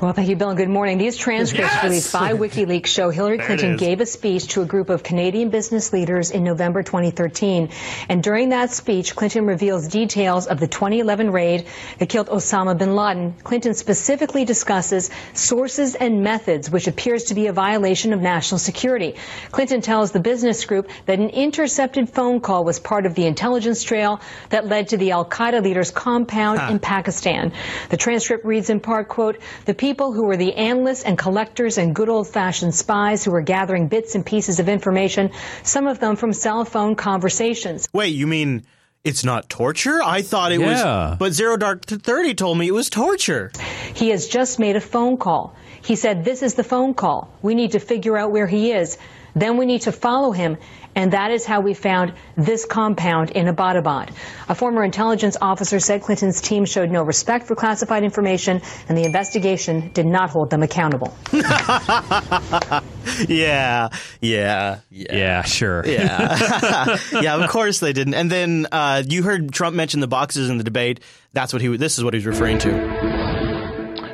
[0.03, 0.99] Well, thank you, Bill, and good morning.
[0.99, 1.85] These transcripts Yes!
[1.85, 5.51] released by WikiLeaks show Hillary There Clinton gave a speech to a group of Canadian
[5.51, 7.69] business leaders in November 2013.
[8.09, 11.69] And during that speech, Clinton reveals details of the 2011 raid
[12.01, 13.35] that killed Osama bin Laden.
[13.45, 19.15] Clinton specifically discusses sources and methods, which appears to be a violation of national security.
[19.53, 23.85] Clinton tells the business group that an intercepted phone call was part of the intelligence
[23.85, 27.53] trail that led to the Al Qaeda leader's compound in Pakistan.
[27.91, 31.95] The transcript reads in part, quote, the people who were the analysts and collectors and
[31.95, 35.31] good old fashioned spies who were gathering bits and pieces of information,
[35.63, 37.89] some of them from cell phone conversations.
[37.93, 38.65] Wait, you mean
[39.05, 40.01] it's not torture?
[40.03, 41.11] I thought it Yeah.
[41.11, 41.19] was.
[41.19, 43.53] But Zero Dark Thirty told me it was torture.
[43.95, 45.55] He has just made a phone call.
[45.83, 47.29] He said, This is the phone call.
[47.43, 48.99] We need to figure out where he is.
[49.35, 50.57] Then we need to follow him
[50.95, 54.11] And that is how we found this compound in Abbottabad.
[54.49, 59.05] A former intelligence officer said Clinton's team showed no respect for classified information, and the
[59.05, 61.17] investigation did not hold them accountable.
[61.33, 62.81] yeah,
[63.29, 63.89] yeah,
[64.21, 67.37] yeah, yeah, sure, yeah, yeah.
[67.37, 68.15] Of course they didn't.
[68.15, 71.01] And then uh, you heard Trump mention the boxes in the debate.
[71.33, 71.77] That's what he.
[71.77, 73.12] This is what he's referring to.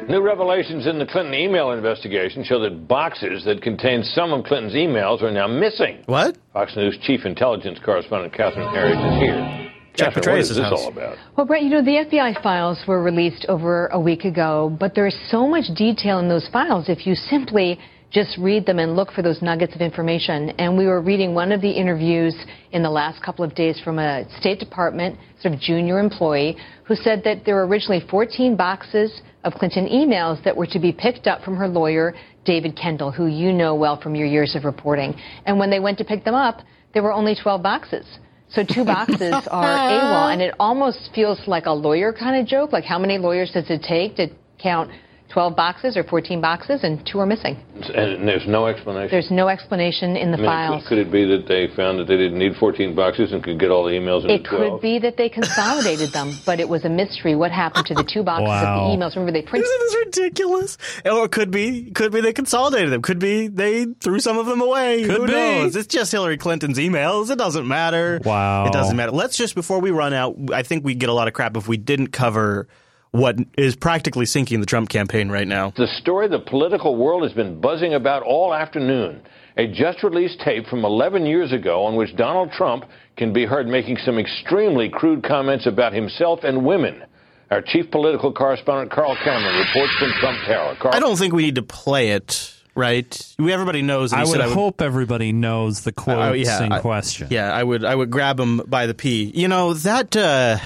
[0.09, 4.73] New revelations in the Clinton email investigation show that boxes that contain some of Clinton's
[4.73, 6.03] emails are now missing.
[6.07, 6.39] What?
[6.55, 9.71] Fox News chief intelligence correspondent Catherine Herridge is here.
[9.95, 10.81] Check Catherine, what is this house.
[10.81, 11.19] all about?
[11.37, 15.17] Well, Bret, you know, the FBI files were released over a week ago, but there's
[15.29, 17.79] so much detail in those files if you simply
[18.11, 20.51] just read them and look for those nuggets of information.
[20.51, 22.35] And we were reading one of the interviews
[22.73, 26.95] in the last couple of days from a State Department sort of junior employee who
[26.95, 31.27] said that there were originally 14 boxes of Clinton emails that were to be picked
[31.27, 32.15] up from her lawyer,
[32.45, 35.15] David Kendall, who you know well from your years of reporting.
[35.45, 36.61] And when they went to pick them up,
[36.95, 38.07] there were only 12 boxes.
[38.51, 42.73] So two boxes are AWOL, and it almost feels like a lawyer kind of joke.
[42.73, 44.29] Like how many lawyers does it take to
[44.61, 44.91] count
[45.31, 47.57] 12 boxes or 14 boxes, and two are missing?
[47.95, 49.11] And there's no explanation.
[49.11, 50.87] There's no explanation in the I mean, files.
[50.89, 53.71] Could it be that they found that they didn't need 14 boxes and could get
[53.71, 54.49] all the emails into It 12?
[54.73, 58.05] could be that they consolidated them, but it was a mystery what happened to the
[58.05, 58.87] two boxes Wow.
[58.87, 59.17] of the emails.
[59.17, 59.69] Remember, they printed.
[59.69, 60.79] Isn't this ridiculous?
[61.05, 63.03] Or it could be, could be they consolidated them.
[63.03, 65.03] Could be they threw some of them away.
[65.05, 65.33] Could Who be.
[65.33, 65.77] knows?
[65.77, 67.31] It's just Hillary Clinton's emails.
[67.31, 68.19] It doesn't matter.
[68.25, 68.65] Wow.
[68.67, 69.13] It doesn't matter.
[69.13, 70.37] Let's just before we run out.
[70.55, 72.67] I think we get a lot of crap if we didn't cover
[73.11, 75.71] what is practically sinking the Trump campaign right now.
[75.77, 79.23] The story the political world has been buzzing about all afternoon.
[79.57, 82.85] A just released tape from 11 years ago on which Donald Trump
[83.17, 87.03] can be heard making some extremely crude comments about himself and women.
[87.51, 90.77] Our chief political correspondent, Carl Cameron, reports from Trump Tower.
[90.81, 90.95] Carl?
[90.95, 92.55] I don't think we need to play it.
[92.75, 93.35] Right?
[93.41, 94.13] We everybody knows.
[94.13, 97.27] That I would said hope everybody knows the quotes Oh, yeah, in I- question.
[97.29, 99.33] Yeah, I would I would grab him by the pee.
[99.35, 100.59] You know that uh,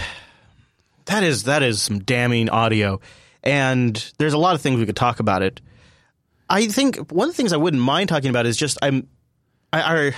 [1.07, 3.01] that is that is some damning audio,
[3.43, 5.61] and there's a lot of things we could talk about it.
[6.49, 9.09] I think one of the things I wouldn't mind talking about is just I'm
[9.73, 10.15] I, are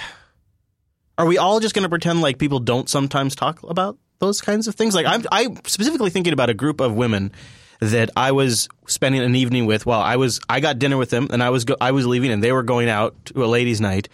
[1.18, 4.66] are we all just going to pretend like people don't sometimes talk about those kinds
[4.66, 4.94] of things?
[4.94, 7.32] Like I'm I'm specifically thinking about a group of women
[7.80, 9.86] that I was spending an evening with.
[9.86, 12.30] Well, I was I got dinner with them, and I was go, I was leaving,
[12.30, 14.08] and they were going out to a ladies' night.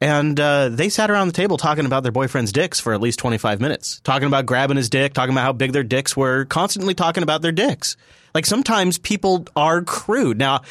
[0.00, 3.18] And uh, they sat around the table talking about their boyfriend's dicks for at least
[3.18, 4.00] 25 minutes.
[4.04, 7.42] Talking about grabbing his dick, talking about how big their dicks were, constantly talking about
[7.42, 7.96] their dicks.
[8.34, 10.38] Like sometimes people are crude.
[10.38, 10.62] Now,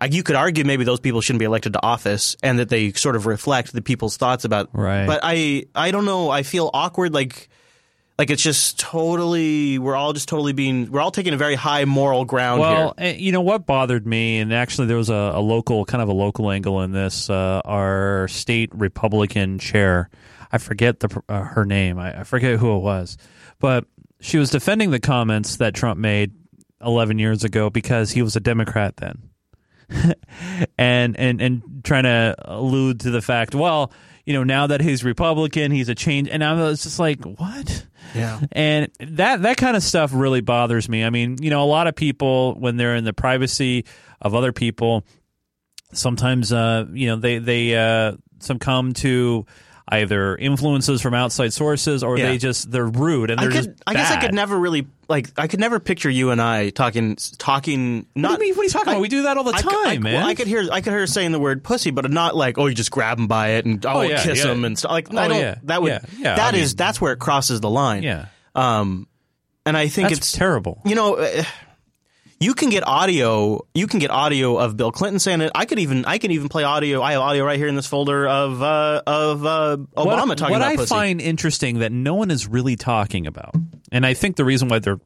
[0.00, 2.92] uh, you could argue maybe those people shouldn't be elected to office and that they
[2.92, 4.70] sort of reflect the people's thoughts about.
[4.72, 5.06] Right.
[5.06, 6.30] But I, I don't know.
[6.30, 7.14] I feel awkward.
[7.14, 7.48] Like,
[8.22, 9.80] like it's just totally.
[9.80, 10.92] We're all just totally being.
[10.92, 13.08] We're all taking a very high moral ground Well, here.
[13.08, 16.08] eh, you know what bothered me, and actually there was a, a local, kind of
[16.08, 17.28] a local angle in this.
[17.28, 20.08] Uh, our state Republican chair,
[20.52, 23.18] I forget the uh, her name, I, I forget who it was,
[23.58, 23.86] but
[24.20, 26.30] she was defending the comments that Trump made
[26.80, 29.30] 11 years ago because he was a Democrat then,
[30.78, 33.92] and and and trying to allude to the fact, well,
[34.24, 37.86] you know, now that he's Republican, he's a change, and I was just like, what?
[38.14, 38.40] Yeah.
[38.52, 41.04] And that that kind of stuff really bothers me.
[41.04, 43.84] I mean, you know, a lot of people when they're in the privacy
[44.20, 45.04] of other people,
[45.92, 49.46] sometimes uh, you know, they they uh some come to
[50.00, 52.26] either influences from outside sources or Yeah.
[52.30, 53.64] they just they're rude and they're could.
[53.66, 55.28] just I guess I could never really like.
[55.38, 57.16] I could never picture you and I talking.
[57.38, 58.06] Talking.
[58.14, 58.32] Not.
[58.32, 58.56] What do you mean?
[58.56, 59.02] What are you talking I- about?
[59.02, 60.14] We do that all the I time, could, I, man.
[60.14, 60.66] Well, I could hear.
[60.72, 63.18] I could hear her saying the word pussy, but not like oh, you just grab
[63.18, 64.50] him by it and oh, Oh, yeah, kiss yeah.
[64.52, 64.90] him and stuff.
[64.90, 65.38] Like Oh, I don't.
[65.38, 65.92] yeah, That would.
[66.18, 68.02] yeah, that I is- mean- That's where it crosses the line.
[68.02, 68.26] Yeah.
[68.54, 69.06] Um,
[69.66, 70.80] and I think That's it's terrible.
[70.84, 71.14] You know.
[71.16, 71.44] uh,
[72.42, 73.60] You can get audio.
[73.72, 75.52] You can get audio of Bill Clinton saying it.
[75.54, 76.04] I could even.
[76.04, 77.00] I can even play audio.
[77.00, 80.52] I have audio right here in this folder of uh, of uh, Obama what, talking
[80.52, 80.88] what about I pussy.
[80.88, 83.54] find interesting that no one is really talking about,
[83.92, 84.98] and I think the reason why they're,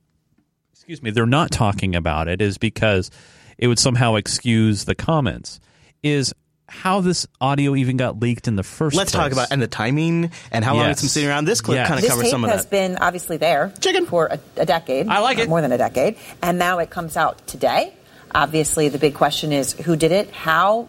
[0.73, 3.11] excuse me, they're not talking about it is because
[3.59, 5.61] it would somehow excuse the comments.
[6.03, 6.35] Is
[6.69, 8.97] how this audio even got leaked in the first.
[8.97, 9.23] Let's place.
[9.25, 11.45] talk about and the timing and how long it's been sitting around.
[11.45, 11.89] This clip Yes.
[11.89, 12.57] kind of This covers tape some of that.
[12.57, 14.07] This has been obviously there Chicken.
[14.07, 15.09] for a, a decade.
[15.09, 15.49] I like it.
[15.49, 16.17] More than a decade.
[16.43, 17.95] And now it comes out today.
[18.35, 20.89] Obviously, the big question is who did it, how.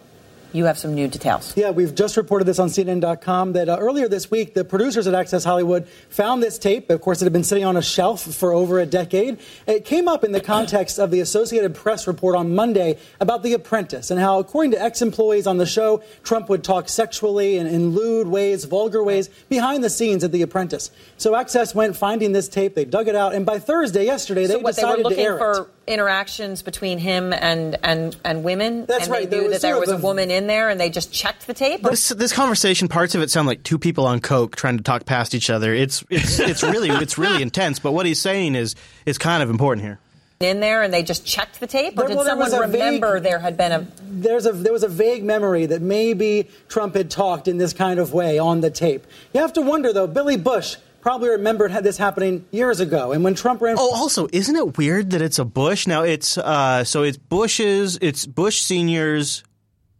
[0.52, 1.54] You have some new details.
[1.56, 5.12] Yeah, we've just reported this on CNN.com that uh, earlier this week, the producers at
[5.12, 6.88] Access Hollywood found this tape.
[6.88, 9.38] Of course, it had been sitting on a shelf for over a decade.
[9.66, 13.52] It came up in the context of the Associated Press report on Monday about The
[13.52, 17.68] Apprentice and how, according to ex employees on the show, Trump would talk sexually and
[17.68, 20.90] in lewd ways, vulgar ways, behind the scenes at The Apprentice.
[21.18, 24.54] So Access went finding this tape, they dug it out, and by Thursday, yesterday, they
[24.54, 25.68] so what they were decided to looking for- it.
[25.88, 28.86] For interactions between him and and and women.
[28.86, 29.28] That's and right.
[29.30, 31.12] They There knew was that there was a a- woman in there, and they just
[31.12, 31.82] checked the tape.
[31.82, 35.04] This this conversation, parts of it sound like two people on coke trying to talk
[35.06, 35.74] past each other.
[35.74, 37.78] It's it's it's really it's really intense.
[37.78, 38.74] But what he's saying is
[39.06, 39.98] is kind of important here.
[40.40, 43.14] in there, and they just checked the tape, or There- did well, someone was remember
[43.14, 43.86] vague- there had been a?
[44.08, 47.98] There's a there was a vague memory that maybe Trump had talked in this kind
[47.98, 49.04] of way on the tape.
[49.32, 50.06] You have to wonder though.
[50.06, 50.76] Billy Bush
[51.08, 53.76] probably remembered had this happening years ago, and when Trump ran.
[53.78, 55.86] Oh, also, isn't it weird that it's a Bush?
[55.86, 59.42] Now it's uh, so it's Bush's, it's Bush Senior's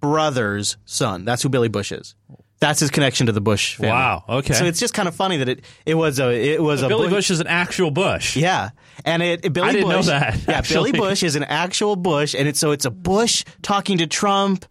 [0.02, 1.24] brother's son.
[1.24, 2.14] That's who Billy Bush is.
[2.60, 3.93] That's his connection to the Bush family.
[3.93, 4.52] Wow, okay.
[4.52, 7.09] So it's just kind of funny that it it was a it was a Billy
[7.09, 8.36] Bush is an actual Bush.
[8.36, 8.70] Yeah,
[9.06, 10.06] and it, it- Billy I didn't know Bush.
[10.09, 10.93] that, Yeah, actually.
[10.93, 14.66] Billy Bush is an actual Bush, and it's so it's a Bush talking to Trump,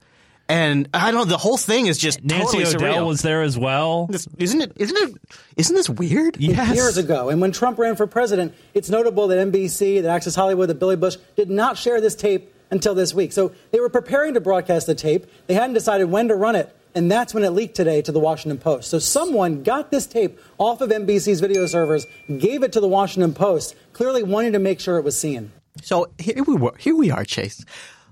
[0.49, 1.25] and I don't know.
[1.25, 3.07] The whole thing is just Nancy totally O'Dell surreal.
[3.07, 4.09] was there as well.
[4.37, 4.71] Isn't it?
[4.75, 5.21] Isn't it?
[5.57, 6.37] Isn't this weird?
[6.37, 7.29] years ago.
[7.29, 10.95] And when Trump ran for president, it's notable that NBC, that Access Hollywood, that Billy
[10.95, 13.31] Bush did not share this tape until this week.
[13.33, 15.25] So they were preparing to broadcast the tape.
[15.47, 16.73] They hadn't decided when to run it.
[16.95, 18.89] And that's when it leaked today to the Washington Post.
[18.89, 22.07] So someone got this tape off of NBC's video servers,
[22.39, 25.51] gave it to the Washington Post, clearly wanting to make sure it was seen.
[25.83, 27.63] So here we were, here we are, Chase.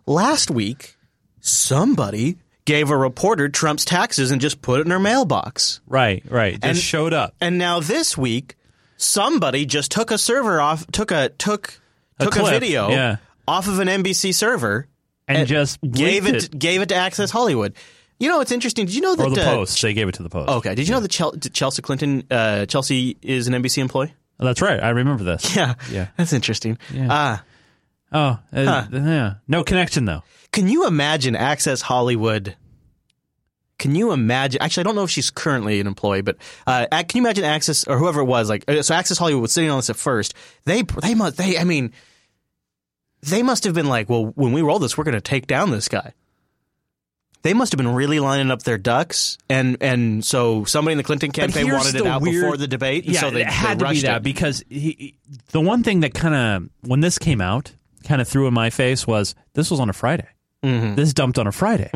[0.05, 0.94] Last week,
[1.45, 5.81] somebody gave a reporter Trump's taxes and just put it in her mailbox.
[5.87, 6.53] Right, right.
[6.53, 7.35] Just And- showed up.
[7.39, 8.55] And now this week,
[8.97, 11.79] somebody just took a server off, took a took
[12.19, 13.17] A took a, video yeah.
[13.47, 14.87] off of an NBC server
[15.27, 16.57] And just gave it, it.
[16.59, 17.73] gave it to Access Hollywood.
[18.17, 18.85] You know, it's interesting.
[18.85, 19.81] Did you know that Or the uh, Post.
[19.81, 20.49] They gave it to the Post.
[20.49, 20.73] Okay.
[20.73, 24.13] Did you know that Chel- Chelsea Clinton, uh, Chelsea is an NBC employee?
[24.39, 24.81] Oh, that's right.
[24.81, 25.55] I remember this.
[25.55, 25.75] Yeah.
[25.91, 26.07] Yeah.
[26.17, 26.77] That's interesting.
[26.93, 27.07] Yeah.
[27.09, 27.43] Ah.
[28.15, 28.87] Oh, uh, Huh.
[28.91, 29.33] yeah.
[29.47, 30.23] No connection though.
[30.51, 32.55] Can you imagine Access Hollywood?
[33.77, 34.61] Can you imagine?
[34.61, 37.83] Actually, I don't know if she's currently an employee, but uh, can you imagine Access
[37.85, 38.47] or whoever it was?
[38.49, 40.33] Like, uh, so Access Hollywood was sitting on this at first.
[40.63, 41.57] They they must they.
[41.57, 41.91] I mean,
[43.21, 45.71] they must have been like, well, when we roll this, we're going to take down
[45.71, 46.13] this guy.
[47.41, 51.03] They must have been really lining up their ducks, and and so somebody in the
[51.03, 53.03] Clinton campaign wanted it out weird- before the debate.
[53.05, 54.23] Yeah, so they, it had they to be that it.
[54.23, 55.15] because he,
[55.51, 57.73] the one thing that kind of when this came out,
[58.05, 60.27] kind of threw in my face was this was on a Friday.
[60.63, 60.95] Mm-hmm.
[60.95, 61.89] This dumped on a Friday.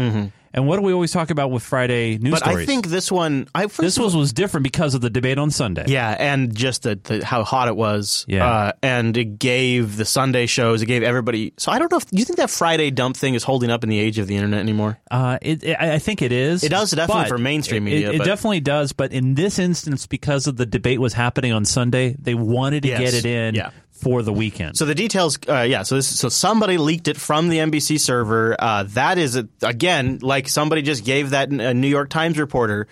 [0.51, 2.63] And what do we always talk about with Friday news But stories?
[2.63, 5.85] I think this one, I this was was different because of the debate on Sunday.
[5.87, 8.25] Yeah, and just the, the how hot it was.
[8.27, 8.47] Yeah.
[8.49, 10.81] uh, and it gave the Sunday shows.
[10.81, 11.53] It gave everybody.
[11.57, 13.83] So I don't know if do you think that Friday dump thing is holding up
[13.83, 14.97] in the age of the internet anymore.
[15.11, 16.63] Uh, it, it, I think it is.
[16.63, 18.91] It does definitely for mainstream it- media, It, but- definitely does.
[18.91, 22.89] But in this instance, because of the debate was happening on Sunday, they wanted to
[22.89, 22.99] Yes.
[22.99, 23.69] get it in Yeah.
[24.01, 24.77] For the weekend.
[24.77, 25.83] So the details, uh, yeah.
[25.83, 28.55] So this, so somebody leaked it from the NBC server.
[28.57, 32.87] Uh, that is a, again like somebody just gave that a New York Times reporter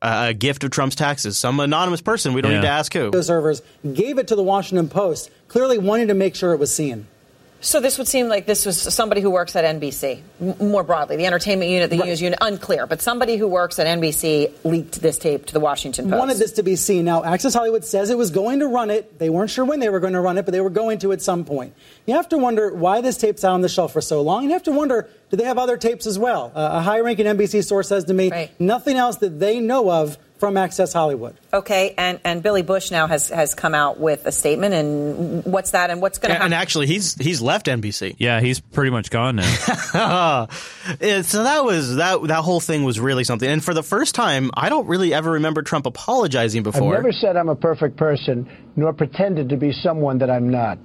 [0.00, 1.38] uh, a gift of Trump's taxes.
[1.38, 2.32] Some anonymous person.
[2.32, 3.06] We don't need to ask who.
[3.06, 3.62] Video servers
[3.92, 7.06] gave it to the Washington Post, clearly wanting to make sure it was seen.
[7.60, 11.16] So this would seem like this was somebody who works at NBC, m- more broadly,
[11.16, 15.18] the entertainment unit, the news unit, unclear, but somebody who works at NBC leaked this
[15.18, 16.18] tape to the Washington Post.
[16.20, 17.04] wanted this to be seen.
[17.04, 19.18] Now, Access Hollywood says it was going to run it.
[19.18, 21.10] They weren't sure when they were going to run it, but they were going to
[21.10, 21.74] at some point.
[22.06, 24.44] You have to wonder why this tape's out on the shelf for so long.
[24.44, 26.52] You have to wonder, do they have other tapes as well?
[26.54, 28.30] Uh, a high-ranking NBC source says to me,
[28.60, 31.36] nothing else that they know of from Access Hollywood.
[31.52, 35.72] Okay, and, and Billy Bush now has, has come out with a statement, and what's
[35.72, 36.52] that, and what's going to And, happen?
[36.52, 38.16] and actually, he's he's left NBC.
[38.18, 40.48] yeah, he's pretty much gone now.
[41.00, 43.48] Yeah, so that was that that whole thing was really something.
[43.48, 46.94] And for the first time, I don't really ever remember Trump apologizing before.
[46.96, 50.78] I've never said I'm a perfect person, nor pretended to be someone that I'm not.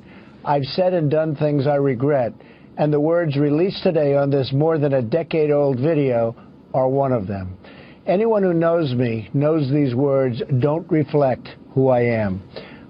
[0.44, 2.34] I've said and done things I regret,
[2.78, 6.36] and the words released today on this more than a decade old video
[6.74, 7.58] are one of them.
[8.06, 12.42] Anyone who knows me knows these words don't reflect who I am.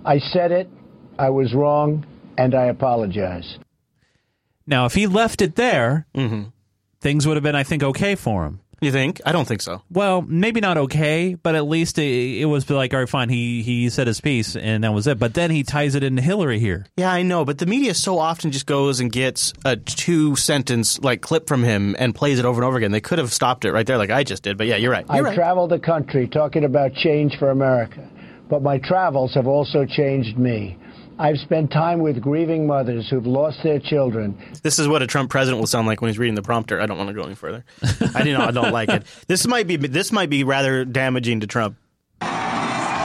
[0.06, 0.68] I said it,
[1.20, 2.06] I was wrong,
[2.38, 3.58] and I apologize.
[4.66, 6.50] now, if he left it there, Mm-hmm.
[7.00, 8.60] things would have been, I think, okay for him.
[8.84, 9.22] You think?
[9.26, 9.82] I don't think so.
[9.90, 13.30] Well, maybe not okay, but at least it, it was like, all right, fine.
[13.30, 15.20] He he said his piece, and that was it.
[15.20, 16.86] But then he ties it into Hillary here.
[16.98, 21.00] Yeah, I know, but the media so often just goes and gets a two sentence
[21.00, 22.92] like clip from him and plays it over and over again.
[22.92, 24.58] They could have stopped it right there, like I just did.
[24.58, 25.06] But yeah, you're right.
[25.08, 25.36] You're I've right.
[25.36, 28.08] traveled the country talking about change for America,
[28.50, 30.78] but my travels have also changed me.
[31.20, 34.38] I've spent time with grieving mothers who've lost their children.
[34.64, 36.82] This is what a Trump president will sound like when he's reading the prompter.
[36.82, 37.64] I don't want to go any further.
[38.16, 38.50] I do not.
[38.50, 39.04] I don't like it.
[39.28, 39.78] This might be.
[39.78, 41.78] This might be rather damaging to Trump.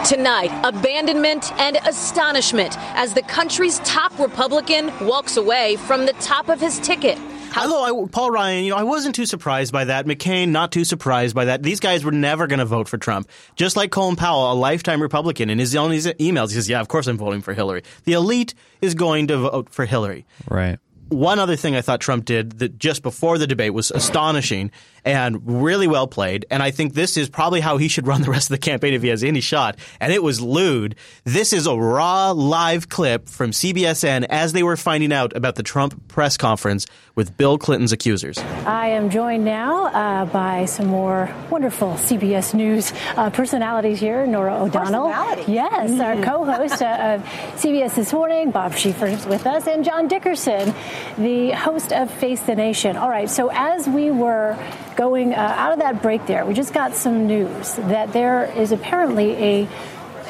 [0.06, 6.60] Tonight, abandonment and astonishment as the country's top Republican walks away from the top of
[6.60, 7.18] his ticket.
[7.56, 10.06] Although I, Paul Ryan, you know, I wasn't too surprised by that.
[10.06, 11.62] McCain, not too surprised by that.
[11.62, 13.28] These guys were never going to vote for Trump.
[13.56, 16.88] Just like Colin Powell, a lifetime Republican, in his own emails, he says, "Yeah, of
[16.88, 20.26] course I'm voting for Hillary." The elite is going to vote for Hillary.
[20.48, 20.78] Right.
[21.08, 24.70] One other thing I thought Trump did that just before the debate was astonishing
[25.08, 26.44] and really well played.
[26.50, 28.92] And I think this is probably how he should run the rest of the campaign
[28.92, 29.78] if he has any shot.
[30.00, 30.96] And it was lewd.
[31.24, 35.62] This is a raw live clip from CBSN as they were finding out about the
[35.62, 38.36] Trump press conference with Bill Clinton's accusers.
[38.38, 44.26] I am joined now uh, by some more wonderful CBS News uh, personalities here.
[44.26, 45.08] Norah O'Donnell.
[45.48, 46.00] Yes, mm-hmm.
[46.02, 47.24] our co host uh, of
[47.60, 48.50] CBS This Morning.
[48.50, 49.66] Bob Schieffer is with us.
[49.66, 50.74] And John Dickerson,
[51.16, 52.98] the host of Face the Nation.
[52.98, 54.56] All right, so as we were
[54.98, 58.72] going uh, out of that break there, we just got some news that there is
[58.72, 59.68] apparently a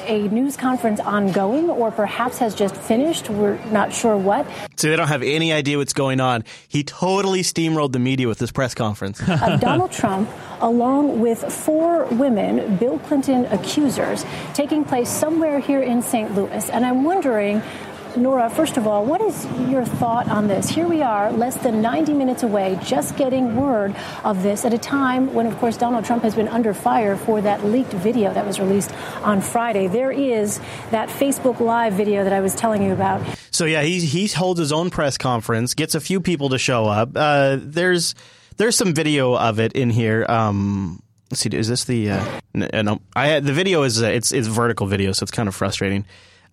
[0.06, 3.28] a news conference ongoing or perhaps has just finished.
[3.28, 4.46] We're not sure what.
[4.76, 6.44] So they don't have any idea what's going on.
[6.66, 9.20] He totally steamrolled the media with this press conference.
[9.20, 10.30] of Donald Trump,
[10.60, 14.24] along with four women, Bill Clinton accusers,
[14.54, 16.34] taking place somewhere here in St.
[16.34, 16.70] Louis.
[16.70, 17.60] And I'm wondering
[18.18, 20.68] Norah, first of all, what is your thought on this?
[20.68, 24.78] Here we are, less than 90 minutes away, just getting word of this at a
[24.78, 28.44] time when, of course, Donald Trump has been under fire for that leaked video that
[28.46, 28.92] was released
[29.22, 29.86] on Friday.
[29.86, 30.58] There is
[30.90, 33.22] that Facebook Live video that I was telling you about.
[33.50, 36.86] So, yeah, he, he holds his own press conference, gets a few people to show
[36.86, 37.10] up.
[37.14, 38.14] Uh, there's
[38.56, 40.26] there's some video of it in here.
[40.28, 42.10] Um, let's see, is this the?
[42.10, 45.54] Uh, no, I the video is uh, it's it's vertical video, so it's kind of
[45.54, 46.04] frustrating.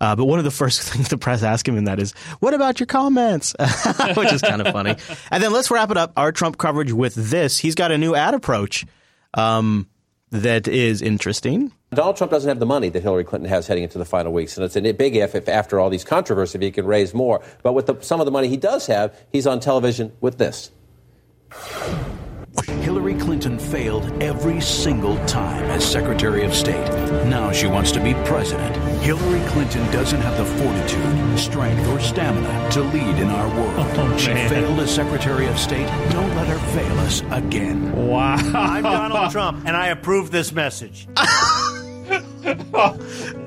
[0.06, 2.54] Uh, but one of the first things the press ask him in that is, "What
[2.54, 3.56] about your comments?"
[4.16, 4.96] Which is kind of funny.
[5.32, 7.58] And then let's wrap it up our Trump coverage with this.
[7.58, 8.86] He's got a new ad approach
[9.34, 9.90] um,
[10.30, 11.72] that is interesting.
[11.92, 14.58] Donald Trump doesn't have the money that Hillary Clinton has heading into the final weeks,
[14.58, 17.42] and it's a big if, if after all these controversies, he can raise more.
[17.64, 20.70] But with the, some of the money he does have, he's on television with this.
[22.64, 26.88] Hillary Clinton failed every single time as Secretary of State.
[27.28, 28.76] Now she wants to be president.
[29.02, 33.74] Hillary Clinton doesn't have the fortitude, strength, or stamina to lead in our world.
[33.98, 35.88] Oh, she failed as Secretary of State.
[36.12, 37.92] Don't let her fail us again.
[38.08, 38.36] Wow.
[38.36, 41.08] I'm Donald Trump, and I approve this message.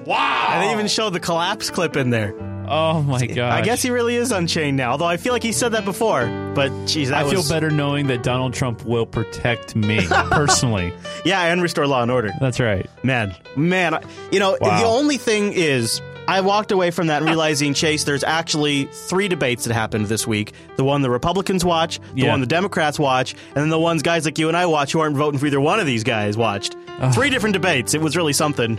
[0.04, 0.46] wow.
[0.50, 2.47] And they even showed the collapse clip in there.
[2.68, 3.52] Oh my god!
[3.52, 4.92] I guess he really is unchained now.
[4.92, 6.26] Although I feel like he said that before.
[6.54, 7.32] But geez, I was...
[7.32, 10.92] feel better knowing that Donald Trump will protect me personally.
[11.24, 12.32] yeah, and restore law and order.
[12.40, 13.34] That's right, man.
[13.56, 14.80] Man, you know wow.
[14.80, 16.00] the only thing is.
[16.28, 20.52] I walked away from that realizing, Chase, there's actually three debates that happened this week.
[20.76, 22.28] The one the Republicans watch, the yeah.
[22.28, 25.00] one the Democrats watch, and then the ones guys like you and I watch who
[25.00, 26.76] aren't voting for either one of these guys watched.
[27.14, 27.94] Three different debates.
[27.94, 28.78] It was really something.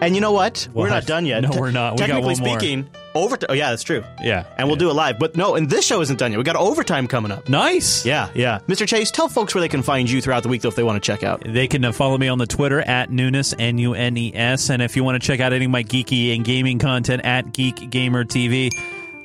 [0.00, 0.68] And you know what?
[0.72, 0.84] what?
[0.84, 1.38] We're not done yet.
[1.48, 1.94] No, we're not.
[1.94, 3.24] We Technically speaking, more.
[3.24, 3.46] Overtime.
[3.50, 4.04] Oh, yeah, that's true.
[4.22, 4.44] Yeah.
[4.58, 4.80] And we'll yeah.
[4.80, 5.18] do it live.
[5.18, 6.38] But no, and this show isn't done yet.
[6.38, 7.48] We got overtime coming up.
[7.48, 8.04] Nice.
[8.04, 8.58] Yeah, yeah.
[8.68, 8.86] Mr.
[8.86, 11.02] Chase, tell folks where they can find you throughout the week, though, if they want
[11.02, 11.42] to check out.
[11.44, 14.68] They can uh, follow me on the Twitter at Nunes, N U N E S.
[14.68, 17.52] And if you want to check out any of my geeky and gaming content at
[17.52, 18.70] Geek Gamer TV.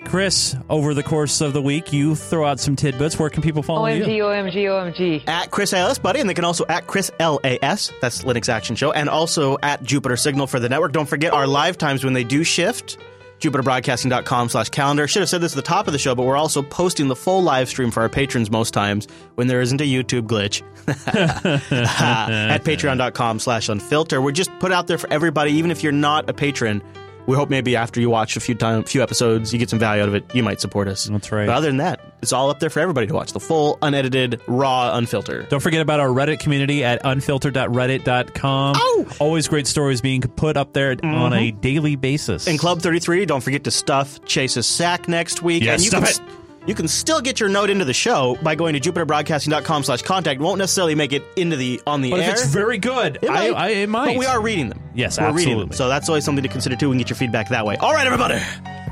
[0.06, 3.18] Chris, over the course of the week, you throw out some tidbits.
[3.18, 4.24] Where can people follow OMG, you?
[4.24, 4.94] OMG, OMG.
[4.94, 5.28] OMG.
[5.28, 6.20] At Chris LAS, buddy.
[6.20, 7.92] And they can also at Chris LAS.
[8.02, 8.92] That's Linux Action Show.
[8.92, 10.92] And also at Jupiter Signal for the network.
[10.92, 12.98] Don't forget our live times when they do shift
[13.44, 15.08] jupiterbroadcasting.com slash calendar.
[15.08, 17.16] Should have said this at the top of the show, but we're also posting the
[17.16, 20.62] full live stream for our patrons most times when there isn't a YouTube glitch
[21.08, 24.24] at patreon.com slash unfilter.
[24.24, 26.82] We're just put out there for everybody, even if you're not a patron.
[27.26, 30.02] We hope maybe after you watch a few time, few episodes, you get some value
[30.02, 30.26] out of it.
[30.36, 31.06] You might support us.
[31.06, 31.48] That's right.
[31.48, 33.34] But other than that, it's all up there for everybody to watch.
[33.34, 35.50] The full, unedited, raw, unfiltered.
[35.50, 38.76] Don't forget about our Reddit community at unfiltered.reddit.com.
[38.78, 39.08] Oh!
[39.20, 41.14] Always great stories being put up there mm-hmm.
[41.14, 42.48] on a daily basis.
[42.48, 45.64] In Club 33, don't forget to stuff Chase's sack next week.
[45.64, 46.43] Yeah, and you stuff can, it.
[46.66, 50.40] You can still get your note into the show by going to jupiterbroadcasting.com slash contact.
[50.40, 52.30] Won't necessarily make it into the on the but air.
[52.30, 54.14] if it's very good, it might, I, it might.
[54.14, 54.82] But we are reading them.
[54.96, 55.54] Yes, We're absolutely.
[55.54, 55.76] reading them.
[55.78, 56.90] So that's always something to consider too.
[56.90, 57.76] We can get your feedback that way.
[57.78, 58.40] All right, everybody.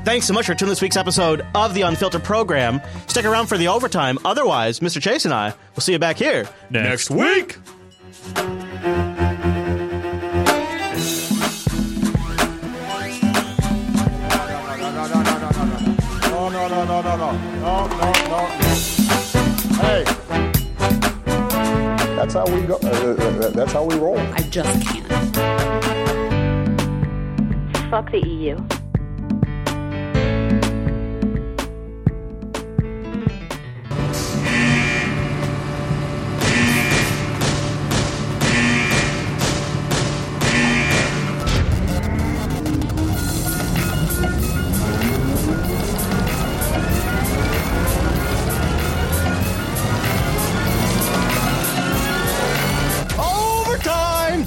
[0.04, 2.80] Thanks so much for tuning this week's episode of the Unfiltered program.
[3.06, 4.18] Stick around for the overtime.
[4.24, 5.00] Otherwise, Mr.
[5.00, 7.58] Chase and I will see you back here next, next week.
[16.30, 17.51] No, no, no, no, no,
[18.32, 20.04] Hey,
[22.16, 22.76] that's how we go.
[22.76, 24.18] Uh, that's how we roll.
[24.18, 25.06] I just can't.
[27.90, 28.56] Fuck the EU.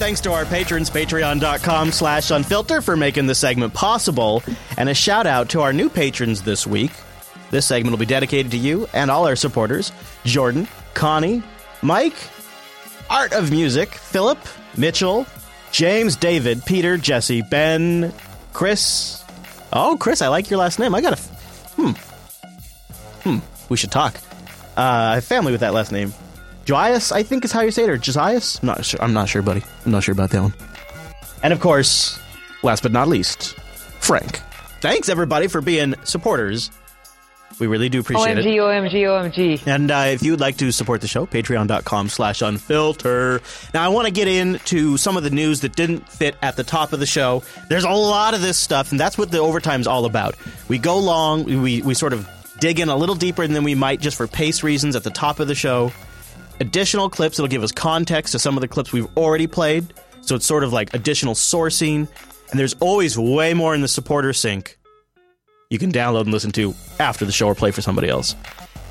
[0.05, 4.43] Thanks to our patrons, patreon.com slash unfilter, for making the segment possible.
[4.77, 6.91] And a shout out to our new patrons this week.
[7.49, 9.91] This segment will be dedicated to you and all our supporters
[10.23, 11.41] Jordan, Connie,
[11.81, 12.13] Mike,
[13.09, 14.37] Art of Music, Philip,
[14.77, 15.25] Mitchell,
[15.71, 18.13] James, David, Peter, Jesse, Ben,
[18.53, 19.23] Chris.
[19.73, 20.93] Oh, Chris, I like your last name.
[20.93, 21.21] I got a.
[21.81, 21.91] Hmm.
[23.27, 23.39] Hmm.
[23.69, 24.15] We should talk.
[24.77, 26.13] Uh, family with that last name.
[26.65, 28.59] Joias, I think is how you say it, or Josias?
[28.61, 29.01] I'm not sure.
[29.01, 29.63] I'm not sure, buddy.
[29.85, 30.53] I'm not sure about that one.
[31.43, 32.19] And of course,
[32.63, 33.53] last but not least,
[33.99, 34.41] Frank.
[34.81, 36.71] Thanks everybody for being supporters.
[37.59, 38.57] We really do appreciate OMG, it.
[38.57, 39.67] OMG, OMG.
[39.67, 43.41] And uh, if you'd like to support the show, patreon.com slash unfilter.
[43.73, 46.63] Now, I want to get into some of the news that didn't fit at the
[46.63, 47.43] top of the show.
[47.69, 50.35] There's a lot of this stuff, and that's what the overtime's all about.
[50.67, 52.29] We go long, we, we sort of
[52.59, 55.39] dig in a little deeper than we might just for pace reasons at the top
[55.39, 55.93] of the show.
[56.59, 59.93] Additional clips that'll give us context to some of the clips we've already played.
[60.21, 62.07] So it's sort of like additional sourcing.
[62.49, 64.77] And there's always way more in the supporter sync
[65.69, 68.35] you can download and listen to after the show or play for somebody else.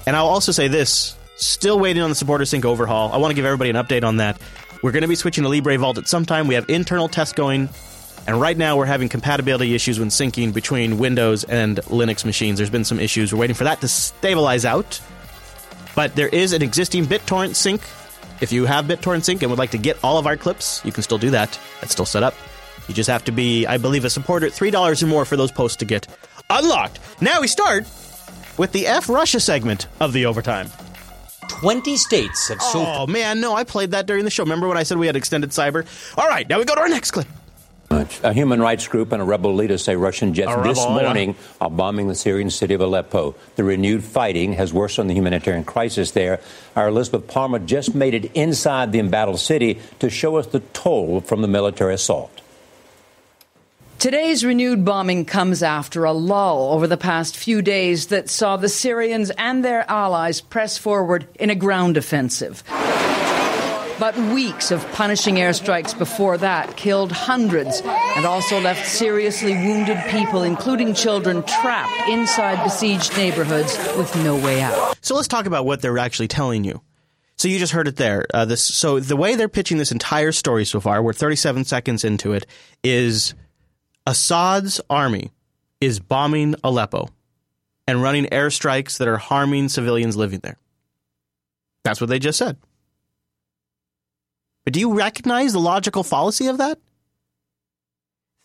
[0.06, 3.12] And I'll also say this still waiting on the supporter sync overhaul.
[3.12, 4.40] I want to give everybody an update on that.
[4.82, 6.46] We're going to be switching to Libre Vault at some time.
[6.46, 7.70] We have internal tests going,
[8.26, 12.58] and right now we're having compatibility issues when syncing between Windows and Linux machines.
[12.58, 13.32] There's been some issues.
[13.32, 15.00] We're waiting for that to stabilize out.
[15.94, 17.82] But there is an existing BitTorrent sync.
[18.40, 20.92] If you have BitTorrent sync and would like to get all of our clips, you
[20.92, 21.58] can still do that.
[21.80, 22.34] That's still set up.
[22.88, 25.52] You just have to be, I believe, a supporter at $3 or more for those
[25.52, 26.06] posts to get
[26.50, 26.98] unlocked.
[27.20, 27.84] Now we start
[28.58, 30.68] with the F Russia segment of the overtime.
[31.48, 34.42] 20 states have so Oh, man, no, I played that during the show.
[34.42, 35.86] Remember when I said we had extended cyber?
[36.18, 37.26] All right, now we go to our next clip.
[37.90, 41.02] A human rights group and a rebel leader say Russian jets A this rebel, yeah.
[41.02, 43.34] morning are bombing the Syrian city of Aleppo.
[43.56, 46.40] The renewed fighting has worsened the humanitarian crisis there.
[46.76, 51.20] Our Elizabeth Palmer just made it inside the embattled city to show us the toll
[51.20, 52.40] from the military assault.
[53.98, 58.68] Today's renewed bombing comes after a lull over the past few days that saw the
[58.68, 62.62] Syrians and their allies press forward in a ground offensive.
[64.04, 70.42] But weeks of punishing airstrikes before that killed hundreds and also left seriously wounded people,
[70.42, 74.94] including children, trapped inside besieged neighborhoods with no way out.
[75.00, 76.82] So let's talk about what they're actually telling you.
[77.36, 78.26] So you just heard it there.
[78.34, 82.04] Uh, this, so the way they're pitching this entire story so far, we're 37 seconds
[82.04, 82.44] into it,
[82.82, 83.32] is
[84.06, 85.30] Assad's army
[85.80, 87.08] is bombing Aleppo
[87.86, 90.58] and running airstrikes that are harming civilians living there.
[91.84, 92.58] That's what they just said.
[94.64, 96.78] But do you recognize the logical fallacy of that?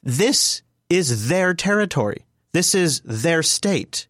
[0.04, 2.26] This is their territory.
[2.52, 4.08] This is their state.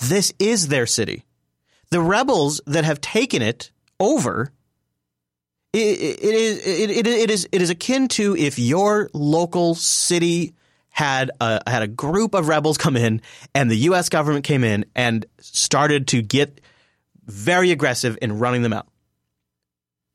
[0.00, 1.24] This is their city.
[1.90, 3.70] The rebels that have taken it
[4.00, 4.52] over,
[5.72, 10.54] it, it, it, it, it, is, it is akin to if your local city
[10.88, 13.20] had a, had a group of rebels come in
[13.54, 14.08] and the U.S.
[14.08, 16.60] government came in and started to get
[17.24, 18.88] very aggressive in running them out.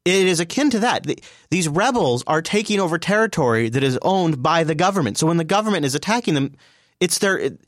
[0.07, 1.03] It is akin to that.
[1.03, 5.17] The- These rebels are taking over territory that is owned by the government.
[5.17, 6.55] So when the government is attacking them,
[6.99, 7.37] it's their.
[7.37, 7.61] It,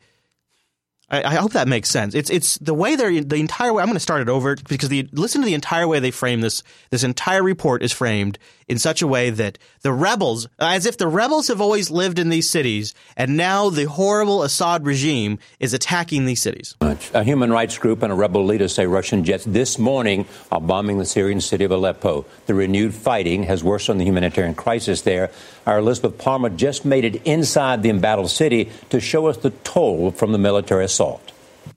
[1.12, 2.14] I, I hope that makes sense.
[2.14, 3.82] It's it's the way they're the entire way.
[3.82, 6.42] I'm going to start it over because the listen to the entire way they frame
[6.42, 6.64] this.
[6.92, 8.38] This entire report is framed
[8.70, 12.30] in such a way that the rebels, as if the rebels have always lived in
[12.30, 16.76] these cities, and now the horrible Assad regime is attacking these cities.
[17.14, 21.00] A human rights group and a rebel leader say Russian jets this morning are bombing
[21.00, 22.26] the Syrian city of Aleppo.
[22.46, 25.32] The renewed fighting has worsened the humanitarian crisis there.
[25.66, 30.12] Our Elizabeth Palmer just made it inside the embattled city to show us the toll
[30.12, 31.32] from the military assault.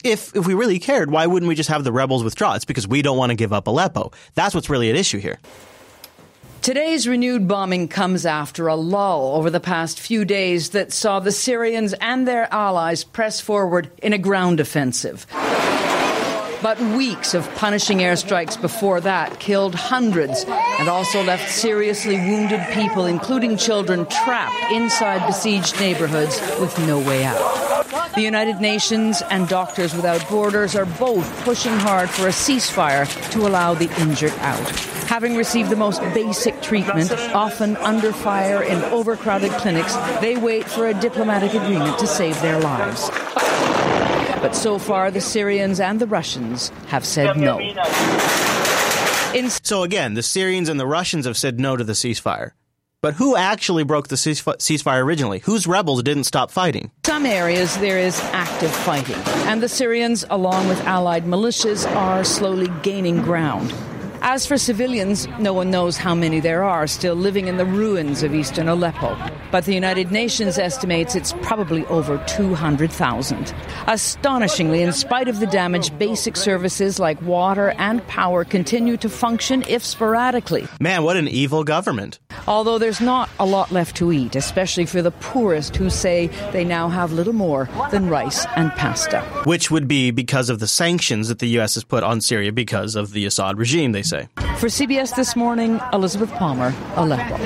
[0.05, 2.55] If if we really cared, why wouldn't we just have the rebels withdraw?
[2.55, 4.13] It's because we don't want to give up Aleppo.
[4.35, 5.39] That's what's really at issue here.
[6.63, 11.33] Today's renewed bombing comes after a lull over the past few days that saw the
[11.33, 15.27] Syrians and their allies press forward in a ground offensive.
[16.63, 23.07] But weeks of punishing airstrikes before that killed hundreds and also left seriously wounded people,
[23.07, 28.13] including children, trapped inside besieged neighborhoods with no way out.
[28.15, 33.47] The United Nations and Doctors Without Borders are both pushing hard for a ceasefire to
[33.47, 34.69] allow the injured out.
[35.09, 40.87] Having received the most basic treatment, often under fire in overcrowded clinics, they wait for
[40.87, 43.11] a diplomatic agreement to save their lives.
[44.43, 47.59] But so far, the Syrians and the Russians have said no.
[49.63, 52.51] so again, the Syrians and the Russians have said no to the ceasefire.
[53.01, 55.39] But who actually broke the ceasefire originally?
[55.41, 56.91] Whose rebels didn't stop fighting?
[57.07, 59.15] some areas there is active fighting,
[59.47, 63.73] and the Syrians, along with allied militias, are slowly gaining ground.
[64.25, 68.23] As for civilians, no one knows how many there are still living in the ruins
[68.23, 69.19] of eastern Aleppo.
[69.51, 73.53] But the United Nations estimates it's probably over 200,000.
[73.89, 79.65] Astonishingly, in spite of the damage, basic services like water and power continue to function,
[79.69, 80.69] if sporadically.
[80.79, 82.21] Man, what an evil government.
[82.47, 86.65] Although there's not a lot left to eat, especially for the poorest who say they
[86.65, 89.21] now have little more than rice and pasta.
[89.47, 91.75] Which would be because of the sanctions that the U.S.
[91.75, 94.12] has put on Syria because of the Assad regime, they say.
[94.13, 97.37] For CBS This Morning, Elizabeth Palmer, Aleppo.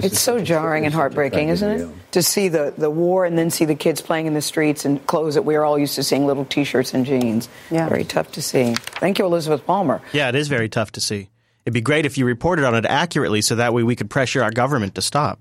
[0.00, 2.12] It's so jarring and heartbreaking, isn't it?
[2.12, 5.00] To see the, the war and then see the kids playing in the streets in
[5.00, 7.48] clothes that we are all used to seeing, little T-shirts and jeans.
[7.70, 7.88] Yeah.
[7.88, 8.74] Very tough to see.
[8.74, 10.00] Thank you, Elizabeth Palmer.
[10.12, 11.28] Yeah, it is very tough to see.
[11.64, 14.42] It'd be great if you reported on it accurately so that way we could pressure
[14.42, 15.40] our government to stop.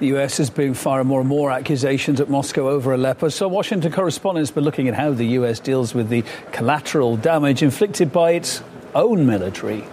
[0.00, 3.28] The US has been firing more and more accusations at Moscow over Aleppo.
[3.28, 7.62] So, Washington correspondents have been looking at how the US deals with the collateral damage
[7.62, 8.62] inflicted by its
[8.94, 9.84] own military.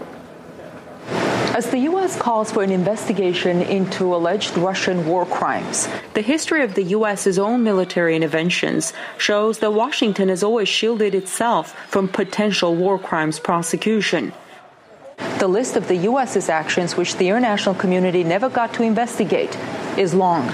[1.59, 2.17] As the U.S.
[2.17, 7.63] calls for an investigation into alleged Russian war crimes, the history of the U.S.'s own
[7.63, 14.31] military interventions shows that Washington has always shielded itself from potential war crimes prosecution.
[15.39, 19.57] The list of the U.S.'s actions, which the international community never got to investigate,
[19.97, 20.47] is long.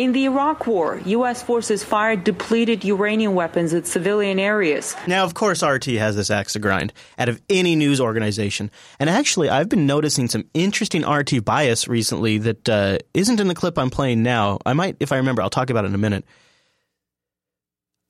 [0.00, 1.42] In the Iraq War, U.S.
[1.42, 4.96] forces fired depleted uranium weapons at civilian areas.
[5.06, 8.70] Now, of course, RT has this axe to grind out of any news organization.
[8.98, 13.54] And actually, I've been noticing some interesting RT bias recently that uh, not in the
[13.54, 14.58] clip I'm playing now.
[14.64, 16.24] I might, if I remember, I'll talk about it in a minute.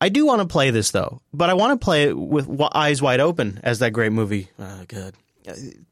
[0.01, 3.03] I do want to play this, though, but I want to play it with eyes
[3.03, 4.49] wide open, as that great movie.
[4.61, 5.17] Oh, good.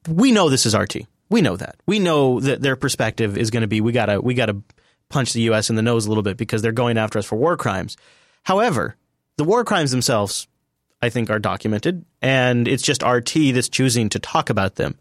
[0.09, 1.09] We know this is RT.
[1.29, 1.75] We know that.
[1.87, 4.63] We know that their perspective is going to be we gotta we gotta
[5.09, 5.71] punch the U.S.
[5.71, 7.97] in the nose a little bit because they're going after us for war crimes.
[8.45, 8.97] However,
[9.37, 10.49] the war crimes themselves,
[11.01, 14.99] I think, are documented, and it's just RT that's choosing to talk about them.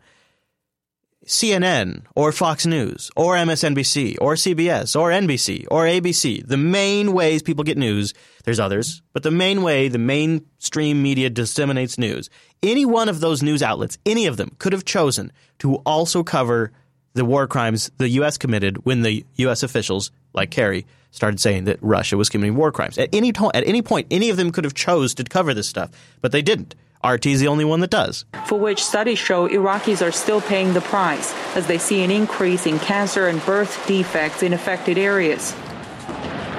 [1.27, 7.43] CNN or Fox News or MSNBC or CBS or NBC or ABC, the main ways
[7.43, 8.13] people get news,
[8.45, 12.29] there's others, but the main way the mainstream media disseminates news,
[12.63, 16.71] any one of those news outlets, any of them could have chosen to also cover
[17.13, 18.37] the war crimes the U.S.
[18.37, 19.63] committed when the U.S.
[19.63, 22.97] officials, like Kerry, started saying that Russia was committing war crimes.
[22.97, 25.67] At any, to- at any point, any of them could have chose to cover this
[25.67, 25.89] stuff,
[26.21, 26.75] but they didn't.
[27.05, 28.25] RT is the only one that does.
[28.47, 32.65] For which studies show Iraqis are still paying the price as they see an increase
[32.65, 35.55] in cancer and birth defects in affected areas.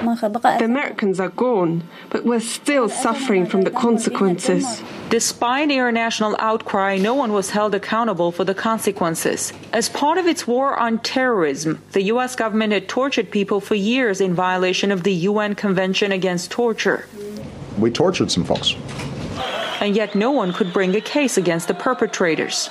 [0.01, 4.81] The Americans are gone, but we're still suffering from the consequences.
[5.09, 9.51] Despite international outcry, no one was held accountable for the consequences.
[9.73, 12.35] As part of its war on terrorism, the U.S.
[12.35, 17.07] government had tortured people for years in violation of the UN Convention Against Torture.
[17.77, 18.75] We tortured some folks.
[19.81, 22.69] And yet, no one could bring a case against the perpetrators.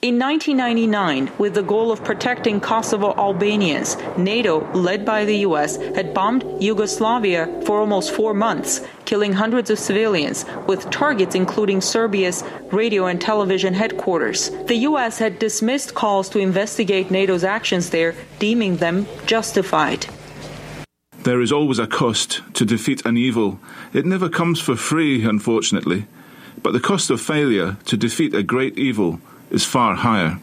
[0.00, 6.14] In 1999, with the goal of protecting Kosovo Albanians, NATO, led by the US, had
[6.14, 13.06] bombed Yugoslavia for almost four months, killing hundreds of civilians, with targets including Serbia's radio
[13.06, 14.50] and television headquarters.
[14.66, 20.06] The US had dismissed calls to investigate NATO's actions there, deeming them justified.
[21.24, 23.58] There is always a cost to defeat an evil.
[23.92, 26.06] It never comes for free, unfortunately.
[26.62, 29.20] But the cost of failure to defeat a great evil
[29.50, 30.38] is far higher.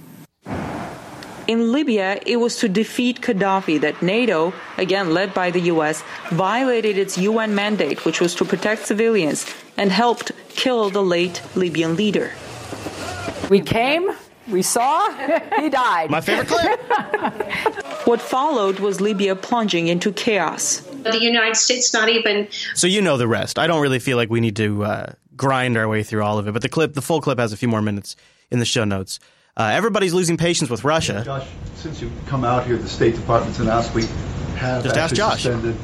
[1.48, 6.98] In Libya, it was to defeat Gaddafi that NATO, again led by the US, violated
[6.98, 9.46] its UN mandate, which was to protect civilians,
[9.78, 12.32] and helped kill the late Libyan leader.
[13.50, 14.10] We came,
[14.48, 15.12] we saw,
[15.60, 16.10] he died.
[16.10, 16.82] My favorite clip.
[18.08, 20.80] what followed was Libya plunging into chaos.
[20.80, 22.48] The United States not even.
[22.74, 23.60] So you know the rest.
[23.60, 26.48] I don't really feel like we need to uh, grind our way through all of
[26.48, 28.16] it, but the clip, the full clip, has a few more minutes
[28.52, 29.20] in the show notes.
[29.58, 31.22] Uh, everybody's losing patience with Russia.
[31.24, 34.06] Josh, since you've come out here, the State Department's announced we
[34.58, 35.78] have Just actually suspended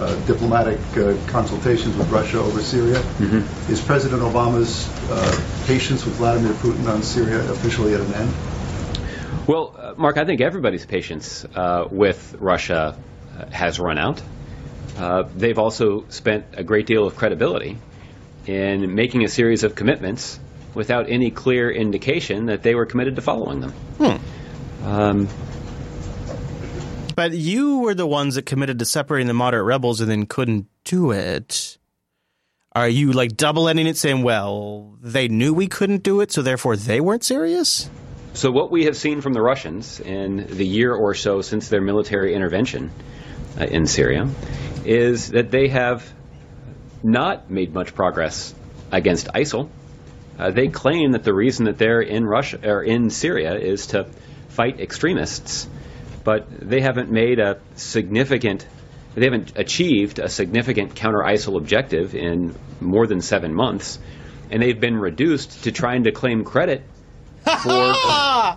[0.00, 2.96] uh, diplomatic uh, consultations with Russia over Syria.
[2.96, 3.70] Mm-hmm.
[3.70, 8.34] Is President Obama's uh, patience with Vladimir Putin on Syria officially at an end?
[9.46, 12.96] Well, uh, Mark, I think everybody's patience uh, with Russia
[13.52, 14.22] has run out.
[15.36, 17.76] they've also spent a great deal of credibility
[18.46, 20.40] in making a series of commitments
[20.74, 23.72] without any clear indication that they were committed to following them.
[23.98, 24.86] Hmm.
[24.86, 25.28] Um,
[27.14, 30.66] but you were the ones that committed to separating the moderate rebels and then couldn't
[30.84, 31.76] do it.
[32.72, 36.40] Are you like double ending it saying, well, they knew we couldn't do it, so
[36.40, 37.90] therefore they weren't serious?
[38.32, 41.80] So, what we have seen from the Russians in the year or so since their
[41.80, 42.92] military intervention
[43.58, 44.28] uh, in Syria
[44.84, 46.10] is that they have
[47.02, 48.54] not made much progress
[48.92, 49.68] against ISIL
[50.40, 54.06] Uh, they claim that the reason that they're in Russia or in Syria is to
[54.48, 55.68] fight extremists,
[56.24, 58.66] but they haven't made a significant
[59.14, 63.98] they haven't achieved a significant counter ISIL objective in more than seven months,
[64.50, 66.82] and they've been reduced to trying to claim credit
[67.44, 67.92] for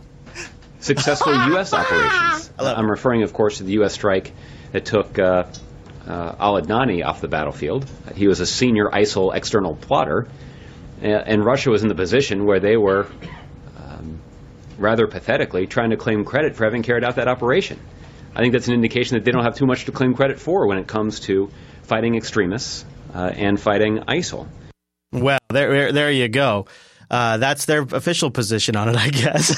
[0.79, 1.73] successful U.S.
[1.73, 2.51] operations.
[2.59, 3.93] I'm referring, of course, to the U.S.
[3.93, 4.31] strike
[4.71, 5.45] that took uh,
[6.07, 7.89] uh, Al Adnani off the battlefield.
[8.15, 10.27] He was a senior ISIL external plotter,
[11.03, 13.07] and Russia was in the position where they were
[13.77, 14.21] um,
[14.77, 17.79] rather pathetically trying to claim credit for having carried out that operation.
[18.35, 20.67] I think that's an indication that they don't have too much to claim credit for
[20.67, 21.51] when it comes to
[21.83, 24.47] fighting extremists uh, and fighting ISIL.
[25.11, 26.65] Well, there, there you go.
[27.11, 29.55] Uh, that's their official position on it, I guess.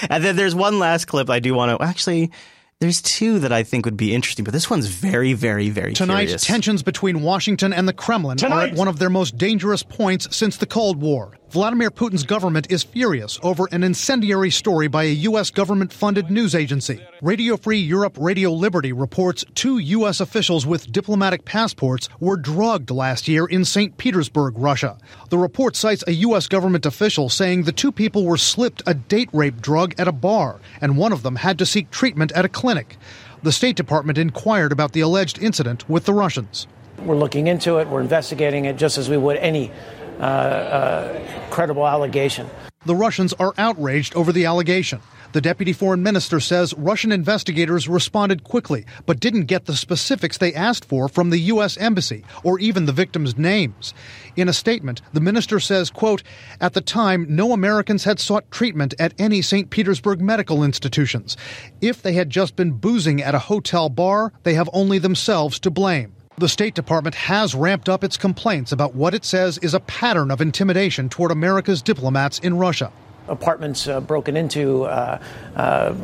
[0.08, 2.30] and then there's one last clip I do want to actually.
[2.78, 6.24] There's two that I think would be interesting, but this one's very, very, very Tonight,
[6.24, 6.44] curious.
[6.44, 8.54] tensions between Washington and the Kremlin Tonight.
[8.54, 11.38] are at one of their most dangerous points since the Cold War.
[11.50, 15.50] Vladimir Putin's government is furious over an incendiary story by a U.S.
[15.50, 17.00] government funded news agency.
[17.22, 20.18] Radio Free Europe Radio Liberty reports two U.S.
[20.18, 23.96] officials with diplomatic passports were drugged last year in St.
[23.96, 24.98] Petersburg, Russia.
[25.30, 26.48] The report cites a U.S.
[26.48, 30.60] government official saying the two people were slipped a date rape drug at a bar,
[30.80, 32.96] and one of them had to seek treatment at a clinic.
[33.44, 36.66] The State Department inquired about the alleged incident with the Russians.
[36.98, 39.70] We're looking into it, we're investigating it just as we would any
[40.18, 42.48] Uh, uh, credible allegation.
[42.86, 45.00] The Russians are outraged over the allegation.
[45.32, 50.54] The deputy foreign minister says Russian investigators responded quickly, but didn't get the specifics they
[50.54, 51.76] asked for from the U.S.
[51.76, 53.92] embassy or even the victims' names.
[54.36, 56.22] In a statement, the minister says, quote,
[56.60, 59.68] At the time, no Americans had sought treatment at any St.
[59.68, 61.36] Petersburg medical institutions.
[61.82, 65.70] If they had just been boozing at a hotel bar, they have only themselves to
[65.70, 66.15] blame.
[66.38, 70.30] The State Department has ramped up its complaints about what it says is a pattern
[70.30, 72.92] of intimidation toward America's diplomats in Russia.
[73.26, 75.18] Apartments uh, broken into, uh,
[75.56, 75.94] uh,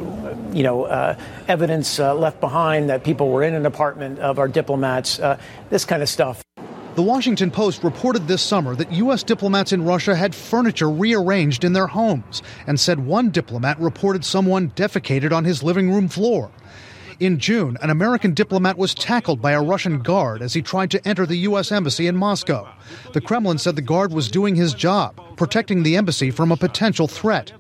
[0.55, 1.19] you know, uh,
[1.49, 5.39] evidence uh, left behind that people were in an apartment of our diplomats, uh,
[5.69, 6.43] this kind of stuff.
[6.95, 9.23] The Washington Post reported this summer that U.S.
[9.23, 14.71] diplomats in Russia had furniture rearranged in their homes and said one diplomat reported someone
[14.71, 16.51] defecated on his living room floor.
[17.21, 21.09] In June, an American diplomat was tackled by a Russian guard as he tried to
[21.09, 21.71] enter the U.S.
[21.71, 22.69] Embassy in Moscow.
[23.13, 27.09] The Kremlin said the guard was doing his job, protecting the embassy from a potential
[27.09, 27.53] threat.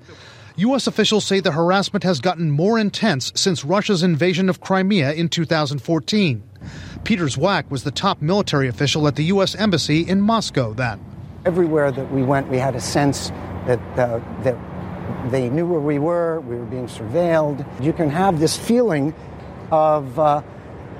[0.56, 0.86] U.S.
[0.86, 6.42] officials say the harassment has gotten more intense since Russia's invasion of Crimea in 2014.
[7.04, 9.54] Peter Zwack was the top military official at the U.S.
[9.54, 11.04] Embassy in Moscow then.
[11.44, 13.30] Everywhere that we went, we had a sense
[13.66, 14.56] that, uh, that
[15.30, 17.66] they knew where we were, we were being surveilled.
[17.82, 19.14] You can have this feeling
[19.72, 20.42] of, uh,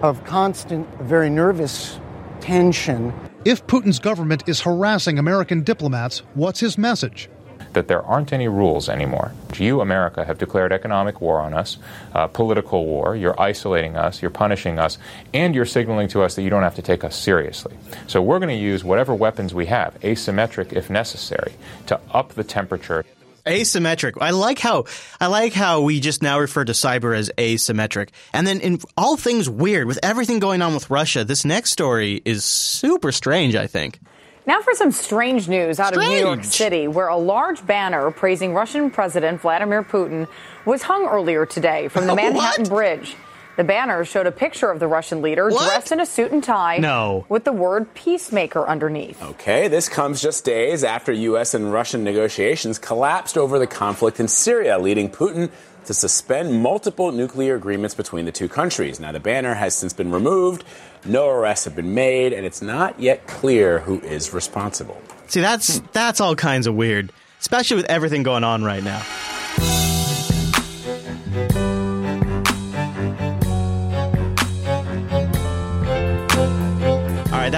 [0.01, 2.01] of constant, very nervous
[2.41, 3.13] tension.
[3.45, 7.29] If Putin's government is harassing American diplomats, what's his message?
[7.73, 9.33] that there aren't any rules anymore.
[9.57, 11.79] You, America, have declared economic war on us,
[12.15, 13.17] uh, political war.
[13.17, 14.99] You're isolating us, you're punishing us,
[15.33, 17.75] and you're signaling to us that you don't have to take us seriously.
[18.07, 21.55] So we're going to use whatever weapons we have, asymmetric if necessary,
[21.87, 23.05] to up the temperature.
[23.47, 24.15] Asymmetric.
[24.21, 24.85] I like how
[25.21, 28.11] I like how we just now refer to cyber as asymmetric.
[28.33, 32.23] And then in all things weird with everything going on with Russia, this next story
[32.25, 34.01] is super strange, I think.
[34.47, 36.13] Now for some strange news out strange.
[36.13, 40.27] of New York City, where a large banner praising Russian President Vladimir Putin
[40.65, 43.17] was hung earlier today from the Manhattan Bridge.
[43.57, 45.67] The banner showed a picture of the Russian leader what?
[45.67, 47.27] dressed in a suit and tie no.
[47.29, 49.23] with the word peacemaker underneath.
[49.23, 51.53] Okay, this comes just days after U.S.
[51.53, 55.51] and Russian negotiations collapsed over the conflict in Syria, leading Putin
[55.85, 59.01] to suspend multiple nuclear agreements between the two countries.
[59.01, 60.65] Now, the banner has since been removed,
[61.05, 65.01] no arrests have been made, and it's not yet clear who is responsible.
[65.27, 69.03] See, that's that's all kinds of weird, especially with everything going on right now.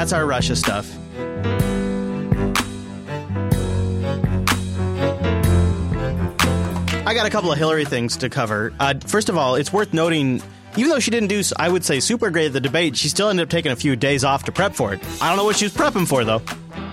[0.04, 0.94] That's our Russia stuff.
[7.06, 8.74] I got a couple of Hillary things to cover.
[8.78, 10.42] Uh, first of all, it's worth noting,
[10.76, 13.30] even though she didn't do, I would say, super great at the debate, she still
[13.30, 15.00] ended up taking a few days off to prep for it.
[15.22, 16.42] I don't know what she was prepping for, though.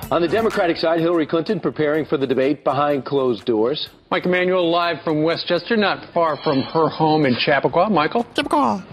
[0.09, 3.89] On the Democratic side, Hillary Clinton preparing for the debate behind closed doors.
[4.09, 7.89] Mike Emanuel live from Westchester, not far from her home in Chappaqua.
[7.89, 8.25] Michael?
[8.35, 8.85] Chappaqua.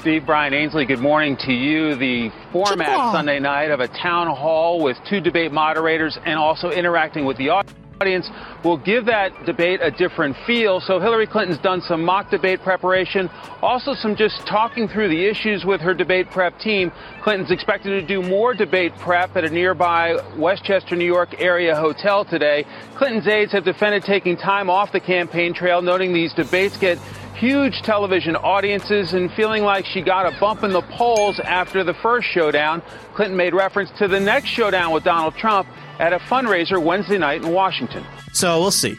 [0.00, 1.94] Steve Brian Ainsley, good morning to you.
[1.94, 7.26] The format Sunday night of a town hall with two debate moderators and also interacting
[7.26, 7.76] with the audience.
[8.00, 8.30] audience
[8.64, 10.80] will give that debate a different feel.
[10.80, 13.28] So Hillary Clinton's done some mock debate preparation,
[13.60, 16.92] also some just talking through the issues with her debate prep team.
[17.20, 22.24] Clinton's expected to do more debate prep at a nearby Westchester, New York area hotel
[22.24, 22.64] today.
[22.94, 26.98] Clinton's aides have defended taking time off the campaign trail, noting these debates get
[27.40, 31.94] huge television audiences and feeling like she got a bump in the polls after the
[31.94, 32.82] first showdown.
[33.14, 35.66] Clinton made reference to the next showdown with Donald Trump
[35.98, 38.04] at a fundraiser Wednesday night in Washington.
[38.32, 38.96] So we'll see.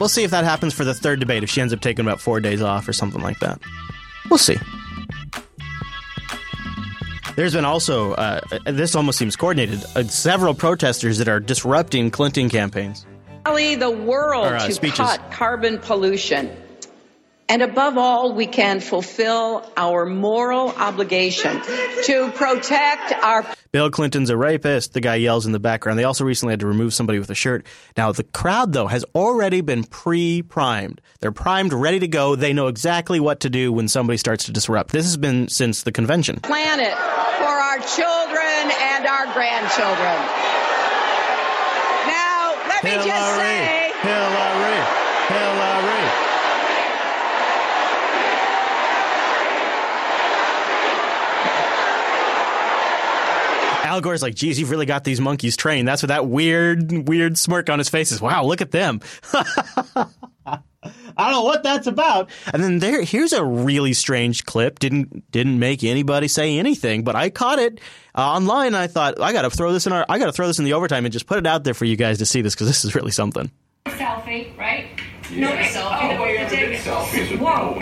[0.00, 2.20] We'll see if that happens for the third debate, if she ends up taking about
[2.20, 3.60] four days off or something like that.
[4.28, 4.56] We'll see.
[7.36, 12.50] There's been also, uh, this almost seems coordinated, uh, several protesters that are disrupting Clinton
[12.50, 13.06] campaigns.
[13.46, 14.98] Rally the world Or, uh, to speeches.
[14.98, 16.50] cut carbon pollution.
[17.48, 21.60] And above all, we can fulfill our moral obligation
[22.04, 25.98] to protect our Bill Clinton's a rapist, the guy yells in the background.
[25.98, 27.64] They also recently had to remove somebody with a shirt.
[27.96, 31.00] Now, the crowd, though, has already been pre primed.
[31.20, 32.36] They're primed, ready to go.
[32.36, 34.92] They know exactly what to do when somebody starts to disrupt.
[34.92, 36.40] This has been since the convention.
[36.40, 40.20] planet for our children and our grandchildren.
[42.12, 43.92] Now, let me just say.
[44.02, 44.76] Hillary,
[45.28, 46.22] Hillary.
[53.92, 55.86] Al Gore's like, geez, you've really got these monkeys trained.
[55.86, 58.22] That's what that weird, weird smirk on his face is.
[58.22, 59.00] Wow, look at them.
[59.34, 60.56] I
[61.16, 62.30] don't know what that's about.
[62.54, 64.78] And then there, here's a really strange clip.
[64.78, 67.80] Didn't didn't make anybody say anything, but I caught it
[68.16, 68.68] uh, online.
[68.68, 70.58] And I thought I got to throw this in our, I got to throw this
[70.58, 72.54] in the overtime and just put it out there for you guys to see this
[72.54, 73.50] because this is really something.
[73.84, 74.88] selfie, right?
[75.32, 75.48] Yeah.
[75.48, 76.18] No selfie.
[76.18, 77.74] Oh, yeah, big selfies Whoa,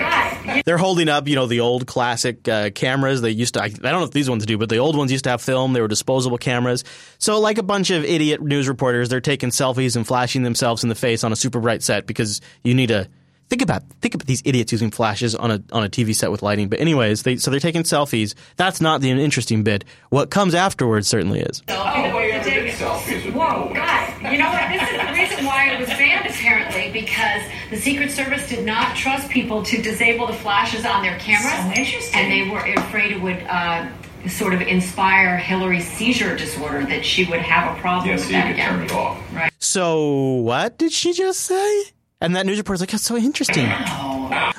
[0.42, 0.62] people.
[0.64, 3.22] They're holding up, you know, the old classic uh, cameras.
[3.22, 5.10] They used to, I, I don't know if these ones do, but the old ones
[5.10, 5.72] used to have film.
[5.72, 6.84] They were disposable cameras.
[7.18, 10.88] So, like a bunch of idiot news reporters, they're taking selfies and flashing themselves in
[10.88, 13.08] the face on a super bright set because you need to
[13.48, 16.42] think about think about these idiots using flashes on a on a TV set with
[16.42, 16.68] lighting.
[16.68, 18.34] But anyways, they so they're taking selfies.
[18.56, 19.84] That's not the interesting bit.
[20.08, 21.62] What comes afterwards certainly is.
[21.68, 24.32] Oh, yeah, big selfies Whoa, guys.
[24.32, 24.68] You know what?
[24.70, 28.96] This is the reason why it was banned, apparently, because the Secret Service did not
[28.96, 31.74] trust people to disable the flashes on their cameras.
[31.74, 32.20] So interesting.
[32.20, 33.42] And they were afraid it would.
[33.48, 33.88] Uh,
[34.28, 38.26] Sort of inspire Hillary's seizure disorder that she would have a problem Yeah, with so
[38.26, 38.68] you that could again.
[38.68, 39.18] turn it off.
[39.34, 39.50] Right.
[39.60, 41.84] So what did she just say?
[42.20, 43.66] And that news reporter's like, that's so interesting.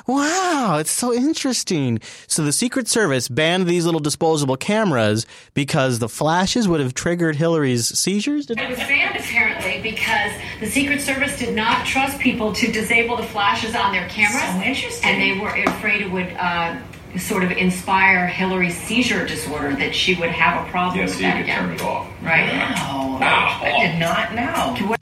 [0.08, 2.00] Wow, it's so interesting.
[2.26, 7.36] So the Secret Service banned these little disposable cameras because the flashes would have triggered
[7.36, 8.46] Hillary's seizures?
[8.46, 13.16] Did- It was banned apparently because the Secret Service did not trust people to disable
[13.16, 14.42] the flashes on their cameras.
[14.42, 15.08] So interesting.
[15.08, 16.78] And they were afraid it would uh,
[17.18, 21.18] sort of inspire Hillary's seizure disorder that she would have a problem Yeah, with so
[21.20, 21.58] you that could again.
[21.60, 22.08] turn it off.
[22.22, 22.52] Right.
[22.52, 23.18] Wow.
[23.62, 24.96] I did not know.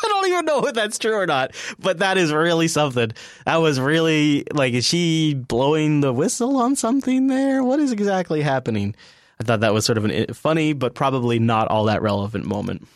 [0.04, 3.12] I don't even know if that's true or not, but that is really something.
[3.44, 7.62] That was really like, is she blowing the whistle on something there?
[7.62, 8.94] What is exactly happening?
[9.40, 12.44] I thought that was sort of a eh, funny, but probably not all that relevant
[12.44, 12.86] moment.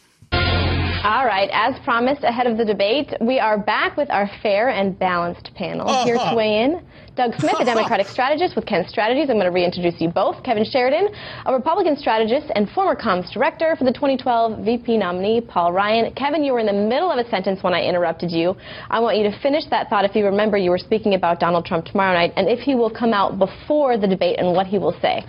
[1.04, 4.98] All right, as promised ahead of the debate, we are back with our fair and
[4.98, 5.86] balanced panel.
[5.86, 6.06] Uh-huh.
[6.06, 6.82] Here to weigh in,
[7.14, 7.64] Doug Smith, a uh-huh.
[7.64, 9.28] Democratic strategist with Ken Strategies.
[9.28, 10.42] I'm going to reintroduce you both.
[10.42, 11.08] Kevin Sheridan,
[11.44, 16.10] a Republican strategist and former comms director for the 2012 VP nominee, Paul Ryan.
[16.14, 18.56] Kevin, you were in the middle of a sentence when I interrupted you.
[18.88, 20.06] I want you to finish that thought.
[20.06, 22.88] If you remember, you were speaking about Donald Trump tomorrow night, and if he will
[22.88, 25.22] come out before the debate and what he will say.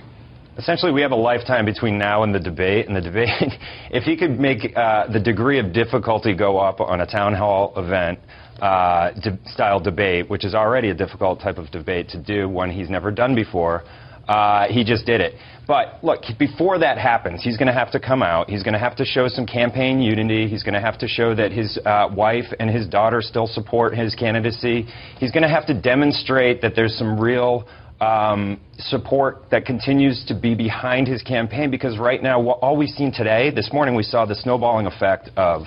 [0.57, 2.87] Essentially, we have a lifetime between now and the debate.
[2.87, 3.29] And the debate,
[3.91, 7.73] if he could make uh, the degree of difficulty go up on a town hall
[7.75, 8.19] event
[8.61, 12.71] uh, de- style debate, which is already a difficult type of debate to do, one
[12.71, 13.83] he's never done before,
[14.29, 15.33] uh, he just did it.
[15.67, 18.49] But look, before that happens, he's going to have to come out.
[18.49, 20.47] He's going to have to show some campaign unity.
[20.47, 23.95] He's going to have to show that his uh, wife and his daughter still support
[23.95, 24.87] his candidacy.
[25.19, 27.67] He's going to have to demonstrate that there's some real
[28.01, 33.11] um, support that continues to be behind his campaign because right now, all we've seen
[33.11, 35.63] today, this morning, we saw the snowballing effect of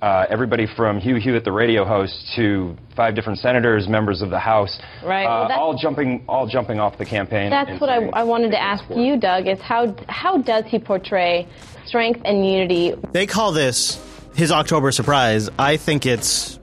[0.00, 4.38] uh, everybody from Hugh Hewitt, the radio host, to five different senators, members of the
[4.38, 7.50] House, Right, uh, well, all jumping, all jumping off the campaign.
[7.50, 11.48] That's what I, I wanted to ask you, Doug, is how, how does he portray
[11.84, 12.94] strength and unity?
[13.12, 14.00] They call this
[14.34, 15.50] his October surprise.
[15.58, 16.58] I think it's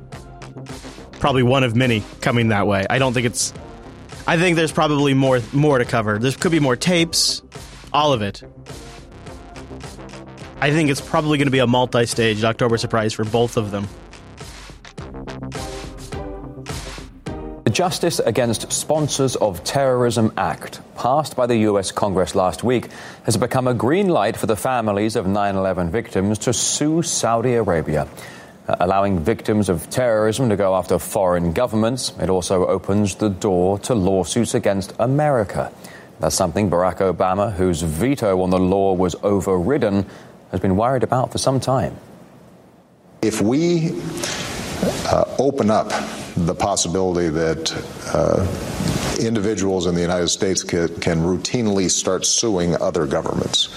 [1.20, 2.86] probably one of many coming that way.
[2.90, 3.54] I don't think it's.
[4.28, 6.18] I think there's probably more more to cover.
[6.18, 7.44] There could be more tapes,
[7.94, 8.44] all of it.
[10.60, 13.88] I think it's probably going to be a multi-staged October surprise for both of them.
[17.66, 21.92] The Justice Against Sponsors of Terrorism Act, passed by the U.S.
[21.92, 22.90] Congress last week,
[23.26, 27.54] has become a green light for the families of 9 11 victims to sue Saudi
[27.54, 28.08] Arabia.
[28.68, 32.14] Uh, allowing victims of terrorism to go after foreign governments.
[32.20, 35.72] It also opens the door to lawsuits against America.
[36.20, 40.06] That's something Barack Obama, whose veto on the law was overridden,
[40.52, 41.96] has been worried about for some time.
[43.22, 44.02] If we
[45.12, 45.92] uh, open up
[46.36, 47.72] the possibility that
[48.14, 48.46] uh,
[49.20, 53.70] individuals in the United States can, can routinely start suing other governments,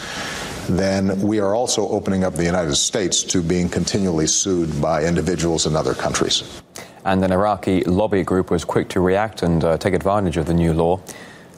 [0.69, 5.66] then we are also opening up the United States to being continually sued by individuals
[5.66, 6.62] in other countries.
[7.05, 10.55] And an Iraqi lobby group was quick to react and uh, take advantage of the
[10.55, 11.01] new law.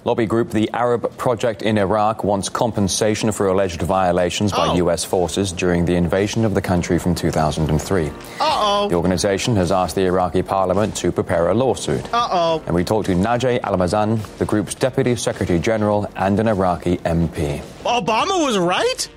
[0.04, 4.74] Lobby group The Arab Project in Iraq wants compensation for alleged violations by Oh.
[4.76, 5.04] U.S.
[5.04, 8.06] forces during the invasion of the country from 2003.
[8.08, 8.88] Uh-oh.
[8.88, 12.02] The organization has asked the Iraqi parliament to prepare a lawsuit.
[12.14, 12.62] Uh-oh.
[12.66, 17.60] And we talked to Najee Al-Mazan, the group's deputy secretary general and an Iraqi MP.
[17.84, 19.08] Obama was right.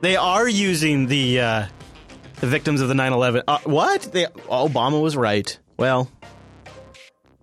[0.00, 1.66] They are using the uh,
[2.40, 3.42] the victims of the 9/11.
[3.46, 4.02] Uh, what?
[4.12, 5.56] They, Obama was right.
[5.76, 6.08] Well,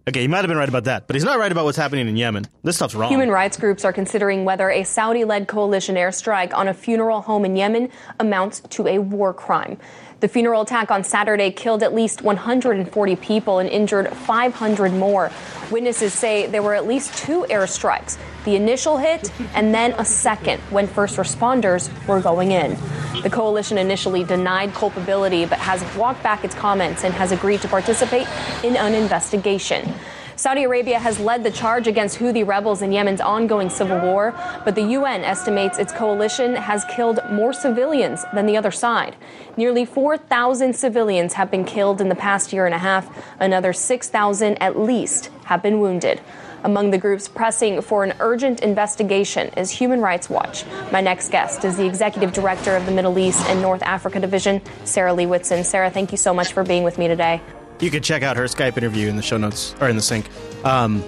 [0.08, 2.08] okay, he might have been right about that, but he's not right about what's happening
[2.08, 2.46] in Yemen.
[2.64, 3.10] This stuff's wrong.
[3.10, 7.46] Human rights groups are considering whether a Saudi led coalition airstrike on a funeral home
[7.46, 9.78] in Yemen amounts to a war crime.
[10.26, 15.30] The funeral attack on Saturday killed at least 140 people and injured 500 more.
[15.70, 20.60] Witnesses say there were at least two airstrikes the initial hit and then a second
[20.72, 22.76] when first responders were going in.
[23.22, 27.68] The coalition initially denied culpability but has walked back its comments and has agreed to
[27.68, 28.28] participate
[28.64, 29.94] in an investigation.
[30.38, 34.34] Saudi Arabia has led the charge against Houthi rebels in Yemen's ongoing civil war,
[34.66, 39.16] but the UN estimates its coalition has killed more civilians than the other side.
[39.56, 43.10] Nearly 4,000 civilians have been killed in the past year and a half.
[43.40, 46.20] Another 6,000 at least have been wounded.
[46.66, 50.66] Among the groups pressing for an urgent investigation is Human Rights Watch.
[50.92, 54.62] My next guest is the executive director of the Middle East and North Africa Division,
[54.84, 55.64] Sarah Leah Whitson.
[55.64, 57.40] Sarah, thank you so much for being with me today.
[57.80, 60.28] You can check out her Skype interview in the show notes or in the sync.
[60.64, 61.04] Um,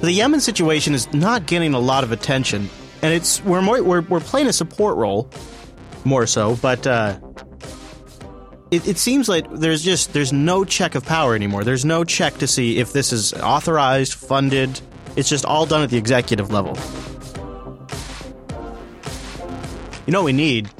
[0.00, 2.68] the Yemen situation is not getting a lot of attention,
[3.02, 5.30] and it's we're more, we're we're playing a support role
[6.04, 7.18] more so, but uh,
[8.70, 11.64] it, it seems like there's just there's no check of power anymore.
[11.64, 14.80] There's no check to see if this is authorized, funded.
[15.16, 16.76] It's just all done at the executive level.
[20.06, 20.70] You know what we need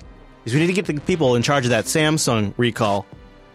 [0.44, 3.06] is we need to get the people in charge of that Samsung recall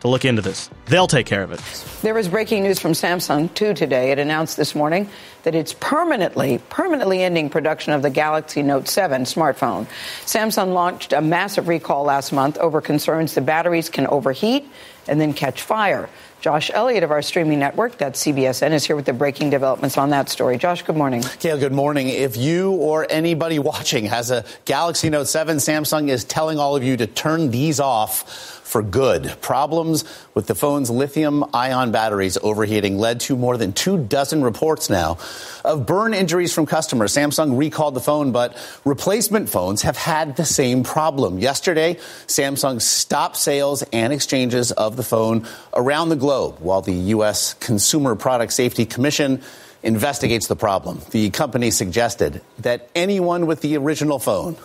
[0.01, 0.69] to look into this.
[0.87, 1.59] They'll take care of it.
[2.01, 4.11] There was breaking news from Samsung too today.
[4.11, 5.09] It announced this morning
[5.43, 9.87] that it's permanently, permanently ending production of the Galaxy Note 7 smartphone.
[10.25, 14.67] Samsung launched a massive recall last month over concerns the batteries can overheat
[15.07, 16.09] and then catch fire.
[16.41, 20.09] Josh Elliott of our streaming network, that's CBSN, is here with the breaking developments on
[20.09, 20.57] that story.
[20.57, 21.21] Josh, good morning.
[21.21, 22.09] Kayla, good morning.
[22.09, 26.83] If you or anybody watching has a Galaxy Note 7, Samsung is telling all of
[26.83, 29.35] you to turn these off for good.
[29.41, 34.89] Problems with the phone's lithium ion batteries overheating led to more than two dozen reports
[34.89, 35.17] now
[35.65, 37.13] of burn injuries from customers.
[37.13, 41.37] Samsung recalled the phone, but replacement phones have had the same problem.
[41.37, 41.95] Yesterday,
[42.27, 47.55] Samsung stopped sales and exchanges of the phone around the globe while the U.S.
[47.55, 49.41] Consumer Product Safety Commission
[49.83, 51.01] investigates the problem.
[51.11, 54.55] The company suggested that anyone with the original phone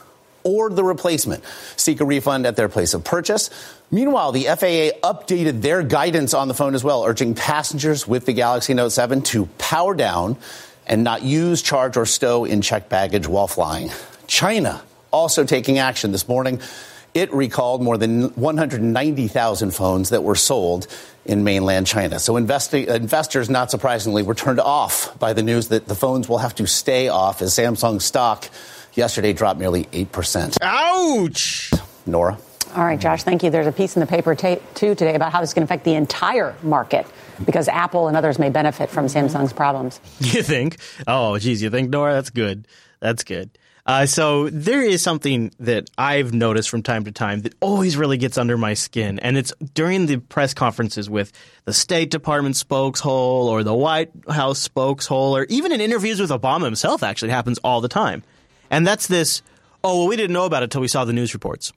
[0.47, 1.43] or the replacement
[1.77, 3.51] seek a refund at their place of purchase.
[3.91, 8.33] Meanwhile, the FAA updated their guidance on the phone as well, urging passengers with the
[8.33, 10.37] Galaxy Note 7 to power down
[10.87, 13.91] and not use, charge, or stow in checked baggage while flying.
[14.29, 16.61] China also taking action this morning.
[17.13, 20.87] It recalled more than 190,000 phones that were sold
[21.25, 22.21] in mainland China.
[22.21, 26.39] So investi- investors, not surprisingly, were turned off by the news that the phones will
[26.39, 28.49] have to stay off as Samsung stock
[28.97, 30.57] yesterday dropped nearly 8%.
[30.63, 31.71] Ouch!
[32.07, 32.39] Norah?
[32.75, 33.51] All right, Josh, thank you.
[33.51, 35.95] There's a piece in the paper ta- too today about how this can affect the
[35.95, 37.07] entire market
[37.45, 40.01] because Apple and others may benefit from Samsung's problems.
[40.21, 40.77] You think?
[41.07, 42.15] Oh, geez, you think, Norah?
[42.15, 42.67] That's good.
[43.01, 43.51] That's good.
[43.87, 48.19] Uh, so there is something that I've noticed from time to time that always really
[48.19, 51.31] gets under my skin, and it's during the press conferences with
[51.67, 56.65] the State Department spokeshole or the White House spokeshole, or even in interviews with Obama
[56.65, 57.05] himself.
[57.05, 58.25] Actually, happens all the time,
[58.71, 59.43] and that's this.
[59.85, 61.73] Oh, well, we didn't know about it until we saw the news reports.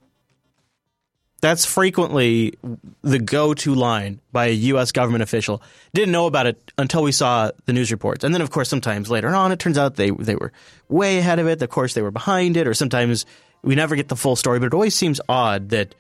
[1.41, 2.55] That's frequently
[3.01, 4.91] the go-to line by a U.S.
[4.91, 5.61] government official.
[5.93, 9.09] Didn't know about it until we saw the news reports, and then, of course, sometimes
[9.09, 10.51] later on, it turns out they they were
[10.89, 11.61] way ahead of it.
[11.61, 13.25] Of course, they were behind it, or sometimes
[13.61, 14.59] we never get the full story.
[14.59, 15.95] But it always seems odd that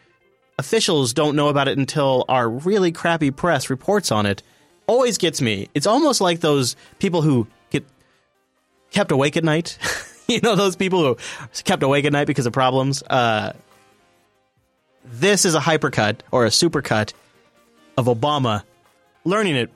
[0.57, 4.43] officials don't know about it until our really crappy press reports on it.
[4.87, 5.69] Always gets me.
[5.73, 7.85] It's almost like those people who get
[8.91, 9.77] kept awake at night.
[10.33, 11.17] you know, those people who
[11.63, 13.01] kept awake at night because of problems.
[13.03, 13.53] Uh,
[15.05, 17.13] this is a hypercut or a supercut
[17.97, 18.63] of Obama
[19.25, 19.71] learning it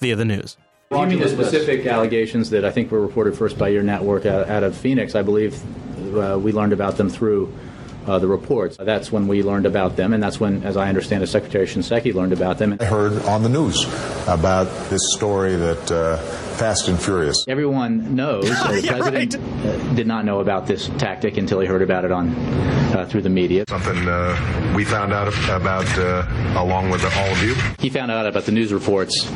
[0.00, 0.56] via the news.
[0.90, 4.50] You mean the specific allegations that I think were reported first by your network out,
[4.50, 5.14] out of Phoenix?
[5.14, 5.62] I believe
[6.14, 7.50] uh, we learned about them through
[8.06, 8.76] uh, the reports.
[8.76, 12.12] That's when we learned about them, and that's when, as I understand it, Secretary Shinseki
[12.12, 12.76] learned about them.
[12.80, 13.84] I heard on the news
[14.26, 17.44] about this story that uh, Fast and Furious.
[17.48, 21.82] Everyone knows the Yeah, president uh, did not know about this tactic until he heard
[21.82, 22.28] about it on
[22.94, 23.64] uh, through the media.
[23.68, 26.24] Something uh, we found out about uh,
[26.62, 27.56] along with all of you.
[27.80, 29.28] He found out about the news reports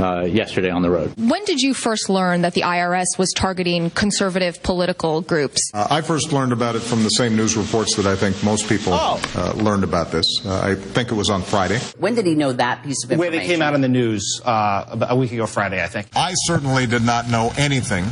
[0.00, 1.12] uh, yesterday on the road.
[1.16, 5.70] When did you first learn that the IRS was targeting conservative political groups?
[5.72, 8.68] Uh, I first learned about it from the same news reports that I think most
[8.68, 10.26] people uh, learned about this.
[10.44, 11.78] Uh, I think it was on Friday.
[11.98, 13.18] When did he know that piece of information?
[13.18, 13.50] When information?
[13.50, 16.08] it came out in the news uh, about a week ago Friday, I think.
[16.14, 18.04] I certainly did not know anything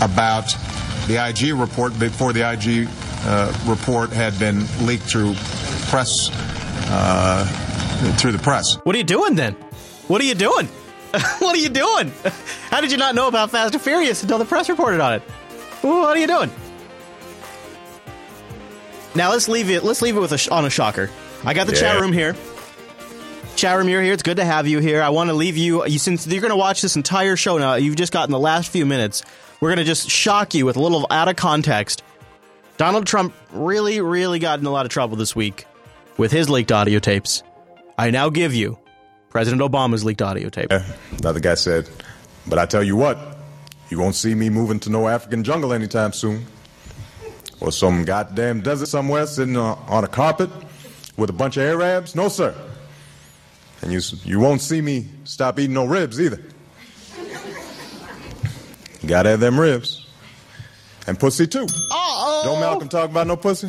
[0.00, 0.54] about
[1.06, 2.88] the IG report before the IG
[3.22, 5.34] uh, report had been leaked through
[5.88, 6.30] press,
[6.88, 7.44] uh,
[8.18, 8.76] through the press.
[8.84, 9.54] What are you doing then?
[10.08, 10.66] What are you doing?
[11.38, 12.12] what are you doing?
[12.70, 15.22] How did you not know about Fast and Furious until the press reported on it?
[15.82, 16.50] What are you doing?
[19.14, 19.82] Now let's leave it.
[19.82, 21.10] Let's leave it with a sh- on a shocker.
[21.44, 22.36] I got the chat room here.
[23.62, 24.02] Room, here.
[24.02, 25.02] It's good to have you here.
[25.02, 25.86] I want to leave you.
[25.86, 27.74] You since you're going to watch this entire show now.
[27.74, 29.22] You've just gotten the last few minutes.
[29.60, 32.02] We're going to just shock you with a little out of context.
[32.78, 35.66] Donald Trump really, really got in a lot of trouble this week
[36.16, 37.42] with his leaked audio tapes.
[37.98, 38.78] I now give you
[39.28, 40.72] President Obama's leaked audio tape.
[41.18, 41.86] Another guy said,
[42.46, 43.18] But I tell you what,
[43.90, 46.46] you won't see me moving to no African jungle anytime soon.
[47.60, 50.48] Or some goddamn desert somewhere sitting uh, on a carpet
[51.18, 52.14] with a bunch of Arabs.
[52.14, 52.54] No, sir.
[53.82, 56.40] And you, you won't see me stop eating no ribs either.
[59.00, 60.06] You gotta have them ribs.
[61.06, 61.62] And pussy too.
[61.62, 62.42] Uh-oh.
[62.44, 63.68] Don't Malcolm talk about no pussy?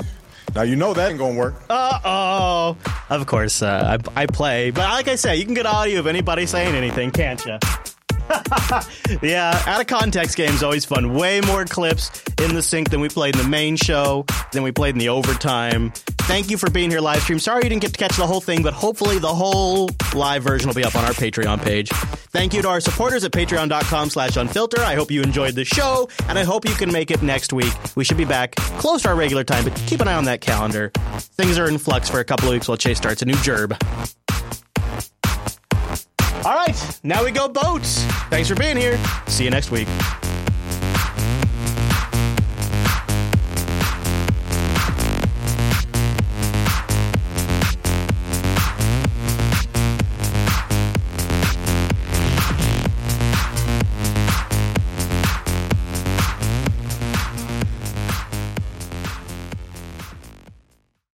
[0.53, 1.55] Now you know that ain't gonna work.
[1.69, 2.77] Uh oh.
[3.09, 6.07] Of course, uh, I, I play, but like I say, you can get audio of
[6.07, 7.57] anybody saying anything, can't you?
[9.21, 11.13] yeah, out of context game's always fun.
[11.13, 14.71] Way more clips in the sync than we played in the main show, than we
[14.71, 15.91] played in the overtime.
[16.21, 17.39] Thank you for being here live stream.
[17.39, 20.67] Sorry you didn't get to catch the whole thing, but hopefully the whole live version
[20.67, 21.89] will be up on our Patreon page.
[21.89, 24.79] Thank you to our supporters at patreon.com slash unfilter.
[24.79, 27.73] I hope you enjoyed the show, and I hope you can make it next week.
[27.95, 30.39] We should be back close to our regular time, but keep an eye on that
[30.41, 30.91] calendar.
[31.17, 33.75] Things are in flux for a couple of weeks while Chase starts a new gerb.
[36.43, 38.03] All right, now we go boats.
[38.29, 38.99] Thanks for being here.
[39.27, 39.87] See you next week.